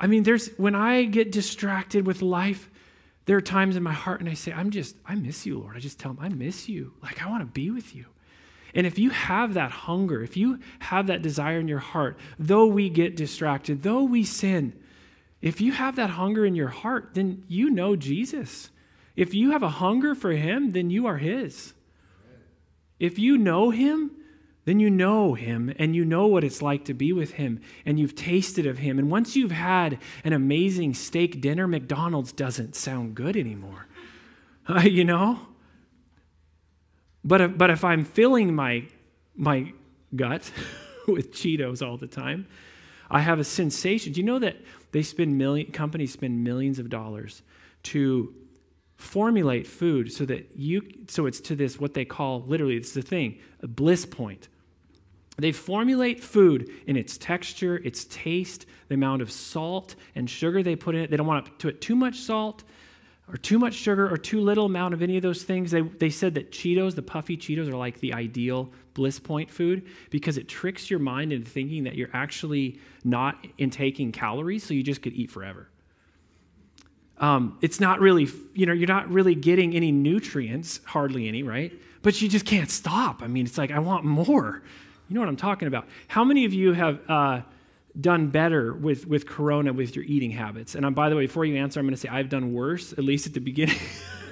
I 0.00 0.06
mean 0.06 0.22
there's 0.22 0.48
when 0.56 0.74
I 0.74 1.04
get 1.04 1.30
distracted 1.30 2.06
with 2.06 2.22
life, 2.22 2.70
there 3.26 3.36
are 3.36 3.42
times 3.42 3.76
in 3.76 3.82
my 3.82 3.92
heart 3.92 4.20
and 4.20 4.28
I 4.28 4.34
say, 4.34 4.52
I'm 4.52 4.70
just 4.70 4.96
I 5.06 5.14
miss 5.14 5.46
you, 5.46 5.58
Lord. 5.60 5.76
I 5.76 5.80
just 5.80 6.00
tell 6.00 6.10
him, 6.10 6.18
I 6.20 6.30
miss 6.30 6.68
you. 6.68 6.94
Like 7.02 7.22
I 7.22 7.28
want 7.28 7.42
to 7.42 7.46
be 7.46 7.70
with 7.70 7.94
you. 7.94 8.06
And 8.74 8.86
if 8.86 8.98
you 8.98 9.10
have 9.10 9.54
that 9.54 9.70
hunger, 9.70 10.22
if 10.22 10.36
you 10.36 10.60
have 10.78 11.08
that 11.08 11.22
desire 11.22 11.60
in 11.60 11.68
your 11.68 11.80
heart, 11.80 12.18
though 12.38 12.66
we 12.66 12.88
get 12.88 13.16
distracted, 13.16 13.82
though 13.82 14.04
we 14.04 14.24
sin, 14.24 14.72
if 15.42 15.60
you 15.60 15.72
have 15.72 15.96
that 15.96 16.10
hunger 16.10 16.46
in 16.46 16.54
your 16.54 16.68
heart, 16.68 17.10
then 17.14 17.44
you 17.48 17.70
know 17.70 17.96
Jesus. 17.96 18.70
If 19.16 19.34
you 19.34 19.50
have 19.50 19.62
a 19.62 19.68
hunger 19.68 20.14
for 20.14 20.32
him, 20.32 20.70
then 20.70 20.90
you 20.90 21.06
are 21.06 21.18
his. 21.18 21.74
If 22.98 23.18
you 23.18 23.36
know 23.38 23.70
him, 23.70 24.12
then 24.64 24.78
you 24.80 24.90
know 24.90 25.34
him 25.34 25.72
and 25.78 25.96
you 25.96 26.04
know 26.04 26.26
what 26.26 26.44
it's 26.44 26.60
like 26.60 26.84
to 26.84 26.94
be 26.94 27.12
with 27.12 27.32
him 27.32 27.60
and 27.86 27.98
you've 27.98 28.14
tasted 28.14 28.66
of 28.66 28.78
him. 28.78 28.98
And 28.98 29.10
once 29.10 29.34
you've 29.34 29.50
had 29.50 29.98
an 30.22 30.32
amazing 30.32 30.94
steak 30.94 31.40
dinner, 31.40 31.66
McDonald's 31.66 32.32
doesn't 32.32 32.74
sound 32.74 33.14
good 33.14 33.36
anymore. 33.36 33.86
Uh, 34.68 34.82
you 34.82 35.04
know? 35.04 35.40
But 37.24 37.40
if, 37.40 37.58
but 37.58 37.70
if 37.70 37.82
I'm 37.82 38.04
filling 38.04 38.54
my, 38.54 38.86
my 39.34 39.72
gut 40.14 40.52
with 41.08 41.32
Cheetos 41.32 41.84
all 41.84 41.96
the 41.96 42.06
time, 42.06 42.46
I 43.10 43.20
have 43.20 43.40
a 43.40 43.44
sensation. 43.44 44.12
Do 44.12 44.20
you 44.20 44.26
know 44.26 44.38
that 44.38 44.58
they 44.92 45.02
spend 45.02 45.36
million 45.36 45.72
companies 45.72 46.12
spend 46.12 46.44
millions 46.44 46.78
of 46.78 46.88
dollars 46.88 47.42
to 47.84 48.32
formulate 49.00 49.66
food 49.66 50.12
so 50.12 50.26
that 50.26 50.50
you 50.56 50.82
so 51.08 51.24
it's 51.24 51.40
to 51.40 51.56
this 51.56 51.80
what 51.80 51.94
they 51.94 52.04
call 52.04 52.42
literally 52.42 52.76
it's 52.76 52.92
the 52.92 53.02
thing 53.02 53.38
a 53.62 53.66
bliss 53.66 54.04
point. 54.04 54.48
They 55.38 55.52
formulate 55.52 56.22
food 56.22 56.70
in 56.86 56.96
its 56.96 57.16
texture 57.16 57.76
its 57.76 58.04
taste 58.04 58.66
the 58.88 58.94
amount 58.94 59.22
of 59.22 59.32
salt 59.32 59.94
and 60.14 60.28
sugar 60.28 60.62
they 60.62 60.76
put 60.76 60.94
in 60.94 61.02
it. 61.02 61.10
They 61.10 61.16
don't 61.16 61.26
want 61.26 61.46
to 61.46 61.50
put 61.52 61.80
too 61.80 61.96
much 61.96 62.18
salt 62.18 62.62
or 63.26 63.38
too 63.38 63.58
much 63.58 63.72
sugar 63.72 64.12
or 64.12 64.18
too 64.18 64.40
little 64.40 64.66
amount 64.66 64.92
of 64.92 65.00
any 65.00 65.16
of 65.16 65.22
those 65.22 65.44
things. 65.44 65.70
They, 65.70 65.80
they 65.80 66.10
said 66.10 66.34
that 66.34 66.52
cheetos 66.52 66.94
the 66.94 67.02
puffy 67.02 67.38
cheetos 67.38 67.68
are 67.68 67.76
like 67.76 68.00
the 68.00 68.12
ideal 68.12 68.70
bliss 68.92 69.18
point 69.18 69.50
food 69.50 69.86
because 70.10 70.36
it 70.36 70.46
tricks 70.46 70.90
your 70.90 71.00
mind 71.00 71.32
into 71.32 71.48
thinking 71.48 71.84
that 71.84 71.94
you're 71.94 72.10
actually 72.12 72.80
not 73.02 73.46
intaking 73.56 74.12
calories, 74.12 74.62
so 74.62 74.74
you 74.74 74.82
just 74.82 75.00
could 75.00 75.14
eat 75.14 75.30
forever. 75.30 75.69
Um, 77.20 77.58
it's 77.60 77.78
not 77.78 78.00
really, 78.00 78.28
you 78.54 78.66
know, 78.66 78.72
you're 78.72 78.88
not 78.88 79.10
really 79.10 79.34
getting 79.34 79.76
any 79.76 79.92
nutrients, 79.92 80.80
hardly 80.84 81.28
any, 81.28 81.42
right? 81.42 81.72
But 82.02 82.20
you 82.22 82.28
just 82.28 82.46
can't 82.46 82.70
stop. 82.70 83.22
I 83.22 83.26
mean, 83.26 83.44
it's 83.44 83.58
like, 83.58 83.70
I 83.70 83.78
want 83.78 84.04
more. 84.04 84.62
You 85.08 85.14
know 85.14 85.20
what 85.20 85.28
I'm 85.28 85.36
talking 85.36 85.68
about. 85.68 85.86
How 86.08 86.24
many 86.24 86.46
of 86.46 86.54
you 86.54 86.72
have 86.72 87.00
uh, 87.10 87.42
done 88.00 88.28
better 88.28 88.72
with, 88.72 89.06
with 89.06 89.26
Corona 89.26 89.72
with 89.72 89.94
your 89.94 90.04
eating 90.06 90.30
habits? 90.30 90.74
And 90.74 90.86
I'm, 90.86 90.94
by 90.94 91.10
the 91.10 91.16
way, 91.16 91.26
before 91.26 91.44
you 91.44 91.56
answer, 91.56 91.78
I'm 91.78 91.86
going 91.86 91.94
to 91.94 92.00
say 92.00 92.08
I've 92.08 92.30
done 92.30 92.54
worse, 92.54 92.92
at 92.92 93.04
least 93.04 93.26
at 93.26 93.34
the 93.34 93.40
beginning. 93.40 93.78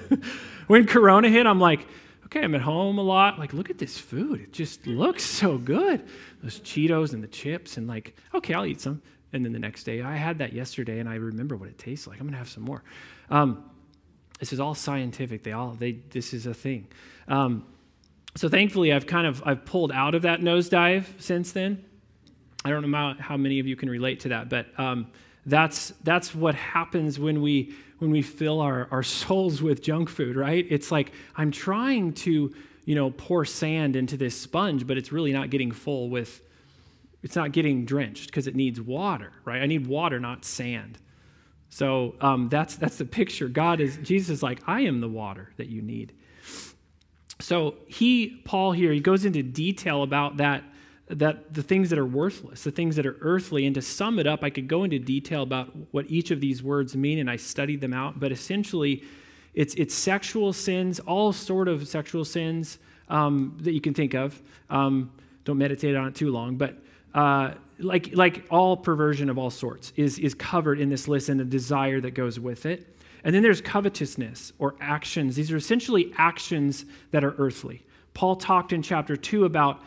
when 0.67 0.87
Corona 0.87 1.29
hit, 1.29 1.45
I'm 1.45 1.59
like, 1.59 1.85
okay, 2.25 2.43
I'm 2.43 2.55
at 2.55 2.61
home 2.61 2.97
a 2.97 3.03
lot. 3.03 3.37
Like, 3.37 3.53
look 3.53 3.69
at 3.69 3.77
this 3.77 3.99
food. 3.99 4.41
It 4.41 4.51
just 4.51 4.87
looks 4.87 5.23
so 5.23 5.59
good 5.59 6.03
those 6.41 6.59
Cheetos 6.61 7.13
and 7.13 7.21
the 7.21 7.27
chips, 7.27 7.77
and 7.77 7.87
like, 7.87 8.15
okay, 8.33 8.53
I'll 8.53 8.65
eat 8.65 8.81
some. 8.81 9.01
And 9.31 9.45
then 9.45 9.53
the 9.53 9.59
next 9.59 9.83
day, 9.83 10.01
I 10.01 10.15
had 10.15 10.39
that 10.39 10.53
yesterday, 10.53 10.99
and 10.99 11.07
I 11.07 11.15
remember 11.15 11.55
what 11.55 11.69
it 11.69 11.77
tastes 11.77 12.07
like. 12.07 12.19
I'm 12.19 12.27
gonna 12.27 12.37
have 12.37 12.49
some 12.49 12.63
more. 12.63 12.83
Um, 13.29 13.69
this 14.39 14.53
is 14.53 14.59
all 14.59 14.73
scientific. 14.73 15.43
They 15.43 15.51
all 15.51 15.71
they 15.71 15.93
this 16.09 16.33
is 16.33 16.45
a 16.45 16.53
thing. 16.53 16.87
Um, 17.27 17.65
so 18.35 18.49
thankfully, 18.49 18.93
I've 18.93 19.05
kind 19.05 19.27
of 19.27 19.43
I've 19.45 19.65
pulled 19.65 19.91
out 19.91 20.15
of 20.15 20.23
that 20.23 20.41
nosedive 20.41 21.05
since 21.19 21.51
then. 21.51 21.85
I 22.65 22.69
don't 22.69 22.89
know 22.89 23.15
how 23.19 23.37
many 23.37 23.59
of 23.59 23.67
you 23.67 23.75
can 23.75 23.89
relate 23.89 24.21
to 24.21 24.29
that, 24.29 24.49
but 24.49 24.67
um, 24.79 25.07
that's 25.45 25.93
that's 26.03 26.33
what 26.33 26.55
happens 26.55 27.19
when 27.19 27.41
we 27.41 27.75
when 27.99 28.11
we 28.11 28.21
fill 28.21 28.61
our, 28.61 28.87
our 28.91 29.03
souls 29.03 29.61
with 29.61 29.81
junk 29.81 30.09
food, 30.09 30.35
right? 30.35 30.65
It's 30.69 30.91
like 30.91 31.11
I'm 31.35 31.51
trying 31.51 32.13
to 32.13 32.53
you 32.89 32.95
know, 32.95 33.11
pour 33.11 33.45
sand 33.45 33.95
into 33.95 34.17
this 34.17 34.35
sponge, 34.35 34.87
but 34.87 34.97
it's 34.97 35.11
really 35.11 35.31
not 35.31 35.51
getting 35.51 35.71
full 35.71 36.09
with, 36.09 36.41
it's 37.21 37.35
not 37.35 37.51
getting 37.51 37.85
drenched 37.85 38.27
because 38.27 38.47
it 38.47 38.55
needs 38.55 38.79
water, 38.79 39.31
right? 39.45 39.61
I 39.61 39.65
need 39.65 39.87
water, 39.87 40.19
not 40.19 40.45
sand. 40.45 40.97
So 41.69 42.15
um, 42.21 42.49
that's 42.49 42.75
that's 42.75 42.97
the 42.97 43.05
picture. 43.05 43.47
God 43.47 43.79
is 43.79 43.97
Jesus 43.97 44.37
is 44.37 44.43
like, 44.43 44.61
I 44.67 44.81
am 44.81 45.01
the 45.01 45.09
water 45.09 45.51
that 45.57 45.67
you 45.67 45.81
need. 45.81 46.13
So 47.41 47.75
he, 47.87 48.41
Paul 48.43 48.73
here, 48.73 48.91
he 48.91 48.99
goes 48.99 49.23
into 49.23 49.41
detail 49.41 50.03
about 50.03 50.37
that, 50.37 50.63
that 51.07 51.53
the 51.53 51.63
things 51.63 51.89
that 51.89 51.97
are 51.97 52.05
worthless, 52.05 52.63
the 52.63 52.71
things 52.71 52.97
that 52.97 53.05
are 53.05 53.17
earthly. 53.21 53.65
And 53.65 53.73
to 53.75 53.81
sum 53.81 54.19
it 54.19 54.27
up, 54.27 54.43
I 54.43 54.49
could 54.49 54.67
go 54.67 54.83
into 54.83 54.99
detail 54.99 55.43
about 55.43 55.71
what 55.91 56.05
each 56.09 56.31
of 56.31 56.41
these 56.41 56.61
words 56.61 56.95
mean, 56.95 57.17
and 57.17 57.29
I 57.29 57.37
studied 57.37 57.79
them 57.79 57.93
out. 57.93 58.19
But 58.19 58.33
essentially, 58.33 59.03
it's, 59.53 59.73
it's 59.75 59.95
sexual 59.95 60.51
sins, 60.51 60.99
all 60.99 61.31
sort 61.31 61.69
of 61.69 61.87
sexual 61.87 62.25
sins 62.25 62.77
um, 63.07 63.57
that 63.61 63.71
you 63.71 63.81
can 63.81 63.93
think 63.93 64.13
of. 64.13 64.41
Um, 64.69 65.11
don't 65.45 65.57
meditate 65.57 65.95
on 65.95 66.07
it 66.07 66.15
too 66.15 66.31
long, 66.31 66.57
but 66.57 66.77
uh, 67.13 67.53
like, 67.79 68.09
like 68.13 68.45
all 68.49 68.77
perversion 68.77 69.29
of 69.29 69.37
all 69.37 69.49
sorts 69.49 69.93
is, 69.95 70.19
is 70.19 70.33
covered 70.33 70.79
in 70.79 70.89
this 70.89 71.07
list 71.07 71.29
and 71.29 71.39
the 71.39 71.45
desire 71.45 72.01
that 72.01 72.11
goes 72.11 72.39
with 72.39 72.65
it. 72.65 72.95
And 73.23 73.35
then 73.35 73.41
there's 73.41 73.61
covetousness 73.61 74.53
or 74.59 74.75
actions. 74.79 75.35
These 75.35 75.51
are 75.51 75.57
essentially 75.57 76.13
actions 76.17 76.85
that 77.11 77.23
are 77.23 77.35
earthly. 77.37 77.83
Paul 78.13 78.35
talked 78.35 78.73
in 78.73 78.81
chapter 78.81 79.15
2 79.15 79.45
about 79.45 79.81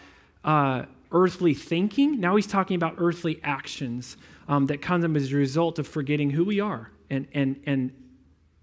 uh, 0.44 0.84
earthly 1.10 1.54
thinking. 1.54 2.20
Now 2.20 2.36
he's 2.36 2.46
talking 2.46 2.76
about 2.76 2.94
earthly 2.98 3.40
actions 3.42 4.16
um, 4.48 4.66
that 4.66 4.82
come 4.82 5.16
as 5.16 5.32
a 5.32 5.36
result 5.36 5.78
of 5.78 5.86
forgetting 5.86 6.30
who 6.30 6.44
we 6.44 6.60
are 6.60 6.90
and, 7.10 7.26
and, 7.32 7.60
and 7.66 7.92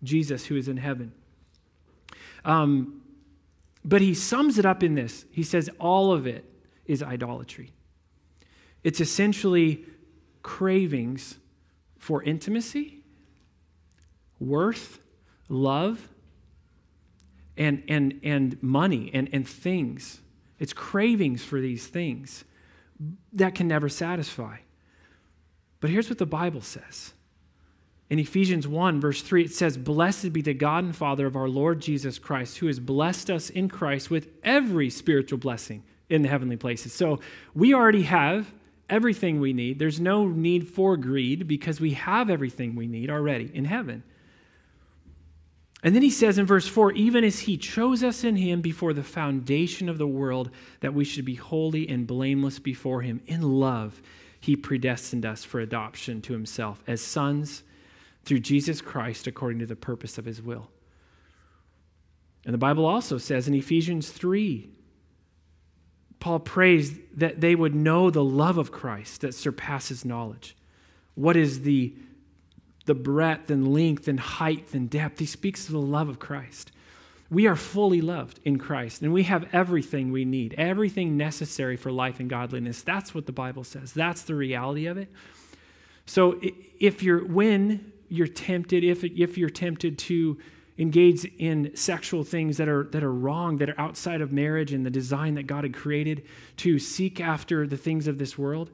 Jesus 0.04 0.46
who 0.46 0.56
is 0.56 0.68
in 0.68 0.78
heaven. 0.78 1.14
Um, 2.46 3.02
but 3.84 4.02
he 4.02 4.14
sums 4.14 4.58
it 4.58 4.66
up 4.66 4.84
in 4.84 4.96
this. 4.96 5.26
He 5.32 5.44
says 5.44 5.70
all 5.80 6.12
of 6.12 6.28
it 6.28 6.46
is 6.86 7.02
idolatry. 7.02 7.72
It's 8.84 9.02
essentially 9.02 9.86
cravings 10.42 11.38
for 11.98 12.24
intimacy, 12.24 13.04
worth, 14.40 15.00
love, 15.50 16.10
and, 17.58 17.84
and, 17.88 18.20
and 18.24 18.62
money 18.64 19.12
and, 19.14 19.30
and 19.34 19.48
things. 19.48 20.22
It's 20.60 20.74
cravings 20.74 21.44
for 21.44 21.60
these 21.60 21.88
things 21.88 22.46
that 23.34 23.56
can 23.56 23.68
never 23.68 23.90
satisfy. 23.90 24.58
But 25.82 25.90
here's 25.90 26.10
what 26.10 26.18
the 26.18 26.26
Bible 26.26 26.62
says 26.62 27.14
in 28.10 28.18
Ephesians 28.18 28.68
1, 28.68 29.00
verse 29.00 29.22
3, 29.22 29.46
it 29.46 29.54
says, 29.54 29.78
Blessed 29.78 30.34
be 30.34 30.42
the 30.42 30.54
God 30.54 30.84
and 30.84 30.96
Father 30.96 31.28
of 31.28 31.36
our 31.36 31.48
Lord 31.48 31.80
Jesus 31.80 32.18
Christ, 32.18 32.58
who 32.58 32.68
has 32.68 32.80
blessed 32.80 33.30
us 33.30 33.52
in 33.52 33.70
Christ 33.70 34.10
with 34.10 34.30
every 34.44 34.90
spiritual 34.90 35.38
blessing 35.38 35.84
in 36.10 36.24
the 36.24 36.30
heavenly 36.30 36.58
places. 36.58 36.92
So 36.92 37.20
we 37.54 37.74
already 37.74 38.04
have 38.04 38.52
everything 38.90 39.40
we 39.40 39.54
need. 39.54 39.80
There's 39.80 40.00
no 40.00 40.28
need 40.28 40.68
for 40.68 40.98
greed 40.98 41.48
because 41.48 41.80
we 41.80 41.92
have 41.92 42.30
everything 42.30 42.76
we 42.76 42.88
need 42.88 43.10
already 43.10 43.50
in 43.54 43.66
heaven. 43.66 44.04
And 45.82 45.96
then 45.96 46.02
he 46.02 46.10
says 46.10 46.38
in 46.38 46.46
verse 46.46 46.68
4 46.68 46.92
even 46.94 47.24
as 47.24 47.40
he 47.40 47.58
chose 47.58 48.04
us 48.04 48.24
in 48.24 48.36
him 48.36 48.62
before 48.62 48.94
the 48.94 49.04
foundation 49.04 49.88
of 49.88 49.98
the 49.98 50.08
world, 50.08 50.52
that 50.82 50.94
we 50.94 51.06
should 51.06 51.26
be 51.26 51.36
holy 51.36 51.88
and 51.88 52.06
blameless 52.06 52.60
before 52.60 53.02
him. 53.02 53.22
In 53.28 53.42
love, 53.42 54.02
he 54.42 54.56
predestined 54.56 55.26
us 55.26 55.44
for 55.44 55.60
adoption 55.60 56.22
to 56.24 56.34
himself 56.34 56.84
as 56.88 57.02
sons 57.02 57.64
through 58.24 58.40
Jesus 58.40 58.82
Christ 58.82 59.28
according 59.28 59.60
to 59.60 59.66
the 59.66 59.76
purpose 59.76 60.18
of 60.18 60.26
his 60.26 60.42
will. 60.42 60.70
And 62.46 62.54
the 62.54 62.60
Bible 62.60 62.86
also 62.86 63.18
says 63.18 63.48
in 63.48 63.54
Ephesians 63.54 64.10
3, 64.12 64.70
Paul 66.20 66.40
prays 66.40 66.98
that 67.16 67.40
they 67.40 67.56
would 67.56 67.74
know 67.74 68.10
the 68.10 68.24
love 68.24 68.58
of 68.58 68.72
Christ 68.72 69.22
that 69.22 69.34
surpasses 69.34 70.04
knowledge. 70.04 70.56
What 71.16 71.38
is 71.38 71.62
the, 71.62 71.94
the 72.86 72.96
breadth 72.96 73.50
and 73.50 73.74
length 73.74 74.08
and 74.08 74.20
height 74.20 74.74
and 74.74 74.90
depth? 74.90 75.20
He 75.20 75.26
speaks 75.26 75.68
of 75.68 75.74
the 75.74 75.80
love 75.80 76.10
of 76.10 76.20
Christ. 76.20 76.72
We 77.30 77.46
are 77.46 77.56
fully 77.56 78.02
loved 78.02 78.40
in 78.44 78.58
Christ, 78.58 79.02
and 79.02 79.14
we 79.14 79.24
have 79.24 79.48
everything 79.54 80.12
we 80.12 80.26
need, 80.26 80.56
everything 80.58 81.16
necessary 81.16 81.78
for 81.78 81.92
life 81.92 82.20
and 82.20 82.30
godliness. 82.30 82.82
That's 82.82 83.14
what 83.14 83.28
the 83.28 83.32
Bible 83.32 83.64
says. 83.64 83.94
That's 83.94 84.24
the 84.24 84.34
reality 84.34 84.88
of 84.88 84.98
it. 84.98 85.10
So 86.08 86.40
if 86.80 87.04
you're, 87.04 87.24
when 87.24 87.94
you're 88.10 88.28
tempted, 88.28 88.84
if, 88.84 89.04
if 89.04 89.38
you're 89.38 89.52
tempted 89.52 90.00
to 90.00 90.40
engage 90.80 91.26
in 91.38 91.76
sexual 91.76 92.24
things 92.24 92.58
that 92.58 92.70
are, 92.70 92.86
that 92.86 93.04
are 93.04 93.14
wrong, 93.14 93.58
that 93.58 93.70
are 93.70 93.80
outside 93.80 94.22
of 94.22 94.32
marriage 94.32 94.72
and 94.72 94.86
the 94.86 94.90
design 94.90 95.36
that 95.36 95.46
God 95.46 95.66
had 95.66 95.74
created, 95.74 96.24
to 96.58 96.80
seek 96.80 97.20
after 97.20 97.68
the 97.68 97.78
things 97.78 98.08
of 98.08 98.18
this 98.18 98.38
world, 98.38 98.72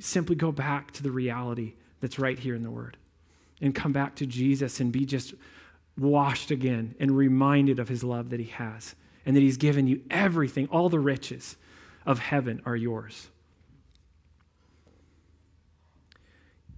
simply 0.00 0.34
go 0.34 0.50
back 0.50 0.90
to 0.92 1.02
the 1.02 1.10
reality 1.10 1.74
that's 2.00 2.18
right 2.18 2.38
here 2.38 2.54
in 2.54 2.62
the 2.62 2.70
Word. 2.70 2.96
and 3.60 3.74
come 3.74 3.92
back 3.92 4.14
to 4.16 4.26
Jesus 4.26 4.80
and 4.80 4.92
be 4.92 5.06
just 5.06 5.32
washed 5.98 6.50
again 6.50 6.94
and 7.00 7.16
reminded 7.16 7.78
of 7.78 7.88
his 7.88 8.04
love 8.04 8.28
that 8.28 8.40
he 8.40 8.46
has 8.46 8.94
and 9.24 9.34
that 9.34 9.40
he's 9.40 9.56
given 9.56 9.86
you 9.86 10.02
everything, 10.10 10.66
all 10.68 10.88
the 10.90 11.00
riches 11.00 11.56
of 12.04 12.18
heaven 12.18 12.60
are 12.66 12.76
yours. 12.76 13.28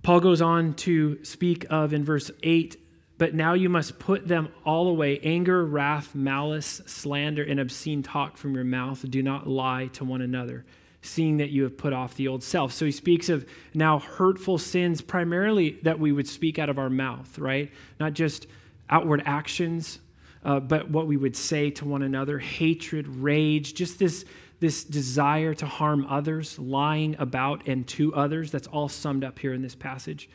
Paul 0.02 0.20
goes 0.20 0.40
on 0.40 0.74
to 0.74 1.22
speak 1.24 1.66
of 1.68 1.92
in 1.92 2.04
verse 2.04 2.30
8 2.42 2.76
but 3.18 3.34
now 3.34 3.52
you 3.52 3.68
must 3.68 3.98
put 3.98 4.28
them 4.28 4.48
all 4.64 4.86
away 4.86 5.18
anger, 5.24 5.64
wrath, 5.64 6.14
malice, 6.14 6.80
slander, 6.86 7.42
and 7.42 7.58
obscene 7.58 8.02
talk 8.02 8.36
from 8.36 8.54
your 8.54 8.64
mouth. 8.64 9.04
Do 9.10 9.22
not 9.22 9.48
lie 9.48 9.88
to 9.94 10.04
one 10.04 10.22
another, 10.22 10.64
seeing 11.02 11.38
that 11.38 11.50
you 11.50 11.64
have 11.64 11.76
put 11.76 11.92
off 11.92 12.14
the 12.14 12.28
old 12.28 12.44
self. 12.44 12.72
So 12.72 12.84
he 12.84 12.92
speaks 12.92 13.28
of 13.28 13.44
now 13.74 13.98
hurtful 13.98 14.56
sins, 14.56 15.00
primarily 15.00 15.70
that 15.82 15.98
we 15.98 16.12
would 16.12 16.28
speak 16.28 16.60
out 16.60 16.68
of 16.68 16.78
our 16.78 16.90
mouth, 16.90 17.38
right? 17.38 17.72
Not 17.98 18.12
just 18.12 18.46
outward 18.88 19.22
actions, 19.26 19.98
uh, 20.44 20.60
but 20.60 20.88
what 20.88 21.08
we 21.08 21.16
would 21.16 21.36
say 21.36 21.70
to 21.70 21.84
one 21.84 22.02
another 22.02 22.38
hatred, 22.38 23.08
rage, 23.08 23.74
just 23.74 23.98
this, 23.98 24.24
this 24.60 24.84
desire 24.84 25.54
to 25.54 25.66
harm 25.66 26.06
others, 26.08 26.56
lying 26.56 27.16
about 27.18 27.66
and 27.66 27.86
to 27.88 28.14
others. 28.14 28.52
That's 28.52 28.68
all 28.68 28.88
summed 28.88 29.24
up 29.24 29.40
here 29.40 29.52
in 29.52 29.62
this 29.62 29.74
passage. 29.74 30.28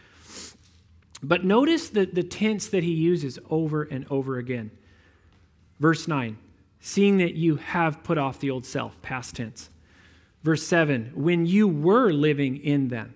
But 1.24 1.46
notice 1.46 1.90
the, 1.90 2.06
the 2.06 2.24
tense 2.24 2.68
that 2.68 2.84
he 2.84 2.92
uses 2.92 3.40
over 3.50 3.84
and 3.84 4.06
over 4.10 4.38
again. 4.38 4.72
Verse 5.80 6.08
9, 6.08 6.38
seeing 6.82 7.18
that 7.18 7.36
you 7.36 7.56
have 7.56 8.04
put 8.04 8.18
off 8.18 8.40
the 8.40 8.52
old 8.52 8.66
self, 8.66 9.02
past 9.02 9.38
tense. 9.38 9.70
Verse 10.44 10.64
7, 10.68 11.14
when 11.16 11.46
you 11.46 11.68
were 11.68 12.12
living 12.12 12.58
in 12.58 12.90
them. 12.90 13.16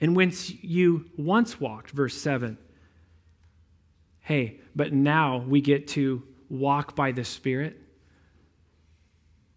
And 0.00 0.14
whence 0.14 0.50
you 0.62 1.06
once 1.16 1.60
walked, 1.60 1.90
verse 1.90 2.16
7. 2.16 2.58
Hey, 4.20 4.60
but 4.74 4.92
now 4.92 5.38
we 5.38 5.60
get 5.60 5.88
to 5.88 6.22
walk 6.48 6.94
by 6.94 7.12
the 7.12 7.24
Spirit 7.24 7.80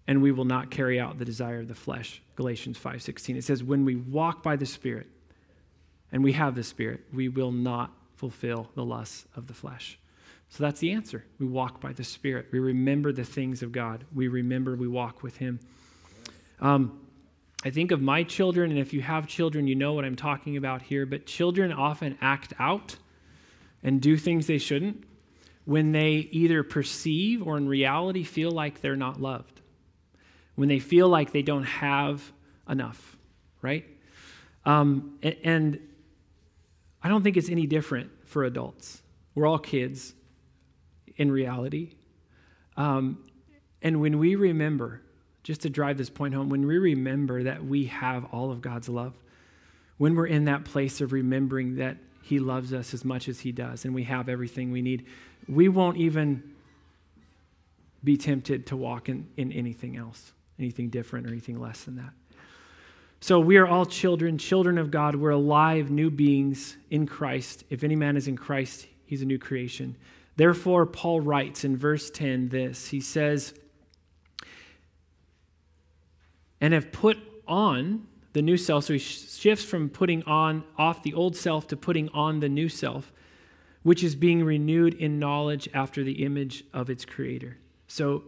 and 0.08 0.22
we 0.22 0.32
will 0.32 0.46
not 0.46 0.70
carry 0.70 1.00
out 1.00 1.20
the 1.20 1.26
desire 1.26 1.60
of 1.60 1.68
the 1.68 1.76
flesh 1.76 2.22
galatians 2.36 2.78
5.16 2.78 3.38
it 3.38 3.44
says 3.44 3.64
when 3.64 3.86
we 3.86 3.96
walk 3.96 4.44
by 4.44 4.58
the 4.58 4.66
spirit 4.66 5.08
and 6.12 6.24
we 6.24 6.34
have 6.34 6.56
the 6.56 6.64
Spirit, 6.64 7.02
we 7.14 7.30
will 7.30 7.52
not 7.52 7.92
fulfill 8.16 8.70
the 8.76 8.84
lusts 8.84 9.26
of 9.36 9.48
the 9.48 9.54
flesh. 9.54 9.98
So 10.50 10.64
that's 10.64 10.82
the 10.82 10.92
answer. 10.92 11.24
We 11.40 11.46
walk 11.46 11.80
by 11.80 11.94
the 11.94 12.04
Spirit. 12.04 12.48
We 12.52 12.60
remember 12.60 13.14
the 13.14 13.24
things 13.24 13.64
of 13.64 13.72
God. 13.72 14.04
We 14.14 14.28
remember 14.28 14.76
we 14.76 14.88
walk 14.88 15.24
with 15.24 15.38
Him. 15.38 15.60
Um, 16.60 17.00
I 17.64 17.70
think 17.70 17.92
of 17.92 18.02
my 18.02 18.24
children, 18.24 18.72
and 18.72 18.80
if 18.80 18.92
you 18.92 19.02
have 19.02 19.28
children, 19.28 19.68
you 19.68 19.76
know 19.76 19.94
what 19.94 20.04
I'm 20.04 20.16
talking 20.16 20.58
about 20.58 20.82
here, 20.82 21.06
but 21.06 21.26
children 21.26 21.72
often 21.72 22.18
act 22.20 22.54
out 22.60 22.98
and 23.84 24.02
do 24.02 24.18
things 24.18 24.48
they 24.48 24.58
shouldn't 24.58 25.04
when 25.66 25.92
they 25.92 26.28
either 26.32 26.64
perceive 26.64 27.46
or 27.46 27.58
in 27.58 27.68
reality 27.68 28.24
feel 28.24 28.52
like 28.52 28.82
they're 28.82 28.96
not 28.96 29.22
loved, 29.22 29.62
when 30.56 30.68
they 30.68 30.80
feel 30.80 31.08
like 31.08 31.32
they 31.32 31.44
don't 31.44 31.64
have 31.64 32.32
enough, 32.68 33.16
right? 33.62 33.86
Um, 34.66 35.18
and 35.22 35.76
I 35.76 35.80
don't 37.12 37.24
think 37.24 37.38
it's 37.38 37.50
any 37.50 37.68
different 37.68 38.10
for 38.26 38.44
adults. 38.44 39.02
We're 39.36 39.46
all 39.46 39.60
kids 39.60 40.14
in 41.18 41.32
reality. 41.32 41.96
Um, 42.78 43.26
and 43.82 44.02
when 44.02 44.18
we 44.18 44.36
remember, 44.36 45.02
just 45.44 45.62
to 45.62 45.70
drive 45.70 45.98
this 45.98 46.10
point 46.10 46.34
home, 46.34 46.50
when 46.50 46.66
we 46.66 46.78
remember 46.78 47.44
that 47.44 47.66
we 47.66 47.86
have 47.86 48.26
all 48.32 48.52
of 48.52 48.62
God's 48.62 48.90
love, 48.90 49.14
when 49.98 50.16
we're 50.16 50.28
in 50.28 50.46
that 50.46 50.66
place 50.66 51.02
of 51.02 51.12
remembering 51.12 51.76
that 51.76 51.98
He 52.24 52.40
loves 52.40 52.74
us 52.74 52.94
as 52.94 53.04
much 53.04 53.28
as 53.28 53.42
He 53.42 53.52
does 53.52 53.86
and 53.86 53.94
we 53.94 54.04
have 54.04 54.30
everything 54.30 54.72
we 54.72 54.82
need, 54.82 55.06
we 55.48 55.68
won't 55.70 55.98
even 55.98 56.44
be 58.04 58.18
tempted 58.18 58.68
to 58.68 58.78
walk 58.78 59.10
in, 59.10 59.28
in 59.38 59.52
anything 59.52 59.96
else, 59.96 60.34
anything 60.58 60.90
different 60.90 61.28
or 61.28 61.30
anything 61.30 61.60
less 61.60 61.84
than 61.84 61.98
that. 61.98 62.14
So 63.24 63.40
we 63.40 63.58
are 63.58 63.68
all 63.68 63.86
children, 63.86 64.40
children 64.40 64.80
of 64.80 64.90
God. 64.90 65.16
We're 65.16 65.30
alive, 65.30 65.92
new 65.92 66.10
beings 66.10 66.76
in 66.90 67.06
Christ. 67.06 67.64
If 67.70 67.84
any 67.84 67.96
man 67.96 68.18
is 68.18 68.28
in 68.28 68.36
Christ, 68.36 68.88
he's 69.06 69.22
a 69.22 69.26
new 69.26 69.38
creation. 69.38 69.96
Therefore, 70.38 70.88
Paul 70.88 71.22
writes 71.22 71.64
in 71.64 71.78
verse 71.78 72.10
10 72.10 72.50
this 72.50 72.88
He 72.88 73.00
says, 73.00 73.54
and 76.60 76.74
have 76.74 76.92
put 76.92 77.20
on 77.48 78.08
the 78.34 78.42
new 78.42 78.58
self. 78.58 78.86
So 78.86 78.94
he 78.94 79.00
shifts 79.00 79.66
from 79.66 79.90
putting 79.90 80.24
on 80.24 80.64
off 80.76 81.04
the 81.04 81.14
old 81.14 81.36
self 81.36 81.68
to 81.68 81.78
putting 81.78 82.10
on 82.10 82.40
the 82.40 82.50
new 82.50 82.70
self, 82.70 83.12
which 83.84 84.04
is 84.04 84.16
being 84.16 84.44
renewed 84.44 84.96
in 84.96 85.20
knowledge 85.20 85.70
after 85.76 86.04
the 86.04 86.24
image 86.24 86.64
of 86.74 86.90
its 86.90 87.06
creator. 87.06 87.58
So 87.88 88.24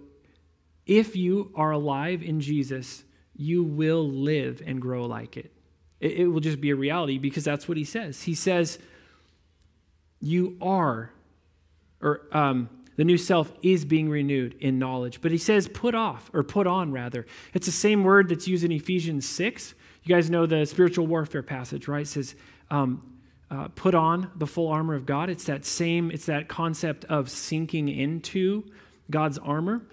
if 0.85 1.15
you 1.15 1.51
are 1.55 1.71
alive 1.71 2.21
in 2.21 2.41
Jesus, 2.41 3.05
you 3.43 3.63
will 3.63 4.07
live 4.07 4.61
and 4.65 4.81
grow 4.81 5.05
like 5.05 5.35
it. 5.37 5.51
it. 5.99 6.13
It 6.13 6.27
will 6.27 6.39
just 6.39 6.61
be 6.61 6.69
a 6.69 6.75
reality 6.75 7.17
because 7.17 7.43
that's 7.43 7.67
what 7.67 7.77
he 7.77 7.83
says. 7.83 8.23
He 8.23 8.35
says, 8.35 8.79
You 10.19 10.57
are, 10.61 11.11
or 12.01 12.21
um, 12.31 12.69
the 12.95 13.03
new 13.03 13.17
self 13.17 13.51
is 13.61 13.83
being 13.85 14.09
renewed 14.09 14.55
in 14.59 14.79
knowledge. 14.79 15.19
But 15.21 15.31
he 15.31 15.37
says, 15.37 15.67
Put 15.67 15.93
off, 15.93 16.31
or 16.33 16.43
put 16.43 16.67
on 16.67 16.91
rather. 16.91 17.25
It's 17.53 17.65
the 17.65 17.71
same 17.73 18.03
word 18.03 18.29
that's 18.29 18.47
used 18.47 18.63
in 18.63 18.71
Ephesians 18.71 19.27
6. 19.27 19.75
You 20.03 20.15
guys 20.15 20.29
know 20.29 20.45
the 20.45 20.65
spiritual 20.65 21.07
warfare 21.07 21.43
passage, 21.43 21.87
right? 21.87 22.01
It 22.01 22.07
says, 22.07 22.35
um, 22.71 23.13
uh, 23.51 23.67
put 23.75 23.93
on 23.93 24.31
the 24.35 24.47
full 24.47 24.67
armor 24.67 24.95
of 24.95 25.05
God. 25.05 25.29
It's 25.29 25.45
that 25.45 25.63
same, 25.63 26.11
it's 26.11 26.25
that 26.25 26.47
concept 26.47 27.05
of 27.05 27.29
sinking 27.29 27.87
into 27.87 28.63
God's 29.11 29.37
armor. 29.37 29.83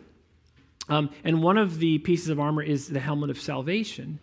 Um, 0.90 1.10
and 1.24 1.42
one 1.42 1.56
of 1.56 1.78
the 1.78 1.98
pieces 1.98 2.28
of 2.28 2.38
armor 2.38 2.62
is 2.62 2.88
the 2.88 3.00
helmet 3.00 3.30
of 3.30 3.40
salvation. 3.40 4.18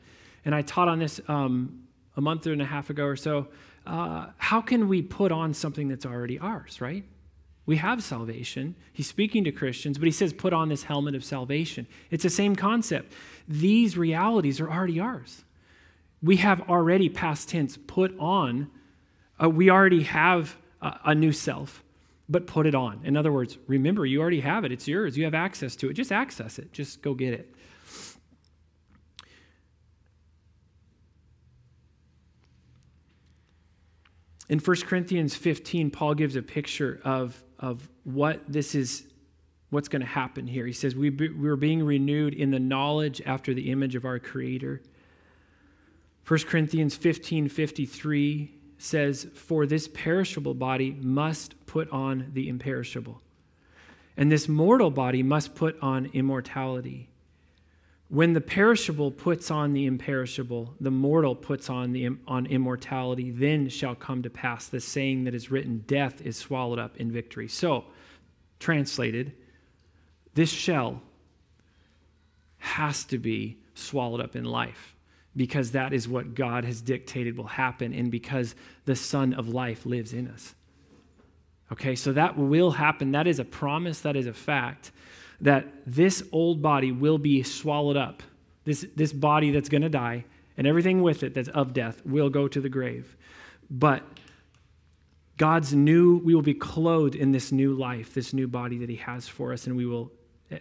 And 0.46 0.54
I 0.54 0.62
taught 0.62 0.88
on 0.88 1.00
this 1.00 1.20
um, 1.28 1.88
a 2.16 2.22
month 2.22 2.46
and 2.46 2.62
a 2.62 2.66
half 2.66 2.90
ago 2.90 3.06
or 3.06 3.16
so. 3.16 3.48
Uh, 3.86 4.28
how 4.38 4.60
can 4.60 4.90
we 4.90 5.02
put 5.02 5.32
on 5.32 5.54
something 5.54 5.88
that's 5.88 6.06
already 6.06 6.38
ours, 6.38 6.82
right? 6.82 7.06
We 7.66 7.78
have 7.78 8.04
salvation. 8.04 8.76
He's 8.94 9.08
speaking 9.08 9.44
to 9.46 9.52
Christians, 9.52 9.98
but 9.98 10.06
he 10.06 10.12
says, 10.12 10.34
put 10.34 10.54
on 10.54 10.70
this 10.70 10.84
helmet 10.84 11.16
of 11.16 11.24
salvation. 11.24 11.88
It's 12.12 12.24
the 12.24 12.30
same 12.30 12.56
concept. 12.56 13.14
These 13.48 13.98
realities 13.98 14.60
are 14.60 14.70
already 14.70 15.00
ours. 15.00 15.44
We 16.22 16.38
have 16.38 16.70
already, 16.70 17.10
past 17.10 17.50
tense, 17.50 17.78
put 17.78 18.18
on, 18.20 18.70
uh, 19.42 19.50
we 19.50 19.70
already 19.70 20.04
have 20.04 20.58
a, 20.82 21.00
a 21.06 21.16
new 21.16 21.32
self 21.32 21.84
but 22.30 22.48
put 22.48 22.66
it 22.66 22.76
on. 22.76 23.02
In 23.04 23.16
other 23.16 23.32
words, 23.32 23.58
remember, 23.68 24.06
you 24.06 24.22
already 24.22 24.42
have 24.42 24.66
it. 24.66 24.72
It's 24.72 24.88
yours. 24.88 25.18
You 25.18 25.24
have 25.24 25.34
access 25.34 25.76
to 25.78 25.90
it. 25.90 25.94
Just 25.94 26.12
access 26.12 26.60
it. 26.60 26.74
Just 26.74 27.02
go 27.02 27.14
get 27.14 27.34
it. 27.34 27.54
In 34.50 34.60
1 34.60 34.78
Corinthians 34.82 35.36
15, 35.36 35.92
Paul 35.92 36.16
gives 36.16 36.36
a 36.36 36.42
picture 36.42 37.02
of, 37.04 37.44
of 37.60 37.90
what 38.04 38.42
this 38.48 38.76
is, 38.76 39.06
what's 39.72 39.90
going 39.90 40.02
to 40.02 40.08
happen 40.08 40.48
here. 40.48 40.66
He 40.66 40.74
says, 40.74 40.96
we, 40.96 41.10
be, 41.10 41.30
We're 41.30 41.58
being 41.58 41.84
renewed 41.84 42.34
in 42.34 42.52
the 42.52 42.60
knowledge 42.60 43.22
after 43.26 43.54
the 43.54 43.72
image 43.72 43.96
of 43.96 44.06
our 44.06 44.20
Creator. 44.20 44.82
1 46.26 46.40
Corinthians 46.42 46.96
15 46.96 47.50
53 47.50 48.57
says, 48.78 49.28
For 49.34 49.66
this 49.66 49.88
perishable 49.88 50.54
body 50.54 50.98
must 51.02 51.66
put 51.66 51.90
on 51.90 52.32
the 52.34 52.50
imperishable, 52.50 53.22
and 54.16 54.32
this 54.32 54.48
mortal 54.48 54.92
body 54.92 55.24
must 55.24 55.56
put 55.56 55.78
on 55.82 56.10
immortality. 56.14 57.10
When 58.10 58.34
the 58.34 58.42
perishable 58.42 59.12
puts 59.12 59.52
on 59.52 59.74
the 59.74 59.86
imperishable, 59.86 60.76
the 60.80 60.92
mortal 60.92 61.36
puts 61.36 61.70
on, 61.70 61.92
the, 61.92 62.10
on 62.26 62.46
immortality, 62.46 63.32
then 63.32 63.68
shall 63.68 63.96
come 63.96 64.24
to 64.24 64.30
pass 64.30 64.68
the 64.68 64.80
saying 64.80 65.26
that 65.26 65.36
is 65.36 65.52
written 65.52 65.84
Death 65.88 66.22
is 66.22 66.38
swallowed 66.38 66.80
up 66.80 66.96
in 66.98 67.12
victory. 67.12 67.50
So, 67.50 67.86
translated, 68.60 69.34
this 70.36 70.50
shell 70.50 71.02
has 72.60 73.04
to 73.06 73.18
be 73.18 73.58
swallowed 73.74 74.22
up 74.22 74.36
in 74.36 74.46
life 74.46 74.97
because 75.38 75.72
that 75.72 75.94
is 75.94 76.10
what 76.10 76.34
God 76.34 76.66
has 76.66 76.82
dictated 76.82 77.38
will 77.38 77.46
happen, 77.46 77.94
and 77.94 78.12
because 78.12 78.56
the 78.86 78.96
Son 78.96 79.34
of 79.34 79.48
life 79.48 79.86
lives 79.86 80.12
in 80.12 80.28
us. 80.28 80.56
Okay, 81.72 81.96
so 81.96 82.12
that 82.14 82.38
will 82.38 82.72
happen. 82.72 83.12
That 83.12 83.28
is 83.28 83.40
a 83.40 83.46
promise, 83.46 84.02
that 84.02 84.16
is 84.16 84.26
a 84.26 84.34
fact, 84.34 84.92
that 85.40 85.68
this 85.86 86.24
old 86.32 86.62
body 86.62 86.92
will 86.92 87.20
be 87.20 87.44
swallowed 87.44 87.98
up. 87.98 88.24
This, 88.66 88.86
this 88.96 89.14
body 89.14 89.52
that's 89.52 89.70
going 89.70 89.84
to 89.84 89.90
die, 89.90 90.26
and 90.58 90.66
everything 90.66 91.04
with 91.04 91.22
it 91.22 91.36
that's 91.36 91.50
of 91.50 91.72
death 91.72 92.04
will 92.04 92.30
go 92.30 92.48
to 92.48 92.60
the 92.60 92.70
grave. 92.70 93.16
But 93.70 94.04
God's 95.38 95.74
new, 95.74 96.18
we 96.18 96.34
will 96.34 96.42
be 96.42 96.56
clothed 96.56 97.16
in 97.16 97.32
this 97.32 97.52
new 97.52 97.76
life, 97.76 98.14
this 98.14 98.34
new 98.34 98.48
body 98.48 98.80
that 98.80 98.90
He 98.90 98.96
has 98.96 99.28
for 99.28 99.54
us, 99.54 99.68
and 99.68 99.78
we 99.78 99.86
will 99.86 100.12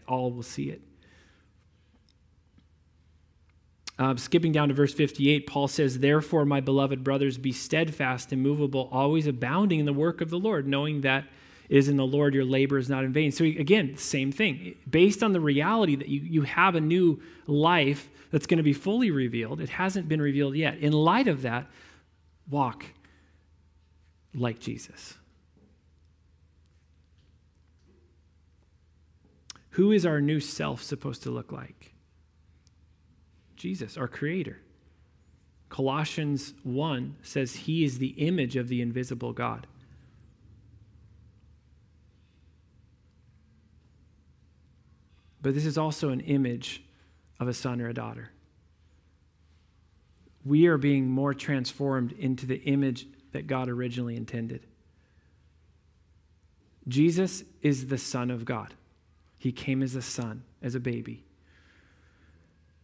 all 0.07 0.31
will 0.31 0.43
see 0.43 0.69
it. 0.69 0.83
Uh, 3.99 4.15
skipping 4.17 4.53
down 4.53 4.69
to 4.69 4.75
verse 4.75 4.93
58, 4.93 5.47
Paul 5.47 5.69
says, 5.69 6.01
Therefore, 6.01 6.45
my 6.45 6.61
beloved 6.61 7.03
brothers, 7.03 7.39
be 7.39 7.53
steadfast, 7.53 8.33
immovable, 8.33 8.91
always 8.93 9.27
abounding 9.27 9.81
in 9.81 9.87
the 9.87 9.93
work 9.93 10.21
of 10.21 10.29
the 10.29 10.39
Lord, 10.39 10.67
knowing 10.67 11.01
that 11.01 11.25
is 11.69 11.89
in 11.89 11.97
the 11.97 12.07
Lord 12.07 12.35
your 12.35 12.45
labor 12.45 12.79
is 12.79 12.89
not 12.89 13.05
in 13.05 13.13
vain. 13.13 13.33
So, 13.33 13.45
again, 13.45 13.97
same 13.97 14.33
thing. 14.33 14.77
Based 14.89 15.23
on 15.23 15.33
the 15.33 15.41
reality 15.41 15.97
that 15.97 16.09
you, 16.09 16.21
you 16.21 16.43
have 16.43 16.75
a 16.75 16.81
new 16.81 17.21
life 17.47 18.09
that's 18.31 18.47
going 18.47 18.59
to 18.59 18.63
be 18.63 18.73
fully 18.73 19.11
revealed, 19.11 19.61
it 19.61 19.71
hasn't 19.71 20.09
been 20.09 20.21
revealed 20.21 20.57
yet. 20.57 20.79
In 20.79 20.93
light 20.93 21.27
of 21.27 21.43
that, 21.43 21.67
walk 22.49 22.85
like 24.35 24.59
Jesus. 24.59 25.15
Who 29.71 29.93
is 29.93 30.07
our 30.07 30.21
new 30.21 30.41
self 30.41 30.83
supposed 30.83 31.23
to 31.25 31.31
look 31.31 31.53
like? 31.53 31.76
Jesus, 33.57 33.97
our 33.97 34.09
Creator. 34.09 34.59
Colossians 35.69 36.55
1 36.63 37.17
says 37.23 37.57
he 37.57 37.85
is 37.85 37.99
the 37.99 38.15
image 38.19 38.57
of 38.57 38.69
the 38.69 38.81
invisible 38.81 39.33
God. 39.33 39.67
But 45.43 45.55
this 45.55 45.67
is 45.67 45.79
also 45.79 46.11
an 46.11 46.21
image 46.21 46.83
of 47.39 47.49
a 47.49 47.55
son 47.55 47.81
or 47.81 47.89
a 47.89 47.95
daughter. 47.95 48.31
We 50.45 50.67
are 50.67 50.79
being 50.79 51.09
more 51.09 51.35
transformed 51.35 52.13
into 52.13 52.47
the 52.47 52.59
image 52.63 53.07
that 53.33 53.47
God 53.47 53.69
originally 53.69 54.17
intended. 54.17 54.67
Jesus 56.89 57.43
is 57.63 57.89
the 57.89 57.99
Son 57.99 58.31
of 58.31 58.45
God. 58.45 58.75
He 59.39 59.53
came 59.53 59.83
as 59.83 59.95
a 59.95 60.03
son, 60.03 60.45
as 60.63 60.75
a 60.75 60.81
baby. 60.81 61.25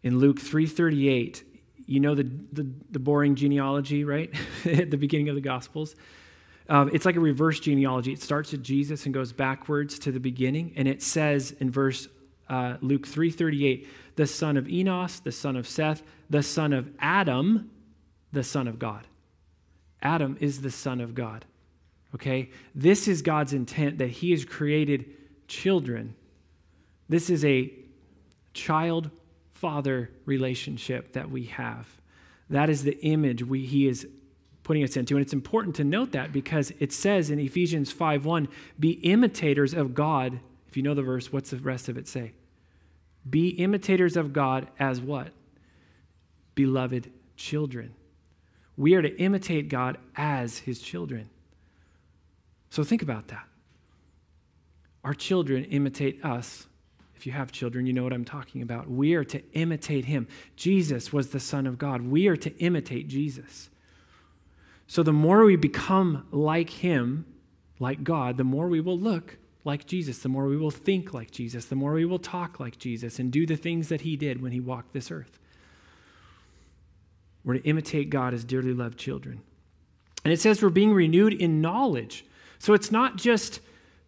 In 0.02 0.18
Luke 0.18 0.40
3:38, 0.40 1.44
you 1.86 2.00
know 2.00 2.14
the, 2.14 2.24
the, 2.52 2.68
the, 2.90 2.98
boring 2.98 3.34
genealogy, 3.34 4.04
right? 4.04 4.32
At 4.64 4.90
the 4.90 4.96
beginning 4.96 5.28
of 5.28 5.34
the 5.34 5.40
Gospels. 5.40 5.94
Um, 6.68 6.90
it's 6.92 7.04
like 7.04 7.16
a 7.16 7.20
reverse 7.20 7.60
genealogy. 7.60 8.12
It 8.12 8.22
starts 8.22 8.54
at 8.54 8.62
Jesus 8.62 9.04
and 9.04 9.12
goes 9.12 9.32
backwards 9.32 9.98
to 10.00 10.12
the 10.12 10.20
beginning. 10.20 10.72
And 10.76 10.86
it 10.86 11.02
says 11.02 11.50
in 11.58 11.70
verse 11.70 12.08
uh, 12.48 12.76
Luke 12.80 13.06
3:38, 13.06 13.86
the 14.16 14.26
son 14.26 14.56
of 14.56 14.68
Enos, 14.68 15.20
the 15.20 15.32
son 15.32 15.56
of 15.56 15.66
Seth, 15.66 16.02
the 16.30 16.42
son 16.42 16.72
of 16.72 16.90
Adam, 16.98 17.70
the 18.32 18.44
son 18.44 18.68
of 18.68 18.78
God. 18.78 19.06
Adam 20.02 20.36
is 20.40 20.62
the 20.62 20.70
son 20.70 21.00
of 21.00 21.14
God. 21.14 21.44
Okay? 22.14 22.50
This 22.74 23.08
is 23.08 23.22
God's 23.22 23.52
intent 23.52 23.98
that 23.98 24.10
he 24.10 24.32
has 24.32 24.44
created 24.44 25.06
children. 25.48 26.14
This 27.08 27.30
is 27.30 27.44
a 27.44 27.72
child 28.52 29.10
father 29.62 30.10
relationship 30.26 31.12
that 31.12 31.30
we 31.30 31.44
have. 31.44 31.86
That 32.50 32.68
is 32.68 32.82
the 32.82 32.98
image 33.02 33.44
we, 33.44 33.64
he 33.64 33.86
is 33.86 34.08
putting 34.64 34.82
us 34.82 34.96
into. 34.96 35.14
And 35.14 35.22
it's 35.22 35.32
important 35.32 35.76
to 35.76 35.84
note 35.84 36.10
that 36.10 36.32
because 36.32 36.72
it 36.80 36.92
says 36.92 37.30
in 37.30 37.38
Ephesians 37.38 37.92
5 37.92 38.24
1, 38.24 38.48
be 38.80 38.90
imitators 38.90 39.72
of 39.72 39.94
God. 39.94 40.40
If 40.66 40.76
you 40.76 40.82
know 40.82 40.94
the 40.94 41.02
verse, 41.02 41.32
what's 41.32 41.50
the 41.50 41.58
rest 41.58 41.88
of 41.88 41.96
it 41.96 42.08
say? 42.08 42.32
Be 43.30 43.50
imitators 43.50 44.16
of 44.16 44.32
God 44.32 44.66
as 44.80 45.00
what? 45.00 45.28
Beloved 46.56 47.12
children. 47.36 47.94
We 48.76 48.96
are 48.96 49.02
to 49.02 49.16
imitate 49.16 49.68
God 49.68 49.96
as 50.16 50.58
his 50.58 50.80
children. 50.80 51.30
So 52.68 52.82
think 52.82 53.00
about 53.00 53.28
that. 53.28 53.46
Our 55.04 55.14
children 55.14 55.62
imitate 55.66 56.24
us 56.24 56.66
if 57.22 57.26
you 57.26 57.30
have 57.30 57.52
children, 57.52 57.86
you 57.86 57.92
know 57.92 58.02
what 58.02 58.12
I'm 58.12 58.24
talking 58.24 58.62
about. 58.62 58.90
We 58.90 59.14
are 59.14 59.22
to 59.22 59.40
imitate 59.52 60.06
him. 60.06 60.26
Jesus 60.56 61.12
was 61.12 61.28
the 61.28 61.38
Son 61.38 61.68
of 61.68 61.78
God. 61.78 62.02
We 62.02 62.26
are 62.26 62.34
to 62.34 62.50
imitate 62.58 63.06
Jesus. 63.06 63.70
So 64.88 65.04
the 65.04 65.12
more 65.12 65.44
we 65.44 65.54
become 65.54 66.26
like 66.32 66.68
him, 66.68 67.24
like 67.78 68.02
God, 68.02 68.38
the 68.38 68.44
more 68.44 68.66
we 68.66 68.80
will 68.80 68.98
look 68.98 69.38
like 69.62 69.86
Jesus, 69.86 70.18
the 70.18 70.28
more 70.28 70.46
we 70.46 70.56
will 70.56 70.72
think 70.72 71.14
like 71.14 71.30
Jesus, 71.30 71.66
the 71.66 71.76
more 71.76 71.92
we 71.92 72.04
will 72.04 72.18
talk 72.18 72.58
like 72.58 72.76
Jesus 72.76 73.20
and 73.20 73.30
do 73.30 73.46
the 73.46 73.54
things 73.54 73.88
that 73.88 74.00
he 74.00 74.16
did 74.16 74.42
when 74.42 74.50
he 74.50 74.58
walked 74.58 74.92
this 74.92 75.12
earth. 75.12 75.38
We're 77.44 77.54
to 77.54 77.62
imitate 77.62 78.10
God 78.10 78.34
as 78.34 78.42
dearly 78.42 78.74
loved 78.74 78.98
children. 78.98 79.42
And 80.24 80.32
it 80.32 80.40
says 80.40 80.60
we're 80.60 80.70
being 80.70 80.92
renewed 80.92 81.34
in 81.34 81.60
knowledge. 81.60 82.24
So 82.58 82.74
it's 82.74 82.90
not 82.90 83.14
just, 83.14 83.60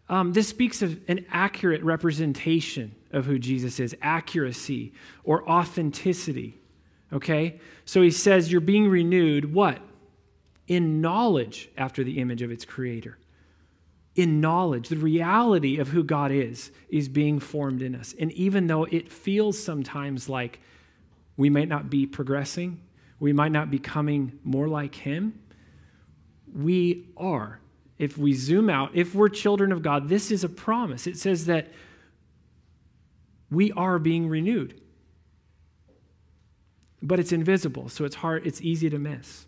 um, 0.09 0.33
this 0.33 0.49
speaks 0.49 0.81
of 0.81 0.99
an 1.07 1.25
accurate 1.31 1.81
representation 1.81 2.93
of 3.15 3.25
who 3.25 3.39
Jesus 3.39 3.79
is 3.79 3.95
accuracy 4.01 4.93
or 5.23 5.49
authenticity. 5.49 6.59
Okay? 7.11 7.59
So 7.85 8.01
he 8.01 8.11
says 8.11 8.51
you're 8.51 8.61
being 8.61 8.89
renewed, 8.89 9.53
what? 9.53 9.79
In 10.67 11.01
knowledge 11.01 11.69
after 11.77 12.03
the 12.03 12.19
image 12.19 12.41
of 12.41 12.51
its 12.51 12.65
creator. 12.65 13.17
In 14.15 14.41
knowledge, 14.41 14.89
the 14.89 14.97
reality 14.97 15.77
of 15.77 15.89
who 15.89 16.03
God 16.03 16.31
is 16.31 16.71
is 16.89 17.09
being 17.09 17.39
formed 17.39 17.81
in 17.81 17.95
us. 17.95 18.13
And 18.19 18.31
even 18.33 18.67
though 18.67 18.83
it 18.83 19.11
feels 19.11 19.61
sometimes 19.61 20.29
like 20.29 20.59
we 21.37 21.49
might 21.49 21.67
not 21.67 21.89
be 21.89 22.05
progressing, 22.05 22.81
we 23.19 23.33
might 23.33 23.51
not 23.51 23.71
be 23.71 23.79
coming 23.79 24.39
more 24.43 24.67
like 24.67 24.95
Him, 24.95 25.39
we 26.53 27.07
are. 27.17 27.59
If 27.97 28.17
we 28.17 28.33
zoom 28.33 28.69
out, 28.69 28.91
if 28.93 29.15
we're 29.15 29.29
children 29.29 29.71
of 29.71 29.81
God, 29.81 30.09
this 30.09 30.31
is 30.31 30.43
a 30.43 30.49
promise. 30.49 31.07
It 31.07 31.17
says 31.17 31.45
that 31.45 31.69
we 33.55 33.71
are 33.71 33.97
being 33.97 34.27
renewed. 34.27 34.81
But 37.01 37.19
it's 37.19 37.31
invisible, 37.31 37.89
so 37.89 38.05
it's 38.05 38.15
hard, 38.15 38.45
it's 38.45 38.61
easy 38.61 38.89
to 38.89 38.99
miss. 38.99 39.45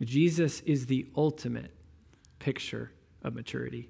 Jesus 0.00 0.60
is 0.60 0.86
the 0.86 1.06
ultimate 1.16 1.72
picture 2.38 2.92
of 3.22 3.34
maturity. 3.34 3.88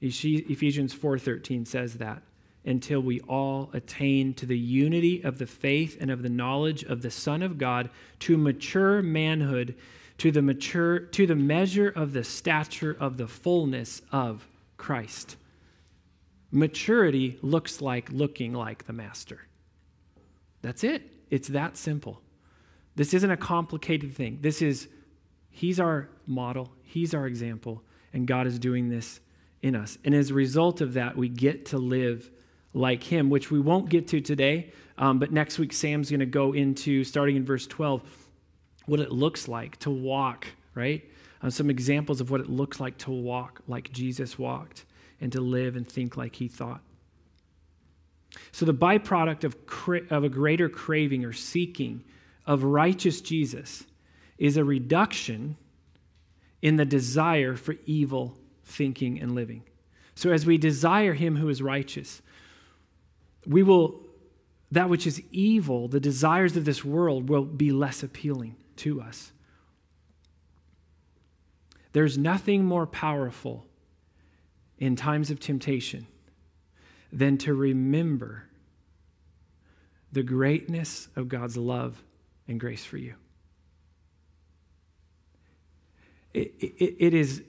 Ephesians 0.00 0.92
4:13 0.94 1.64
says 1.64 1.94
that 1.94 2.22
until 2.66 3.00
we 3.00 3.20
all 3.20 3.70
attain 3.72 4.34
to 4.34 4.46
the 4.46 4.58
unity 4.58 5.22
of 5.22 5.38
the 5.38 5.46
faith 5.46 5.96
and 6.00 6.10
of 6.10 6.22
the 6.22 6.28
knowledge 6.28 6.82
of 6.84 7.02
the 7.02 7.10
Son 7.10 7.42
of 7.42 7.58
God 7.58 7.90
to 8.20 8.36
mature 8.36 9.02
manhood 9.02 9.74
to 10.18 10.30
the 10.30 10.42
mature 10.42 11.00
to 11.00 11.26
the 11.26 11.34
measure 11.34 11.88
of 11.88 12.12
the 12.12 12.24
stature 12.24 12.96
of 12.98 13.16
the 13.16 13.26
fullness 13.26 14.02
of 14.12 14.46
Christ. 14.76 15.36
Maturity 16.50 17.38
looks 17.42 17.80
like 17.80 18.10
looking 18.12 18.52
like 18.52 18.84
the 18.84 18.92
master. 18.92 19.40
That's 20.62 20.84
it. 20.84 21.10
It's 21.30 21.48
that 21.48 21.76
simple. 21.76 22.20
This 22.96 23.12
isn't 23.12 23.30
a 23.30 23.36
complicated 23.36 24.14
thing. 24.14 24.38
This 24.40 24.62
is 24.62 24.88
he's 25.50 25.80
our 25.80 26.08
model, 26.26 26.70
he's 26.84 27.12
our 27.12 27.26
example, 27.26 27.82
and 28.12 28.26
God 28.26 28.46
is 28.46 28.58
doing 28.58 28.88
this 28.88 29.20
in 29.62 29.74
us. 29.74 29.98
And 30.04 30.14
as 30.14 30.30
a 30.30 30.34
result 30.34 30.80
of 30.80 30.94
that, 30.94 31.16
we 31.16 31.28
get 31.28 31.66
to 31.66 31.78
live 31.78 32.30
like 32.72 33.02
him, 33.02 33.30
which 33.30 33.50
we 33.50 33.58
won't 33.58 33.88
get 33.88 34.08
to 34.08 34.20
today. 34.20 34.72
Um, 34.98 35.18
but 35.18 35.32
next 35.32 35.58
week, 35.58 35.72
Sam's 35.72 36.10
going 36.10 36.20
to 36.20 36.26
go 36.26 36.52
into, 36.52 37.02
starting 37.04 37.36
in 37.36 37.44
verse 37.44 37.66
12, 37.66 38.02
what 38.86 39.00
it 39.00 39.12
looks 39.12 39.48
like 39.48 39.78
to 39.78 39.90
walk, 39.90 40.46
right? 40.74 41.04
Uh, 41.42 41.50
some 41.50 41.70
examples 41.70 42.20
of 42.20 42.30
what 42.30 42.40
it 42.40 42.48
looks 42.48 42.80
like 42.80 42.96
to 42.98 43.10
walk 43.10 43.60
like 43.66 43.92
Jesus 43.92 44.38
walked 44.38 44.84
and 45.20 45.32
to 45.32 45.40
live 45.40 45.76
and 45.76 45.86
think 45.88 46.16
like 46.16 46.36
he 46.36 46.48
thought. 46.48 46.80
So, 48.50 48.66
the 48.66 48.74
byproduct 48.74 49.44
of, 49.44 49.66
cra- 49.66 50.06
of 50.10 50.24
a 50.24 50.28
greater 50.28 50.68
craving 50.68 51.24
or 51.24 51.32
seeking 51.32 52.02
of 52.46 52.64
righteous 52.64 53.20
Jesus 53.20 53.84
is 54.38 54.56
a 54.56 54.64
reduction 54.64 55.56
in 56.60 56.76
the 56.76 56.84
desire 56.84 57.54
for 57.54 57.76
evil 57.86 58.36
thinking 58.64 59.20
and 59.20 59.34
living. 59.34 59.62
So, 60.14 60.32
as 60.32 60.46
we 60.46 60.58
desire 60.58 61.12
him 61.12 61.36
who 61.36 61.48
is 61.48 61.62
righteous, 61.62 62.22
we 63.46 63.62
will, 63.62 64.02
that 64.72 64.88
which 64.88 65.06
is 65.06 65.22
evil, 65.30 65.86
the 65.86 66.00
desires 66.00 66.56
of 66.56 66.64
this 66.64 66.84
world, 66.84 67.28
will 67.28 67.44
be 67.44 67.70
less 67.70 68.02
appealing 68.02 68.56
to 68.78 69.00
us. 69.00 69.32
There's 71.92 72.18
nothing 72.18 72.64
more 72.64 72.86
powerful 72.86 73.66
in 74.78 74.96
times 74.96 75.30
of 75.30 75.38
temptation 75.38 76.06
than 77.12 77.38
to 77.38 77.54
remember 77.54 78.48
the 80.10 80.22
greatness 80.22 81.08
of 81.16 81.28
God's 81.28 81.56
love 81.56 82.02
and 82.48 82.58
grace 82.58 82.84
for 82.84 82.96
you. 82.96 83.14
It, 86.32 86.54
it, 86.58 86.96
it 86.98 87.14
is 87.14 87.42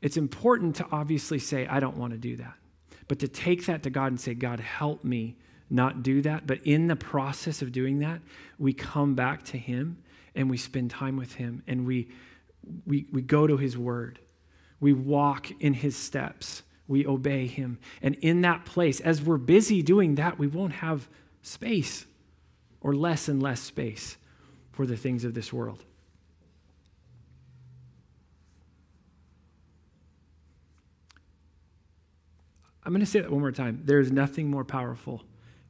it's 0.00 0.16
important 0.16 0.76
to 0.76 0.86
obviously 0.92 1.38
say 1.38 1.66
i 1.66 1.80
don't 1.80 1.96
want 1.96 2.12
to 2.12 2.18
do 2.18 2.36
that 2.36 2.52
but 3.08 3.18
to 3.20 3.26
take 3.26 3.64
that 3.66 3.82
to 3.82 3.90
god 3.90 4.08
and 4.08 4.20
say 4.20 4.34
god 4.34 4.60
help 4.60 5.02
me 5.02 5.34
not 5.70 6.02
do 6.02 6.22
that. 6.22 6.46
But 6.46 6.60
in 6.64 6.86
the 6.86 6.96
process 6.96 7.62
of 7.62 7.72
doing 7.72 7.98
that, 8.00 8.20
we 8.58 8.72
come 8.72 9.14
back 9.14 9.44
to 9.46 9.58
Him 9.58 9.98
and 10.34 10.48
we 10.48 10.56
spend 10.56 10.90
time 10.90 11.16
with 11.16 11.34
Him 11.34 11.62
and 11.66 11.86
we, 11.86 12.08
we, 12.86 13.06
we 13.12 13.22
go 13.22 13.46
to 13.46 13.56
His 13.56 13.76
Word. 13.76 14.18
We 14.80 14.92
walk 14.92 15.50
in 15.60 15.74
His 15.74 15.96
steps. 15.96 16.62
we 16.88 17.06
obey 17.06 17.46
him. 17.46 17.78
And 18.02 18.14
in 18.16 18.40
that 18.40 18.64
place, 18.64 18.98
as 19.00 19.22
we're 19.22 19.36
busy 19.36 19.82
doing 19.82 20.14
that, 20.16 20.38
we 20.38 20.46
won't 20.46 20.72
have 20.72 21.06
space 21.42 22.06
or 22.80 22.94
less 22.94 23.28
and 23.28 23.42
less 23.42 23.60
space 23.60 24.16
for 24.72 24.86
the 24.86 24.96
things 24.96 25.22
of 25.24 25.34
this 25.34 25.52
world. 25.52 25.84
I'm 32.82 32.92
going 32.92 33.00
to 33.00 33.06
say 33.06 33.20
that 33.20 33.30
one 33.30 33.42
more 33.42 33.52
time. 33.52 33.82
There 33.84 34.00
is 34.00 34.10
nothing 34.10 34.50
more 34.50 34.64
powerful 34.64 35.22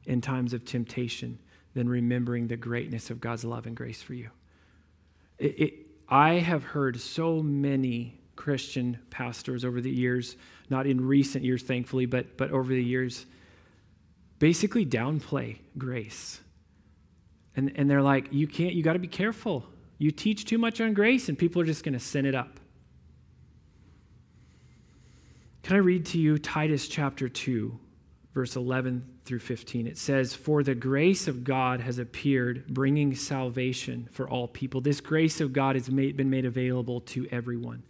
in 0.09 0.21
times 0.21 0.53
of 0.53 0.65
temptation 0.65 1.39
than 1.75 1.87
remembering 1.87 2.47
the 2.47 2.57
greatness 2.57 3.09
of 3.09 3.21
God's 3.21 3.45
love 3.45 3.67
and 3.67 3.75
grace 3.75 4.01
for 4.01 4.15
you. 4.15 4.29
It, 5.37 5.61
it, 5.61 5.73
I 6.09 6.33
have 6.33 6.63
heard 6.63 6.99
so 6.99 7.43
many 7.43 8.19
Christian 8.35 8.97
pastors 9.11 9.63
over 9.63 9.79
the 9.79 9.91
years, 9.91 10.35
not 10.69 10.87
in 10.87 11.05
recent 11.05 11.45
years, 11.45 11.61
thankfully, 11.61 12.07
but, 12.07 12.37
but 12.37 12.51
over 12.51 12.73
the 12.73 12.83
years, 12.83 13.27
basically 14.39 14.85
downplay 14.85 15.59
grace. 15.77 16.41
And, 17.55 17.71
and 17.75 17.89
they're 17.89 18.01
like, 18.01 18.33
you 18.33 18.47
can't, 18.47 18.73
you 18.73 18.81
got 18.81 18.93
to 18.93 18.99
be 18.99 19.07
careful. 19.07 19.63
You 19.99 20.09
teach 20.09 20.45
too 20.45 20.57
much 20.57 20.81
on 20.81 20.93
grace, 20.93 21.29
and 21.29 21.37
people 21.37 21.61
are 21.61 21.65
just 21.65 21.83
going 21.83 21.93
to 21.93 21.99
sin 21.99 22.25
it 22.25 22.33
up. 22.33 22.59
Can 25.61 25.75
I 25.75 25.79
read 25.79 26.07
to 26.07 26.17
you 26.17 26.39
Titus 26.39 26.87
chapter 26.87 27.29
2, 27.29 27.77
verse 28.39 28.55
11 28.55 29.05
through 29.25 29.39
15? 29.39 29.85
It 29.85 29.97
says, 29.97 30.33
For 30.33 30.63
the 30.63 30.73
grace 30.73 31.27
of 31.27 31.43
God 31.43 31.81
has 31.81 31.99
appeared, 31.99 32.65
bringing 32.67 33.13
salvation 33.13 34.07
for 34.13 34.29
all 34.29 34.47
people. 34.47 34.79
This 34.79 35.01
grace 35.01 35.41
of 35.41 35.51
God 35.51 35.75
has 35.75 35.91
made, 35.91 36.15
been 36.15 36.29
made 36.29 36.45
available 36.45 37.01
to 37.01 37.27
everyone. 37.31 37.83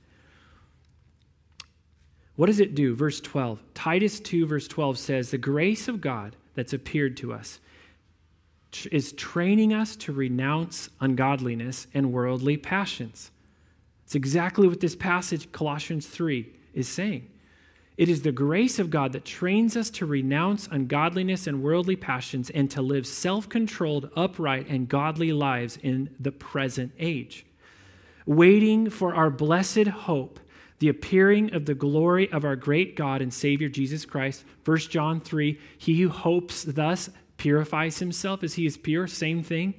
What 2.36 2.48
does 2.48 2.60
it 2.60 2.74
do? 2.74 2.96
Verse 2.96 3.22
12. 3.22 3.62
Titus 3.76 4.20
2, 4.20 4.48
verse 4.48 4.68
12 4.68 4.98
says, 4.98 5.30
The 5.30 5.38
grace 5.38 5.88
of 5.88 6.02
God 6.02 6.36
that's 6.56 6.74
appeared 6.74 7.16
to 7.18 7.32
us 7.32 7.60
is 8.92 9.12
training 9.14 9.72
us 9.72 9.96
to 9.98 10.12
renounce 10.12 10.90
ungodliness 11.00 11.86
and 11.94 12.12
worldly 12.12 12.58
passions. 12.58 13.30
It's 14.04 14.16
exactly 14.16 14.68
what 14.68 14.80
this 14.80 14.96
passage, 14.96 15.52
Colossians 15.52 16.08
3, 16.08 16.52
is 16.74 16.88
saying. 16.88 17.30
It 18.00 18.08
is 18.08 18.22
the 18.22 18.32
grace 18.32 18.80
of 18.80 18.90
God 18.90 19.12
that 19.12 19.26
trains 19.26 19.76
us 19.76 19.90
to 19.90 20.06
renounce 20.06 20.70
ungodliness 20.72 21.48
and 21.48 21.62
worldly 21.62 21.98
passions 21.98 22.50
and 22.50 22.72
to 22.72 22.82
live 22.82 23.06
self 23.06 23.50
controlled, 23.50 24.10
upright, 24.16 24.70
and 24.70 24.88
godly 24.88 25.34
lives 25.34 25.78
in 25.84 26.16
the 26.18 26.32
present 26.32 26.94
age, 26.98 27.46
waiting 28.26 28.90
for 28.90 29.14
our 29.14 29.30
blessed 29.30 29.88
hope, 29.88 30.40
the 30.80 30.88
appearing 30.88 31.54
of 31.54 31.66
the 31.66 31.76
glory 31.76 32.32
of 32.32 32.46
our 32.46 32.56
great 32.56 32.96
God 32.96 33.22
and 33.22 33.34
Savior 33.34 33.68
Jesus 33.68 34.06
Christ. 34.06 34.46
1 34.64 34.78
John 34.78 35.20
3 35.20 35.60
He 35.78 36.00
who 36.00 36.08
hopes 36.08 36.64
thus 36.64 37.10
purifies 37.36 38.00
himself 38.00 38.44
as 38.44 38.54
he 38.54 38.66
is 38.66 38.78
pure. 38.78 39.08
Same 39.08 39.44
thing. 39.44 39.74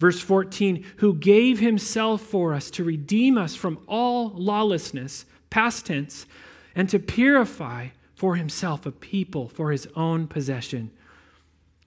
Verse 0.00 0.20
14, 0.20 0.84
who 0.96 1.14
gave 1.14 1.60
himself 1.60 2.20
for 2.20 2.52
us 2.52 2.68
to 2.72 2.82
redeem 2.82 3.38
us 3.38 3.54
from 3.54 3.78
all 3.86 4.30
lawlessness, 4.30 5.24
past 5.50 5.86
tense, 5.86 6.26
and 6.74 6.88
to 6.88 6.98
purify 6.98 7.88
for 8.14 8.36
himself 8.36 8.86
a 8.86 8.92
people 8.92 9.48
for 9.48 9.70
his 9.70 9.88
own 9.96 10.26
possession 10.26 10.90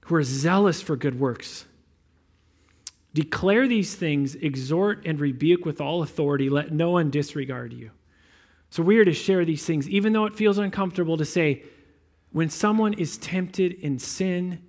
who 0.01 0.15
are 0.15 0.23
zealous 0.23 0.81
for 0.81 0.95
good 0.95 1.19
works. 1.19 1.65
Declare 3.13 3.67
these 3.67 3.95
things, 3.95 4.35
exhort 4.35 5.05
and 5.05 5.19
rebuke 5.19 5.65
with 5.65 5.81
all 5.81 6.03
authority, 6.03 6.49
let 6.49 6.71
no 6.71 6.91
one 6.91 7.09
disregard 7.09 7.73
you. 7.73 7.91
So 8.69 8.83
we 8.83 8.97
are 8.99 9.05
to 9.05 9.13
share 9.13 9.45
these 9.45 9.65
things, 9.65 9.89
even 9.89 10.13
though 10.13 10.25
it 10.25 10.35
feels 10.35 10.57
uncomfortable 10.57 11.17
to 11.17 11.25
say, 11.25 11.63
when 12.31 12.49
someone 12.49 12.93
is 12.93 13.17
tempted 13.17 13.73
in 13.73 13.97
sin 13.99 14.61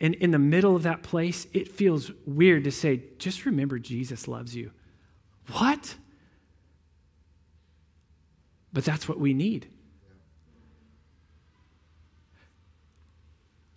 and 0.00 0.14
in 0.14 0.30
the 0.30 0.38
middle 0.38 0.76
of 0.76 0.84
that 0.84 1.02
place, 1.02 1.46
it 1.52 1.68
feels 1.68 2.10
weird 2.26 2.64
to 2.64 2.70
say, 2.70 3.02
just 3.18 3.44
remember 3.44 3.78
Jesus 3.78 4.28
loves 4.28 4.54
you. 4.54 4.70
What? 5.52 5.96
But 8.74 8.84
that's 8.84 9.08
what 9.08 9.18
we 9.18 9.32
need. 9.32 9.68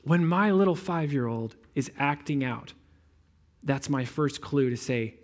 When 0.03 0.25
my 0.25 0.51
little 0.51 0.75
five 0.75 1.13
year 1.13 1.27
old 1.27 1.55
is 1.75 1.91
acting 1.97 2.43
out, 2.43 2.73
that's 3.63 3.89
my 3.89 4.03
first 4.03 4.41
clue 4.41 4.69
to 4.69 4.77
say, 4.77 5.15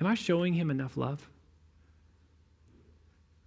Am 0.00 0.06
I 0.06 0.14
showing 0.14 0.54
him 0.54 0.70
enough 0.70 0.96
love? 0.96 1.28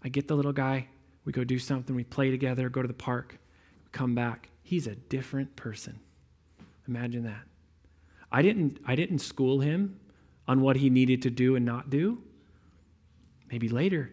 I 0.04 0.10
get 0.10 0.28
the 0.28 0.36
little 0.36 0.54
guy, 0.54 0.88
we 1.26 1.32
go 1.32 1.44
do 1.44 1.60
something, 1.60 1.96
we 1.96 2.04
play 2.04 2.30
together, 2.30 2.70
go 2.70 2.82
to 2.82 2.88
the 2.88 2.94
park, 2.94 3.38
come 3.92 4.16
back. 4.16 4.50
He's 4.64 4.88
a 4.88 4.96
different 4.96 5.56
person. 5.56 6.00
Imagine 6.88 7.24
that. 7.24 7.44
I 8.32 8.42
didn't, 8.42 8.80
I 8.86 8.96
didn't 8.96 9.20
school 9.20 9.62
him 9.62 10.00
on 10.48 10.62
what 10.62 10.78
he 10.78 10.90
needed 10.90 11.22
to 11.24 11.30
do 11.30 11.56
and 11.56 11.66
not 11.66 11.90
do. 11.90 12.22
Maybe 13.50 13.70
later. 13.70 14.12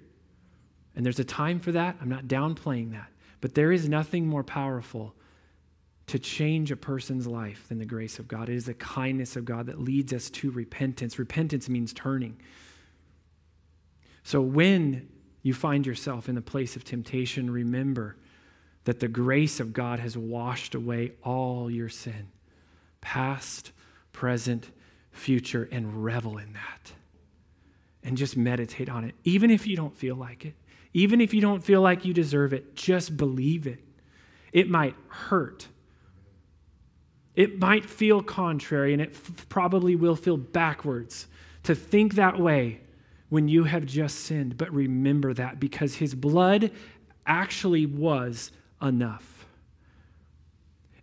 And 0.96 1.04
there's 1.04 1.18
a 1.18 1.24
time 1.24 1.60
for 1.60 1.72
that. 1.72 1.96
I'm 2.00 2.08
not 2.08 2.26
downplaying 2.26 2.92
that. 2.92 3.10
But 3.40 3.54
there 3.54 3.72
is 3.72 3.88
nothing 3.88 4.26
more 4.26 4.44
powerful 4.44 5.14
to 6.06 6.18
change 6.18 6.70
a 6.70 6.76
person's 6.76 7.26
life 7.26 7.68
than 7.68 7.78
the 7.78 7.84
grace 7.84 8.18
of 8.18 8.28
God. 8.28 8.48
It 8.48 8.56
is 8.56 8.66
the 8.66 8.74
kindness 8.74 9.36
of 9.36 9.44
God 9.44 9.66
that 9.66 9.80
leads 9.80 10.12
us 10.12 10.30
to 10.30 10.50
repentance. 10.50 11.18
Repentance 11.18 11.68
means 11.68 11.92
turning. 11.92 12.36
So 14.22 14.40
when 14.40 15.08
you 15.42 15.54
find 15.54 15.86
yourself 15.86 16.28
in 16.28 16.34
the 16.34 16.42
place 16.42 16.76
of 16.76 16.84
temptation, 16.84 17.50
remember 17.50 18.16
that 18.84 19.00
the 19.00 19.08
grace 19.08 19.60
of 19.60 19.72
God 19.72 19.98
has 19.98 20.16
washed 20.16 20.74
away 20.74 21.12
all 21.22 21.70
your 21.70 21.88
sin, 21.88 22.28
past, 23.00 23.72
present, 24.12 24.70
future, 25.10 25.68
and 25.70 26.04
revel 26.04 26.38
in 26.38 26.52
that. 26.52 26.92
And 28.02 28.18
just 28.18 28.36
meditate 28.36 28.90
on 28.90 29.04
it, 29.04 29.14
even 29.24 29.50
if 29.50 29.66
you 29.66 29.76
don't 29.76 29.94
feel 29.96 30.16
like 30.16 30.44
it. 30.44 30.54
Even 30.94 31.20
if 31.20 31.34
you 31.34 31.40
don't 31.40 31.62
feel 31.62 31.82
like 31.82 32.04
you 32.04 32.14
deserve 32.14 32.52
it, 32.52 32.76
just 32.76 33.16
believe 33.16 33.66
it. 33.66 33.80
It 34.52 34.70
might 34.70 34.94
hurt. 35.08 35.66
It 37.34 37.58
might 37.58 37.84
feel 37.84 38.22
contrary, 38.22 38.92
and 38.92 39.02
it 39.02 39.10
f- 39.10 39.48
probably 39.48 39.96
will 39.96 40.14
feel 40.14 40.36
backwards 40.36 41.26
to 41.64 41.74
think 41.74 42.14
that 42.14 42.38
way 42.38 42.80
when 43.28 43.48
you 43.48 43.64
have 43.64 43.84
just 43.84 44.20
sinned. 44.20 44.56
But 44.56 44.72
remember 44.72 45.34
that 45.34 45.58
because 45.58 45.96
his 45.96 46.14
blood 46.14 46.70
actually 47.26 47.86
was 47.86 48.52
enough. 48.80 49.46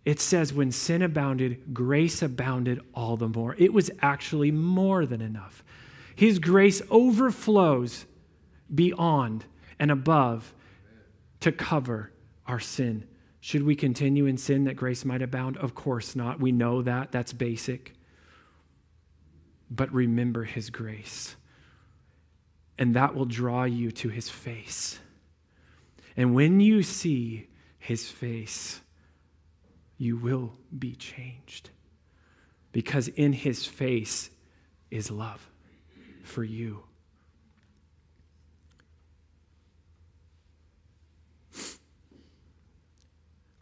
It 0.06 0.20
says, 0.20 0.54
when 0.54 0.72
sin 0.72 1.02
abounded, 1.02 1.74
grace 1.74 2.22
abounded 2.22 2.80
all 2.94 3.18
the 3.18 3.28
more. 3.28 3.54
It 3.58 3.74
was 3.74 3.90
actually 4.00 4.50
more 4.50 5.04
than 5.04 5.20
enough. 5.20 5.62
His 6.16 6.38
grace 6.38 6.80
overflows 6.90 8.06
beyond 8.74 9.44
and 9.82 9.90
above 9.90 10.54
to 11.40 11.50
cover 11.50 12.12
our 12.46 12.60
sin. 12.60 13.04
Should 13.40 13.64
we 13.64 13.74
continue 13.74 14.26
in 14.26 14.36
sin 14.36 14.62
that 14.64 14.76
grace 14.76 15.04
might 15.04 15.22
abound? 15.22 15.56
Of 15.56 15.74
course 15.74 16.14
not. 16.14 16.38
We 16.38 16.52
know 16.52 16.82
that. 16.82 17.10
That's 17.10 17.32
basic. 17.32 17.94
But 19.68 19.92
remember 19.92 20.44
his 20.44 20.70
grace. 20.70 21.34
And 22.78 22.94
that 22.94 23.16
will 23.16 23.24
draw 23.24 23.64
you 23.64 23.90
to 23.90 24.08
his 24.08 24.28
face. 24.28 25.00
And 26.16 26.32
when 26.32 26.60
you 26.60 26.84
see 26.84 27.48
his 27.76 28.08
face, 28.08 28.82
you 29.98 30.16
will 30.16 30.52
be 30.78 30.94
changed. 30.94 31.70
Because 32.70 33.08
in 33.08 33.32
his 33.32 33.66
face 33.66 34.30
is 34.92 35.10
love 35.10 35.44
for 36.22 36.44
you. 36.44 36.84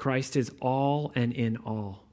Christ 0.00 0.34
is 0.34 0.50
all 0.62 1.12
and 1.14 1.30
in 1.30 1.58
all. 1.58 2.04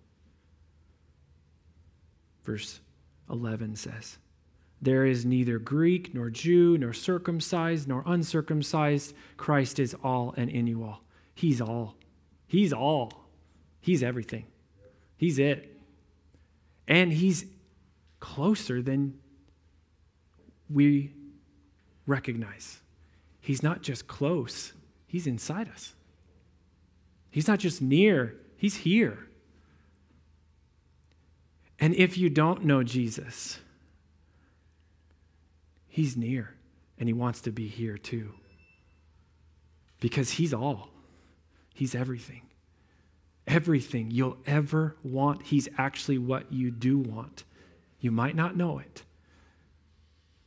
Verse 2.44 2.82
11 3.30 3.78
says, 3.78 4.18
There 4.82 5.06
is 5.06 5.26
neither 5.26 5.58
Greek 5.58 6.14
nor 6.14 6.30
Jew, 6.30 6.78
nor 6.78 6.92
circumcised 6.92 7.88
nor 7.88 8.04
uncircumcised. 8.06 9.16
Christ 9.38 9.80
is 9.80 9.96
all 10.04 10.34
and 10.36 10.50
in 10.50 10.68
you 10.68 10.84
all. 10.84 11.02
He's 11.34 11.62
all. 11.62 11.96
He's 12.46 12.74
all. 12.74 13.30
He's 13.80 14.04
everything. 14.04 14.48
He's 15.16 15.40
it. 15.40 15.80
And 16.90 17.14
He's 17.14 17.46
closer 18.20 18.82
than 18.82 19.18
we 20.70 21.14
recognize. 22.06 22.82
He's 23.40 23.64
not 23.64 23.82
just 23.82 24.08
close, 24.08 24.74
He's 25.08 25.26
inside 25.26 25.70
us. 25.70 25.94
He's 27.30 27.48
not 27.48 27.60
just 27.60 27.82
near, 27.82 28.36
He's 28.56 28.78
here. 28.78 29.28
And 31.80 31.94
if 31.94 32.18
you 32.18 32.30
don't 32.30 32.66
know 32.66 32.84
Jesus, 32.84 33.60
He's 35.88 36.18
near 36.18 36.56
and 37.00 37.08
He 37.08 37.14
wants 37.14 37.42
to 37.42 37.52
be 37.52 37.68
here 37.68 37.98
too. 37.98 38.34
Because 40.00 40.32
He's 40.32 40.54
all. 40.54 40.90
He's 41.74 41.94
everything. 41.94 42.42
Everything 43.46 44.10
you'll 44.12 44.38
ever 44.46 44.96
want, 45.04 45.44
He's 45.44 45.70
actually 45.78 46.18
what 46.18 46.52
you 46.52 46.72
do 46.72 46.98
want. 46.98 47.44
You 48.00 48.12
might 48.12 48.36
not 48.36 48.58
know 48.58 48.80
it, 48.80 49.04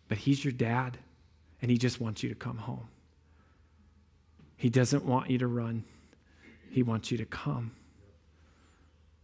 but 0.09 0.18
He's 0.18 0.45
your 0.45 0.53
dad, 0.53 0.99
and 1.62 1.70
He 1.70 1.78
just 1.78 2.01
wants 2.01 2.22
you 2.22 2.28
to 2.28 2.35
come 2.35 2.59
home. 2.59 2.89
He 4.57 4.68
doesn't 4.68 5.05
want 5.05 5.31
you 5.31 5.39
to 5.39 5.47
run, 5.47 5.85
He 6.70 6.82
wants 6.82 7.10
you 7.10 7.18
to 7.18 7.24
come. 7.24 7.72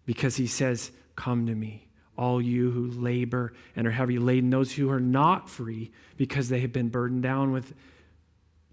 Because 0.05 0.37
He 0.37 0.47
says, 0.47 0.91
Come 1.15 1.47
to 1.47 1.55
me, 1.55 1.87
all 2.19 2.43
you 2.43 2.71
who 2.71 2.91
labor 2.91 3.53
and 3.75 3.87
are 3.87 3.93
heavy 3.93 4.19
laden, 4.19 4.51
those 4.51 4.73
who 4.73 4.91
are 4.91 5.01
not 5.01 5.49
free 5.49 5.91
because 6.17 6.49
they 6.49 6.61
have 6.61 6.73
been 6.73 6.89
burdened 6.89 7.23
down 7.23 7.53
with 7.53 7.73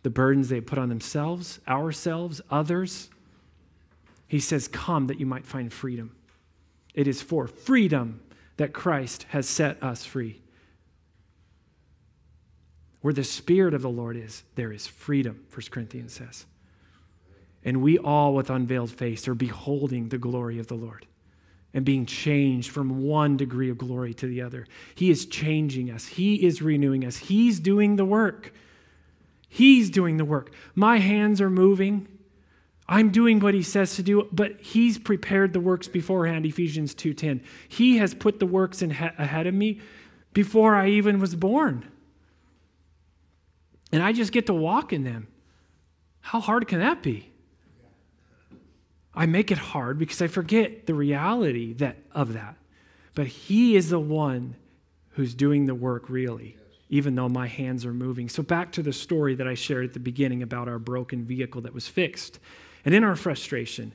the 0.03 0.09
burdens 0.09 0.49
they 0.49 0.61
put 0.61 0.77
on 0.77 0.89
themselves, 0.89 1.59
ourselves, 1.67 2.41
others. 2.51 3.09
He 4.27 4.39
says, 4.39 4.67
Come 4.67 5.07
that 5.07 5.19
you 5.19 5.25
might 5.25 5.45
find 5.45 5.71
freedom. 5.71 6.15
It 6.93 7.07
is 7.07 7.21
for 7.21 7.47
freedom 7.47 8.21
that 8.57 8.73
Christ 8.73 9.25
has 9.29 9.47
set 9.47 9.81
us 9.81 10.05
free. 10.05 10.41
Where 13.01 13.13
the 13.13 13.23
Spirit 13.23 13.73
of 13.73 13.81
the 13.81 13.89
Lord 13.89 14.15
is, 14.15 14.43
there 14.55 14.71
is 14.71 14.87
freedom, 14.87 15.45
1 15.53 15.61
Corinthians 15.71 16.13
says. 16.13 16.45
And 17.65 17.81
we 17.81 17.97
all, 17.97 18.33
with 18.33 18.49
unveiled 18.49 18.91
face, 18.91 19.27
are 19.27 19.35
beholding 19.35 20.09
the 20.09 20.17
glory 20.17 20.59
of 20.59 20.67
the 20.67 20.75
Lord 20.75 21.05
and 21.73 21.85
being 21.85 22.05
changed 22.05 22.69
from 22.69 23.03
one 23.03 23.35
degree 23.35 23.69
of 23.69 23.77
glory 23.77 24.13
to 24.13 24.27
the 24.27 24.41
other. 24.41 24.67
He 24.95 25.09
is 25.09 25.25
changing 25.25 25.89
us, 25.89 26.05
He 26.07 26.45
is 26.45 26.61
renewing 26.61 27.05
us, 27.05 27.17
He's 27.17 27.59
doing 27.59 27.95
the 27.95 28.05
work. 28.05 28.53
He's 29.53 29.91
doing 29.91 30.17
the 30.17 30.25
work. 30.25 30.51
My 30.73 30.97
hands 30.97 31.39
are 31.39 31.49
moving. 31.49 32.07
I'm 32.87 33.11
doing 33.11 33.39
what 33.39 33.53
he 33.53 33.61
says 33.61 33.95
to 33.97 34.03
do, 34.03 34.27
but 34.31 34.59
he's 34.59 34.97
prepared 34.97 35.53
the 35.53 35.59
works 35.59 35.87
beforehand, 35.87 36.47
Ephesians 36.47 36.95
2:10. 36.95 37.39
He 37.69 37.97
has 37.97 38.15
put 38.15 38.39
the 38.39 38.47
works 38.47 38.81
in 38.81 38.89
ahead 38.89 39.45
of 39.45 39.53
me 39.53 39.79
before 40.33 40.75
I 40.75 40.89
even 40.89 41.19
was 41.19 41.35
born. 41.35 41.85
And 43.91 44.01
I 44.01 44.11
just 44.11 44.31
get 44.31 44.47
to 44.47 44.55
walk 44.55 44.91
in 44.91 45.03
them. 45.03 45.27
How 46.21 46.39
hard 46.39 46.67
can 46.67 46.79
that 46.79 47.03
be? 47.03 47.32
I 49.15 49.25
make 49.25 49.51
it 49.51 49.57
hard 49.57 49.99
because 49.99 50.21
I 50.21 50.27
forget 50.27 50.87
the 50.87 50.93
reality 50.93 51.73
that, 51.73 51.97
of 52.11 52.33
that. 52.33 52.55
But 53.13 53.27
He 53.27 53.75
is 53.75 53.89
the 53.89 53.99
one 53.99 54.55
who's 55.11 55.35
doing 55.35 55.65
the 55.65 55.75
work, 55.75 56.09
really, 56.09 56.57
even 56.89 57.15
though 57.15 57.29
my 57.29 57.47
hands 57.47 57.85
are 57.85 57.93
moving. 57.93 58.27
So, 58.27 58.41
back 58.41 58.71
to 58.73 58.81
the 58.81 58.93
story 58.93 59.35
that 59.35 59.47
I 59.47 59.53
shared 59.53 59.85
at 59.85 59.93
the 59.93 59.99
beginning 59.99 60.41
about 60.41 60.67
our 60.67 60.79
broken 60.79 61.23
vehicle 61.23 61.61
that 61.61 61.73
was 61.73 61.87
fixed. 61.87 62.39
And 62.85 62.93
in 62.95 63.03
our 63.03 63.15
frustration, 63.15 63.93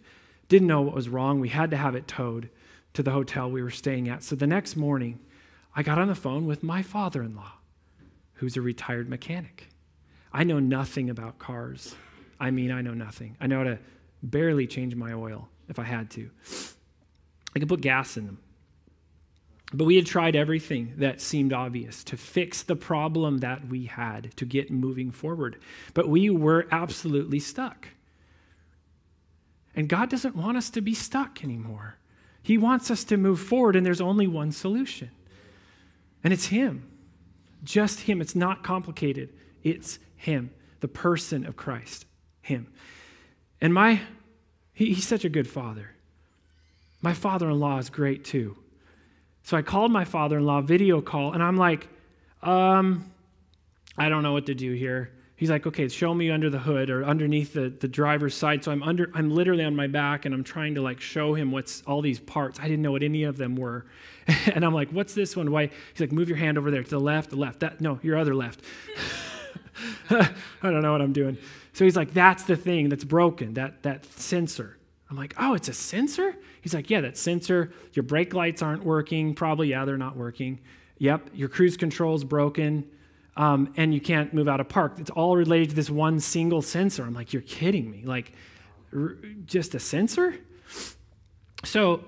didn't 0.49 0.69
know 0.69 0.83
what 0.83 0.95
was 0.95 1.09
wrong. 1.09 1.41
We 1.41 1.49
had 1.49 1.71
to 1.73 1.77
have 1.77 1.95
it 1.95 2.09
towed 2.09 2.49
to 2.95 3.03
the 3.03 3.11
hotel 3.11 3.51
we 3.51 3.63
were 3.63 3.71
staying 3.71 4.09
at. 4.09 4.23
So, 4.23 4.37
the 4.37 4.47
next 4.47 4.77
morning, 4.77 5.19
I 5.75 5.83
got 5.83 5.99
on 5.99 6.09
the 6.09 6.15
phone 6.15 6.47
with 6.47 6.63
my 6.63 6.83
father 6.83 7.23
in 7.23 7.35
law, 7.35 7.53
who's 8.35 8.57
a 8.57 8.63
retired 8.63 9.09
mechanic. 9.09 9.69
I 10.33 10.45
know 10.45 10.61
nothing 10.61 11.11
about 11.11 11.39
cars. 11.39 11.97
I 12.39 12.53
mean, 12.53 12.71
I 12.71 12.83
know 12.83 12.95
nothing. 12.95 13.37
I 13.41 13.49
know 13.49 13.59
how 13.59 13.65
to 13.65 13.79
barely 14.23 14.67
change 14.67 14.95
my 14.95 15.13
oil 15.13 15.49
if 15.69 15.79
I 15.79 15.85
had 15.85 16.11
to. 16.13 16.31
I 17.55 17.59
could 17.59 17.69
put 17.69 17.81
gas 17.81 18.17
in 18.17 18.27
them. 18.27 18.39
But 19.73 19.85
we 19.85 19.97
had 19.97 20.07
tried 20.07 20.35
everything 20.35 20.95
that 20.97 21.21
seemed 21.21 21.53
obvious 21.53 22.03
to 22.05 22.17
fix 22.17 22.63
the 22.63 22.77
problem 22.77 23.39
that 23.39 23.69
we 23.69 23.85
had 23.85 24.35
to 24.37 24.47
get 24.47 24.71
moving 24.71 25.11
forward. 25.11 25.59
But 25.93 26.09
we 26.09 26.31
were 26.31 26.67
absolutely 26.71 27.39
stuck. 27.39 27.89
And 29.75 29.89
God 29.89 30.09
doesn't 30.09 30.35
want 30.35 30.57
us 30.57 30.71
to 30.71 30.81
be 30.81 30.95
stuck 30.95 31.45
anymore. 31.45 31.97
He 32.43 32.57
wants 32.57 32.91
us 32.91 33.05
to 33.05 33.19
move 33.19 33.41
forward, 33.41 33.77
and 33.77 33.85
there's 33.85 34.01
only 34.01 34.27
one 34.27 34.53
solution. 34.53 35.11
And 36.25 36.33
it's 36.33 36.47
Him. 36.47 36.89
Just 37.63 38.01
Him. 38.01 38.23
It's 38.23 38.35
not 38.35 38.63
complicated. 38.63 39.35
It's 39.63 39.99
Him, 40.17 40.51
the 40.81 40.89
person 40.89 41.45
of 41.45 41.57
Christ. 41.57 42.07
Him. 42.41 42.69
And 43.61 43.75
my, 43.75 44.01
he, 44.73 44.93
he's 44.95 45.07
such 45.07 45.25
a 45.25 45.29
good 45.29 45.49
father. 45.49 45.91
My 47.01 47.13
father 47.13 47.49
in 47.51 47.59
law 47.59 47.79
is 47.79 47.91
great 47.91 48.25
too. 48.25 48.57
So 49.43 49.57
I 49.57 49.63
called 49.63 49.91
my 49.91 50.05
father 50.05 50.39
in 50.39 50.45
law, 50.45 50.61
video 50.61 51.01
call, 51.01 51.33
and 51.33 51.43
I'm 51.43 51.57
like, 51.57 51.89
um, 52.43 53.11
I 53.97 54.09
don't 54.09 54.23
know 54.23 54.33
what 54.33 54.47
to 54.47 54.55
do 54.55 54.73
here. 54.73 55.11
He's 55.37 55.51
like, 55.51 55.67
okay, 55.69 55.87
show 55.89 56.13
me 56.13 56.31
under 56.31 56.51
the 56.51 56.59
hood 56.59 56.91
or 56.91 57.05
underneath 57.05 57.53
the, 57.53 57.69
the 57.69 57.87
driver's 57.87 58.35
side. 58.35 58.65
So 58.65 58.73
I'm 58.73 58.83
under, 58.83 59.09
I'm 59.15 59.31
literally 59.31 59.65
on 59.65 59.77
my 59.77 59.87
back 59.87 60.25
and 60.25 60.35
I'm 60.35 60.43
trying 60.43 60.75
to 60.75 60.83
like 60.83 61.01
show 61.01 61.35
him 61.35 61.53
what's 61.53 61.81
all 61.87 62.03
these 62.03 62.19
parts. 62.19 62.59
I 62.59 62.65
didn't 62.65 62.83
know 62.83 62.91
what 62.91 63.05
any 63.05 63.23
of 63.23 63.37
them 63.37 63.55
were. 63.55 63.87
and 64.53 64.65
I'm 64.65 64.75
like, 64.75 64.91
what's 64.91 65.15
this 65.15 65.37
one? 65.37 65.53
Why? 65.53 65.71
He's 65.93 66.01
like, 66.01 66.11
move 66.11 66.29
your 66.29 66.39
hand 66.39 66.59
over 66.59 66.73
there 66.73 66.83
to 66.83 66.91
the 66.91 66.99
left, 66.99 67.31
the 67.31 67.37
left. 67.37 67.61
That 67.61 67.81
no, 67.81 68.01
your 68.03 68.19
other 68.19 68.35
left. 68.35 68.61
I 70.11 70.29
don't 70.63 70.83
know 70.83 70.91
what 70.91 71.03
I'm 71.03 71.13
doing. 71.13 71.39
So 71.79 71.85
he's 71.85 71.95
like, 71.95 72.13
that's 72.13 72.43
the 72.43 72.57
thing 72.57 72.89
that's 72.89 73.05
broken, 73.05 73.55
that, 73.55 73.85
that 73.85 74.05
sensor. 74.05 74.77
I'm 75.09 75.17
like, 75.17 75.33
oh, 75.39 75.55
it's 75.55 75.69
a 75.69 75.73
sensor? 75.73 76.35
He's 76.61 76.75
like, 76.75 76.91
yeah, 76.91 77.03
that 77.03 77.17
sensor. 77.17 77.71
Your 77.93 78.03
brake 78.03 78.35
lights 78.35 78.63
aren't 78.63 78.83
working. 78.83 79.33
Probably, 79.33 79.69
yeah, 79.69 79.85
they're 79.85 79.97
not 79.97 80.17
working. 80.17 80.59
Yep, 80.99 81.31
your 81.35 81.49
cruise 81.49 81.77
control's 81.77 82.25
broken. 82.25 82.85
Um, 83.37 83.73
and 83.77 83.95
you 83.95 84.01
can't 84.01 84.35
move 84.35 84.49
out 84.49 84.59
of 84.59 84.69
park. 84.69 84.99
It's 84.99 85.11
all 85.11 85.37
related 85.37 85.71
to 85.71 85.77
this 85.77 85.89
one 85.89 86.19
single 86.19 86.63
sensor. 86.63 87.05
I'm 87.05 87.15
like, 87.15 87.33
you're 87.33 87.43
kidding 87.43 87.89
me. 87.89 88.03
Like, 88.05 88.33
r- 88.93 89.15
just 89.47 89.77
a 89.77 89.79
sensor? 89.79 90.35
So, 91.65 92.05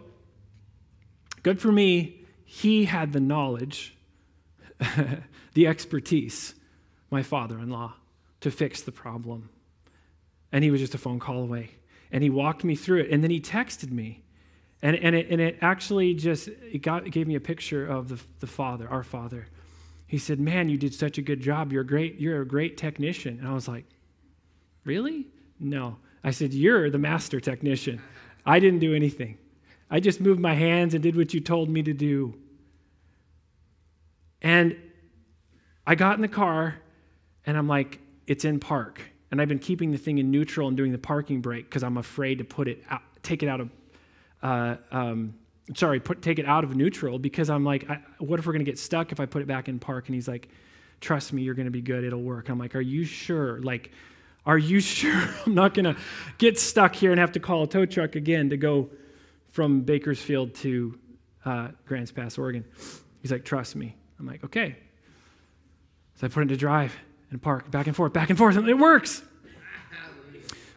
good 1.44 1.60
for 1.60 1.70
me, 1.70 2.24
he 2.44 2.86
had 2.86 3.12
the 3.12 3.20
knowledge, 3.20 3.96
the 5.54 5.68
expertise, 5.68 6.56
my 7.08 7.22
father 7.22 7.56
in 7.60 7.70
law, 7.70 7.94
to 8.40 8.50
fix 8.50 8.82
the 8.82 8.90
problem. 8.90 9.48
And 10.53 10.64
he 10.64 10.70
was 10.70 10.80
just 10.80 10.94
a 10.94 10.98
phone 10.98 11.18
call 11.18 11.42
away. 11.42 11.70
And 12.11 12.22
he 12.22 12.30
walked 12.30 12.64
me 12.64 12.74
through 12.74 13.01
it. 13.01 13.11
And 13.11 13.22
then 13.22 13.30
he 13.30 13.40
texted 13.40 13.90
me. 13.90 14.22
And, 14.82 14.96
and, 14.96 15.14
it, 15.14 15.28
and 15.30 15.40
it 15.40 15.59
actually 15.61 16.14
just 16.14 16.48
it 16.48 16.82
got, 16.82 17.07
it 17.07 17.11
gave 17.11 17.26
me 17.26 17.34
a 17.34 17.40
picture 17.40 17.86
of 17.86 18.09
the, 18.09 18.20
the 18.40 18.46
Father, 18.46 18.88
our 18.88 19.03
Father. 19.03 19.46
He 20.07 20.18
said, 20.18 20.40
Man, 20.40 20.68
you 20.68 20.76
did 20.76 20.94
such 20.94 21.18
a 21.18 21.22
good 21.22 21.40
job. 21.40 21.72
You're, 21.72 21.84
great, 21.84 22.18
you're 22.18 22.40
a 22.40 22.46
great 22.46 22.76
technician. 22.76 23.38
And 23.38 23.48
I 23.48 23.53
was 23.53 23.68
like, 23.68 23.84
Really? 24.84 25.26
No. 25.59 25.98
I 26.24 26.30
said, 26.30 26.53
You're 26.53 26.90
the 26.90 26.98
master 26.98 27.40
technician. 27.40 28.01
I 28.44 28.59
didn't 28.59 28.80
do 28.80 28.94
anything. 28.94 29.38
I 29.90 30.01
just 30.01 30.20
moved 30.20 30.40
my 30.40 30.55
hands 30.55 30.94
and 30.94 31.03
did 31.03 31.16
what 31.16 31.34
you 31.34 31.40
told 31.40 31.68
me 31.68 31.82
to 31.82 31.92
do. 31.92 32.34
And 34.40 34.76
I 35.86 35.94
got 35.94 36.16
in 36.16 36.22
the 36.22 36.28
car 36.28 36.76
and 37.44 37.57
I'm 37.57 37.68
like, 37.68 38.01
It's 38.26 38.44
in 38.44 38.59
park 38.59 39.03
and 39.31 39.41
I've 39.41 39.49
been 39.49 39.59
keeping 39.59 39.93
the 39.93 39.99
thing 39.99 40.18
in 40.18 40.31
neutral 40.31 40.68
and 40.68 40.76
doing 40.76 40.93
the 40.93 40.99
parking 40.99 41.41
brake 41.41 41.68
because 41.68 41.83
I'm 41.83 41.97
afraid 41.97 42.39
to 42.39 42.45
put 42.45 42.68
it 42.68 42.83
out, 42.91 43.03
take 43.22 43.43
it 43.43 43.49
out 43.49 43.61
of, 43.61 43.70
uh, 44.43 44.76
um, 44.91 45.35
sorry, 45.74 46.01
put, 46.01 46.20
take 46.20 46.39
it 46.39 46.47
out 46.47 46.64
of 46.64 46.74
neutral 46.74 47.18
because 47.18 47.49
I'm 47.49 47.64
like, 47.64 47.89
I, 47.89 48.01
what 48.18 48.41
if 48.41 48.47
we're 48.47 48.53
going 48.53 48.64
to 48.64 48.70
get 48.70 48.78
stuck 48.78 49.12
if 49.12 49.20
I 49.20 49.26
put 49.26 49.43
it 49.43 49.47
back 49.47 49.68
in 49.68 49.78
park? 49.78 50.07
And 50.07 50.14
he's 50.14 50.26
like, 50.26 50.49
trust 51.01 51.33
me, 51.33 51.43
you're 51.43 51.55
going 51.55 51.66
to 51.66 51.70
be 51.70 51.81
good. 51.81 52.03
It'll 52.03 52.22
work. 52.22 52.49
I'm 52.49 52.59
like, 52.59 52.74
are 52.74 52.81
you 52.81 53.05
sure? 53.05 53.61
Like, 53.61 53.93
are 54.45 54.59
you 54.59 54.81
sure 54.81 55.28
I'm 55.47 55.55
not 55.55 55.74
going 55.74 55.85
to 55.85 55.97
get 56.39 56.59
stuck 56.59 56.95
here 56.95 57.12
and 57.12 57.20
have 57.20 57.33
to 57.33 57.41
call 57.41 57.62
a 57.62 57.66
tow 57.68 57.87
truck 57.87 58.16
again 58.16 58.51
to 58.51 58.57
go 58.57 58.91
from 59.53 59.83
Bakersfield 59.83 60.55
to 60.57 60.99
uh, 61.45 61.68
Grants 61.87 62.11
Pass, 62.11 62.37
Oregon? 62.37 62.64
He's 63.22 63.31
like, 63.31 63.45
trust 63.45 63.76
me. 63.76 63.95
I'm 64.18 64.26
like, 64.26 64.43
okay. 64.45 64.76
So 66.16 66.26
I 66.26 66.31
put 66.31 66.43
it 66.43 66.49
to 66.49 66.57
drive 66.57 66.97
and 67.31 67.41
park 67.41 67.70
back 67.70 67.87
and 67.87 67.97
forth, 67.97 68.12
back 68.12 68.31
and 68.31 68.39
forth, 68.39 68.57
and 68.57 68.68
it 68.68 68.78
works. 68.78 69.22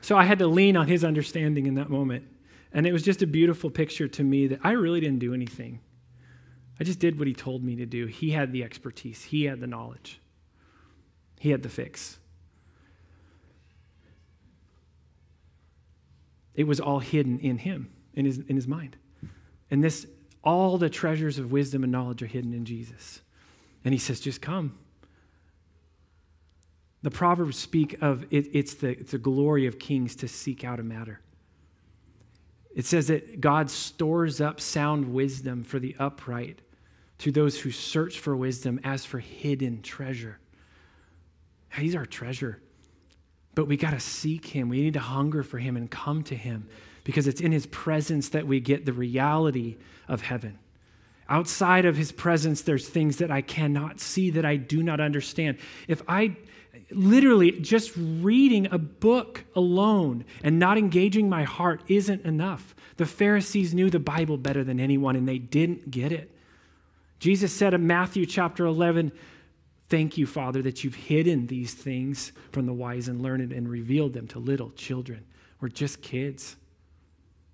So 0.02 0.18
I 0.18 0.26
had 0.26 0.40
to 0.40 0.48
lean 0.48 0.76
on 0.76 0.88
his 0.88 1.04
understanding 1.04 1.66
in 1.66 1.76
that 1.76 1.90
moment. 1.90 2.26
And 2.74 2.86
it 2.86 2.92
was 2.92 3.04
just 3.04 3.22
a 3.22 3.28
beautiful 3.28 3.70
picture 3.70 4.08
to 4.08 4.24
me 4.24 4.48
that 4.48 4.60
I 4.64 4.72
really 4.72 5.00
didn't 5.00 5.20
do 5.20 5.34
anything. 5.34 5.80
I 6.80 6.84
just 6.84 7.00
did 7.00 7.18
what 7.20 7.28
he 7.28 7.34
told 7.34 7.64
me 7.64 7.76
to 7.78 7.86
do. 7.86 8.08
He 8.08 8.32
had 8.32 8.52
the 8.52 8.64
expertise, 8.64 9.24
he 9.24 9.46
had 9.46 9.60
the 9.60 9.68
knowledge, 9.68 10.20
he 11.40 11.52
had 11.52 11.64
the 11.64 11.70
fix. 11.70 12.18
It 16.56 16.66
was 16.66 16.80
all 16.80 17.00
hidden 17.00 17.40
in 17.40 17.60
him, 17.60 17.92
in 18.14 18.26
his, 18.26 18.40
in 18.40 18.56
his 18.56 18.68
mind. 18.68 18.98
And 19.72 19.84
this, 19.84 20.06
all 20.44 20.78
the 20.78 20.90
treasures 20.90 21.40
of 21.40 21.52
wisdom 21.52 21.84
and 21.84 21.92
knowledge 21.92 22.22
are 22.22 22.28
hidden 22.28 22.54
in 22.54 22.66
Jesus. 22.66 23.22
And 23.84 23.94
he 23.94 23.98
says, 23.98 24.20
just 24.20 24.42
come. 24.42 24.78
The 27.04 27.12
Proverbs 27.12 27.58
speak 27.58 28.02
of 28.02 28.24
it, 28.32 28.48
it's, 28.54 28.76
the, 28.76 28.90
it's 28.90 29.12
the 29.12 29.18
glory 29.18 29.68
of 29.68 29.78
kings 29.78 30.16
to 30.18 30.28
seek 30.28 30.64
out 30.64 30.80
a 30.80 30.84
matter. 30.84 31.20
It 32.74 32.86
says 32.86 33.08
that 33.08 33.40
God 33.40 33.70
stores 33.70 34.42
up 34.42 34.60
sound 34.60 35.14
wisdom 35.14 35.64
for 35.64 35.80
the 35.80 35.96
upright 36.00 36.60
to 37.20 37.32
those 37.32 37.60
who 37.60 37.72
search 37.72 38.20
for 38.20 38.36
wisdom 38.36 38.80
as 38.84 39.06
for 39.06 39.20
hidden 39.20 39.82
treasure. 39.82 40.40
He's 41.76 41.96
our 41.96 42.06
treasure. 42.06 42.62
But 43.54 43.68
we 43.68 43.78
got 43.78 43.92
to 43.92 44.00
seek 44.00 44.48
him. 44.48 44.70
We 44.70 44.82
need 44.82 44.94
to 44.94 45.00
hunger 45.00 45.44
for 45.44 45.60
him 45.60 45.78
and 45.78 45.92
come 45.92 46.24
to 46.24 46.36
him 46.36 46.68
because 47.04 47.28
it's 47.28 47.42
in 47.42 47.52
his 47.52 47.66
presence 47.68 48.30
that 48.30 48.48
we 48.48 48.60
get 48.60 48.86
the 48.86 48.94
reality 48.94 49.78
of 50.08 50.22
heaven. 50.22 50.58
Outside 51.30 51.86
of 51.86 51.96
his 51.96 52.12
presence, 52.12 52.62
there's 52.62 52.88
things 52.88 53.18
that 53.18 53.30
I 53.30 53.42
cannot 53.42 54.00
see, 54.00 54.30
that 54.32 54.46
I 54.46 54.56
do 54.56 54.82
not 54.82 55.00
understand. 55.00 55.58
If 55.88 56.02
I 56.08 56.36
literally 56.90 57.52
just 57.52 57.92
reading 57.96 58.68
a 58.72 58.78
book 58.78 59.44
alone 59.56 60.26
and 60.44 60.60
not 60.60 60.78
engaging 60.78 61.30
my 61.30 61.44
heart 61.44 61.84
isn't 61.88 62.26
enough. 62.26 62.76
The 62.98 63.06
Pharisees 63.06 63.74
knew 63.74 63.90
the 63.90 64.00
Bible 64.00 64.38
better 64.38 64.64
than 64.64 64.80
anyone 64.80 65.16
and 65.16 65.28
they 65.28 65.38
didn't 65.38 65.92
get 65.92 66.12
it. 66.12 66.32
Jesus 67.20 67.54
said 67.54 67.74
in 67.74 67.88
Matthew 67.88 68.26
chapter 68.26 68.66
11, 68.66 69.12
Thank 69.90 70.18
you, 70.18 70.26
Father, 70.26 70.62
that 70.64 70.84
you've 70.84 70.96
hidden 70.96 71.48
these 71.48 71.74
things 71.74 72.32
from 72.52 72.66
the 72.66 72.74
wise 72.74 73.08
and 73.08 73.22
learned 73.22 73.52
and 73.52 73.70
revealed 73.70 74.14
them 74.14 74.28
to 74.30 74.40
little 74.40 74.72
children. 74.72 75.26
We're 75.62 75.70
just 75.70 76.02
kids. 76.02 76.56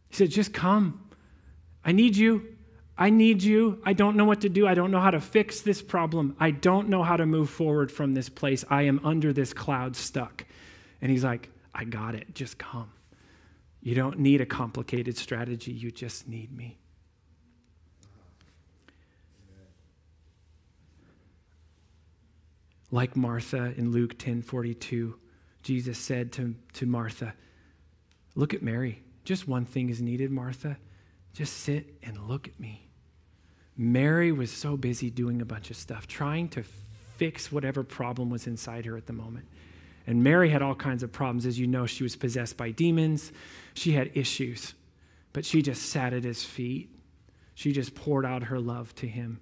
He 0.10 0.16
said, 0.16 0.30
Just 0.30 0.54
come. 0.54 1.10
I 1.84 1.92
need 1.92 2.16
you. 2.16 2.56
I 3.02 3.12
need 3.12 3.42
you. 3.42 3.82
I 3.86 3.94
don't 3.94 4.18
know 4.18 4.26
what 4.26 4.42
to 4.42 4.50
do. 4.50 4.68
I 4.68 4.74
don't 4.74 4.92
know 4.92 5.00
how 5.00 5.12
to 5.12 5.22
fix 5.22 5.62
this 5.62 5.82
problem. 5.82 6.36
I 6.38 6.52
don't 6.52 6.90
know 6.90 7.02
how 7.02 7.16
to 7.16 7.26
move 7.26 7.50
forward 7.50 7.94
from 7.94 8.14
this 8.14 8.28
place. 8.28 8.66
I 8.70 8.84
am 8.84 9.00
under 9.06 9.32
this 9.32 9.54
cloud 9.54 9.96
stuck. 9.96 10.44
And 11.02 11.10
he's 11.10 11.24
like, 11.24 11.50
I 11.74 11.86
got 11.86 12.14
it. 12.14 12.36
Just 12.36 12.58
come. 12.58 12.92
You 13.82 13.96
don't 13.96 14.20
need 14.20 14.42
a 14.42 14.46
complicated 14.46 15.16
strategy. 15.16 15.72
You 15.72 15.92
just 15.92 16.28
need 16.28 16.52
me. 16.52 16.78
Like 22.92 23.16
Martha 23.16 23.74
in 23.78 23.94
Luke 23.94 24.18
10 24.18 24.42
42, 24.42 25.18
Jesus 25.64 25.98
said 25.98 26.34
to, 26.34 26.56
to 26.74 26.86
Martha, 26.86 27.34
Look 28.36 28.54
at 28.54 28.62
Mary. 28.62 29.02
Just 29.24 29.48
one 29.48 29.64
thing 29.64 29.90
is 29.90 30.02
needed, 30.02 30.32
Martha. 30.32 30.78
Just 31.34 31.56
sit 31.58 31.96
and 32.04 32.28
look 32.28 32.48
at 32.48 32.60
me. 32.60 32.89
Mary 33.82 34.34
was 34.34 34.52
so 34.52 34.76
busy 34.76 35.10
doing 35.10 35.42
a 35.42 35.46
bunch 35.46 35.72
of 35.72 35.78
stuff, 35.78 36.06
trying 36.06 36.50
to 36.50 36.62
fix 37.16 37.50
whatever 37.50 37.82
problem 37.82 38.30
was 38.30 38.46
inside 38.46 38.84
her 38.84 38.98
at 38.98 39.06
the 39.08 39.14
moment. 39.14 39.46
And 40.06 40.22
Mary 40.22 40.50
had 40.50 40.62
all 40.62 40.76
kinds 40.76 41.02
of 41.02 41.14
problems. 41.14 41.46
As 41.46 41.58
you 41.58 41.66
know, 41.66 41.86
she 41.86 42.04
was 42.04 42.18
possessed 42.18 42.58
by 42.58 42.72
demons, 42.72 43.32
she 43.74 43.94
had 43.94 44.12
issues, 44.16 44.74
but 45.32 45.46
she 45.46 45.62
just 45.62 45.84
sat 45.84 46.12
at 46.12 46.26
his 46.26 46.44
feet. 46.44 46.90
She 47.56 47.72
just 47.72 47.96
poured 47.96 48.26
out 48.26 48.44
her 48.44 48.60
love 48.60 48.94
to 48.96 49.08
him. 49.08 49.40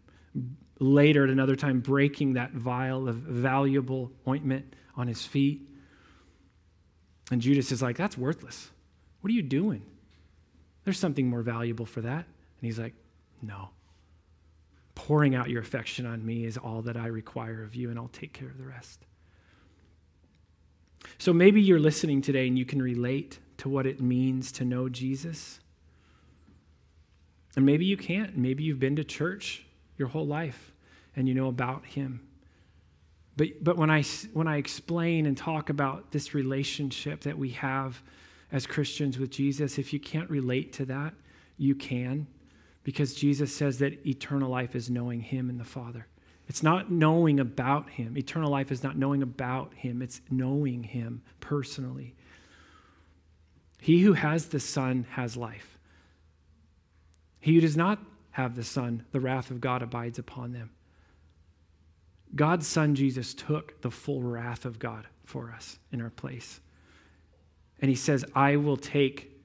Later, 0.79 1.23
at 1.23 1.31
another 1.31 1.55
time, 1.55 1.79
breaking 1.79 2.33
that 2.33 2.51
vial 2.51 3.09
of 3.09 3.15
valuable 3.15 4.11
ointment 4.27 4.75
on 4.95 5.07
his 5.07 5.25
feet. 5.25 5.67
And 7.31 7.41
Judas 7.41 7.71
is 7.71 7.81
like, 7.81 7.97
That's 7.97 8.15
worthless. 8.15 8.69
What 9.21 9.31
are 9.31 9.33
you 9.33 9.41
doing? 9.41 9.81
There's 10.83 10.99
something 10.99 11.27
more 11.27 11.41
valuable 11.41 11.87
for 11.87 12.01
that. 12.01 12.25
And 12.25 12.61
he's 12.61 12.77
like, 12.77 12.93
No. 13.41 13.69
Pouring 14.97 15.35
out 15.35 15.47
your 15.47 15.61
affection 15.61 16.07
on 16.07 16.25
me 16.25 16.43
is 16.43 16.57
all 16.57 16.81
that 16.81 16.97
I 16.97 17.05
require 17.05 17.63
of 17.63 17.75
you, 17.75 17.91
and 17.91 17.99
I'll 17.99 18.07
take 18.07 18.33
care 18.33 18.49
of 18.49 18.57
the 18.57 18.65
rest. 18.65 19.05
So 21.19 21.31
maybe 21.31 21.61
you're 21.61 21.79
listening 21.79 22.19
today 22.19 22.47
and 22.47 22.57
you 22.57 22.65
can 22.65 22.81
relate 22.81 23.37
to 23.57 23.69
what 23.69 23.85
it 23.85 24.01
means 24.01 24.51
to 24.53 24.65
know 24.65 24.89
Jesus. 24.89 25.59
And 27.55 27.63
maybe 27.63 27.85
you 27.85 27.95
can't. 27.95 28.35
Maybe 28.35 28.63
you've 28.63 28.79
been 28.79 28.95
to 28.95 29.03
church 29.03 29.67
your 29.97 30.07
whole 30.07 30.25
life 30.25 30.73
and 31.15 31.27
you 31.27 31.35
know 31.35 31.47
about 31.47 31.85
him. 31.85 32.27
But, 33.37 33.63
but 33.63 33.77
when, 33.77 33.91
I, 33.91 34.01
when 34.33 34.47
I 34.47 34.57
explain 34.57 35.27
and 35.27 35.37
talk 35.37 35.69
about 35.69 36.11
this 36.11 36.33
relationship 36.33 37.21
that 37.21 37.37
we 37.37 37.51
have 37.51 38.01
as 38.51 38.65
Christians 38.65 39.19
with 39.19 39.29
Jesus, 39.29 39.77
if 39.77 39.93
you 39.93 39.99
can't 39.99 40.29
relate 40.29 40.73
to 40.73 40.85
that, 40.85 41.13
you 41.55 41.75
can, 41.75 42.25
because 42.87 43.13
Jesus 43.13 43.53
says 43.53 43.79
that 43.79 44.07
eternal 44.07 44.49
life 44.49 44.73
is 44.73 44.89
knowing 44.89 45.19
Him 45.19 45.49
and 45.49 45.59
the 45.59 45.65
Father. 45.65 46.07
It's 46.47 46.63
not 46.63 46.89
knowing 46.89 47.37
about 47.37 47.89
Him. 47.89 48.17
Eternal 48.17 48.49
life 48.49 48.71
is 48.71 48.81
not 48.81 48.97
knowing 48.97 49.21
about 49.21 49.73
Him, 49.73 50.01
it's 50.01 50.21
knowing 50.31 50.83
Him 50.83 51.21
personally. 51.41 52.15
He 53.81 54.03
who 54.03 54.13
has 54.13 54.45
the 54.45 54.61
Son 54.61 55.05
has 55.09 55.35
life. 55.35 55.77
He 57.41 57.55
who 57.55 57.59
does 57.59 57.75
not 57.75 57.99
have 58.31 58.55
the 58.55 58.63
Son, 58.63 59.03
the 59.11 59.19
wrath 59.19 59.51
of 59.51 59.59
God 59.59 59.81
abides 59.81 60.17
upon 60.17 60.53
them. 60.53 60.69
God's 62.35 62.67
Son 62.67 62.95
Jesus 62.95 63.33
took 63.33 63.81
the 63.81 63.91
full 63.91 64.21
wrath 64.21 64.63
of 64.63 64.79
God 64.79 65.07
for 65.25 65.51
us 65.51 65.77
in 65.91 65.99
our 66.01 66.09
place. 66.09 66.61
And 67.81 67.89
he 67.89 67.97
says, 67.97 68.23
I 68.33 68.55
will 68.55 68.77
take 68.77 69.37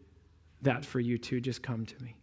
that 0.62 0.84
for 0.84 1.00
you 1.00 1.18
too. 1.18 1.40
Just 1.40 1.60
come 1.60 1.84
to 1.86 2.00
me. 2.04 2.14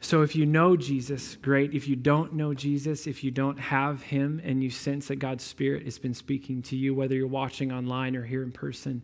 So 0.00 0.20
if 0.22 0.36
you 0.36 0.44
know 0.44 0.76
Jesus, 0.76 1.36
great. 1.36 1.72
If 1.72 1.88
you 1.88 1.96
don't 1.96 2.34
know 2.34 2.52
Jesus, 2.52 3.06
if 3.06 3.24
you 3.24 3.30
don't 3.30 3.58
have 3.58 4.02
him 4.02 4.40
and 4.44 4.62
you 4.62 4.68
sense 4.68 5.08
that 5.08 5.16
God's 5.16 5.42
Spirit 5.42 5.84
has 5.84 5.98
been 5.98 6.12
speaking 6.12 6.60
to 6.62 6.76
you, 6.76 6.94
whether 6.94 7.14
you're 7.14 7.26
watching 7.26 7.72
online 7.72 8.14
or 8.14 8.24
here 8.24 8.42
in 8.42 8.52
person, 8.52 9.02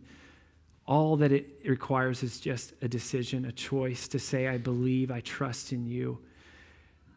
all 0.85 1.17
that 1.17 1.31
it 1.31 1.47
requires 1.65 2.21
is 2.21 2.39
just 2.39 2.73
a 2.81 2.87
decision, 2.87 3.45
a 3.45 3.51
choice 3.51 4.07
to 4.09 4.19
say, 4.19 4.47
I 4.47 4.57
believe, 4.57 5.09
I 5.09 5.21
trust 5.21 5.73
in 5.73 5.87
you. 5.87 6.19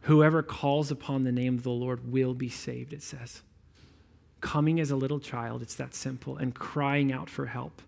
Whoever 0.03 0.43
calls 0.43 0.91
upon 0.91 1.25
the 1.25 1.33
name 1.33 1.55
of 1.55 1.62
the 1.62 1.70
Lord 1.70 2.11
will 2.11 2.35
be 2.35 2.49
saved, 2.49 2.93
it 2.93 3.03
says 3.03 3.43
coming 4.45 4.79
as 4.79 4.91
a 4.91 4.97
little 4.97 5.18
child. 5.18 5.62
It's 5.62 5.75
that 5.77 5.95
simple. 5.95 6.37
And 6.37 6.55
crying 6.55 7.11
out 7.12 7.31
for 7.31 7.47
help. 7.47 7.81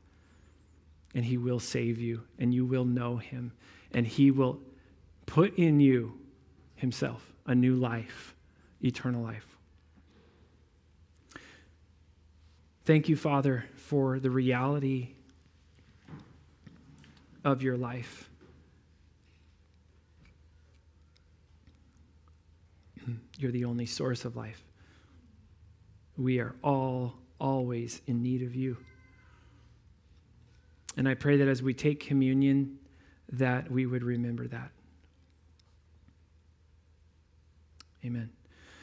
And 1.16 1.24
He 1.24 1.36
will 1.36 1.58
save 1.58 1.98
you, 1.98 2.22
and 2.38 2.54
you 2.54 2.64
will 2.64 2.84
know 2.84 3.16
Him, 3.16 3.52
and 3.92 4.06
He 4.06 4.30
will 4.30 4.60
put 5.24 5.58
in 5.58 5.80
you 5.80 6.20
Himself 6.76 7.32
a 7.46 7.54
new 7.54 7.74
life, 7.74 8.36
eternal 8.80 9.22
life. 9.22 9.56
Thank 12.84 13.08
you, 13.08 13.16
Father, 13.16 13.64
for 13.74 14.20
the 14.20 14.30
reality 14.30 15.14
of 17.44 17.62
your 17.62 17.76
life. 17.76 18.30
You're 23.38 23.50
the 23.50 23.64
only 23.64 23.86
source 23.86 24.24
of 24.24 24.36
life. 24.36 24.62
We 26.16 26.38
are 26.40 26.54
all 26.62 27.14
always 27.40 28.02
in 28.06 28.22
need 28.22 28.42
of 28.42 28.54
you. 28.54 28.76
And 30.96 31.08
I 31.08 31.14
pray 31.14 31.36
that 31.36 31.48
as 31.48 31.62
we 31.62 31.74
take 31.74 32.00
communion, 32.00 32.78
that 33.32 33.70
we 33.70 33.86
would 33.86 34.02
remember 34.02 34.46
that. 34.48 34.70
Amen. 38.04 38.30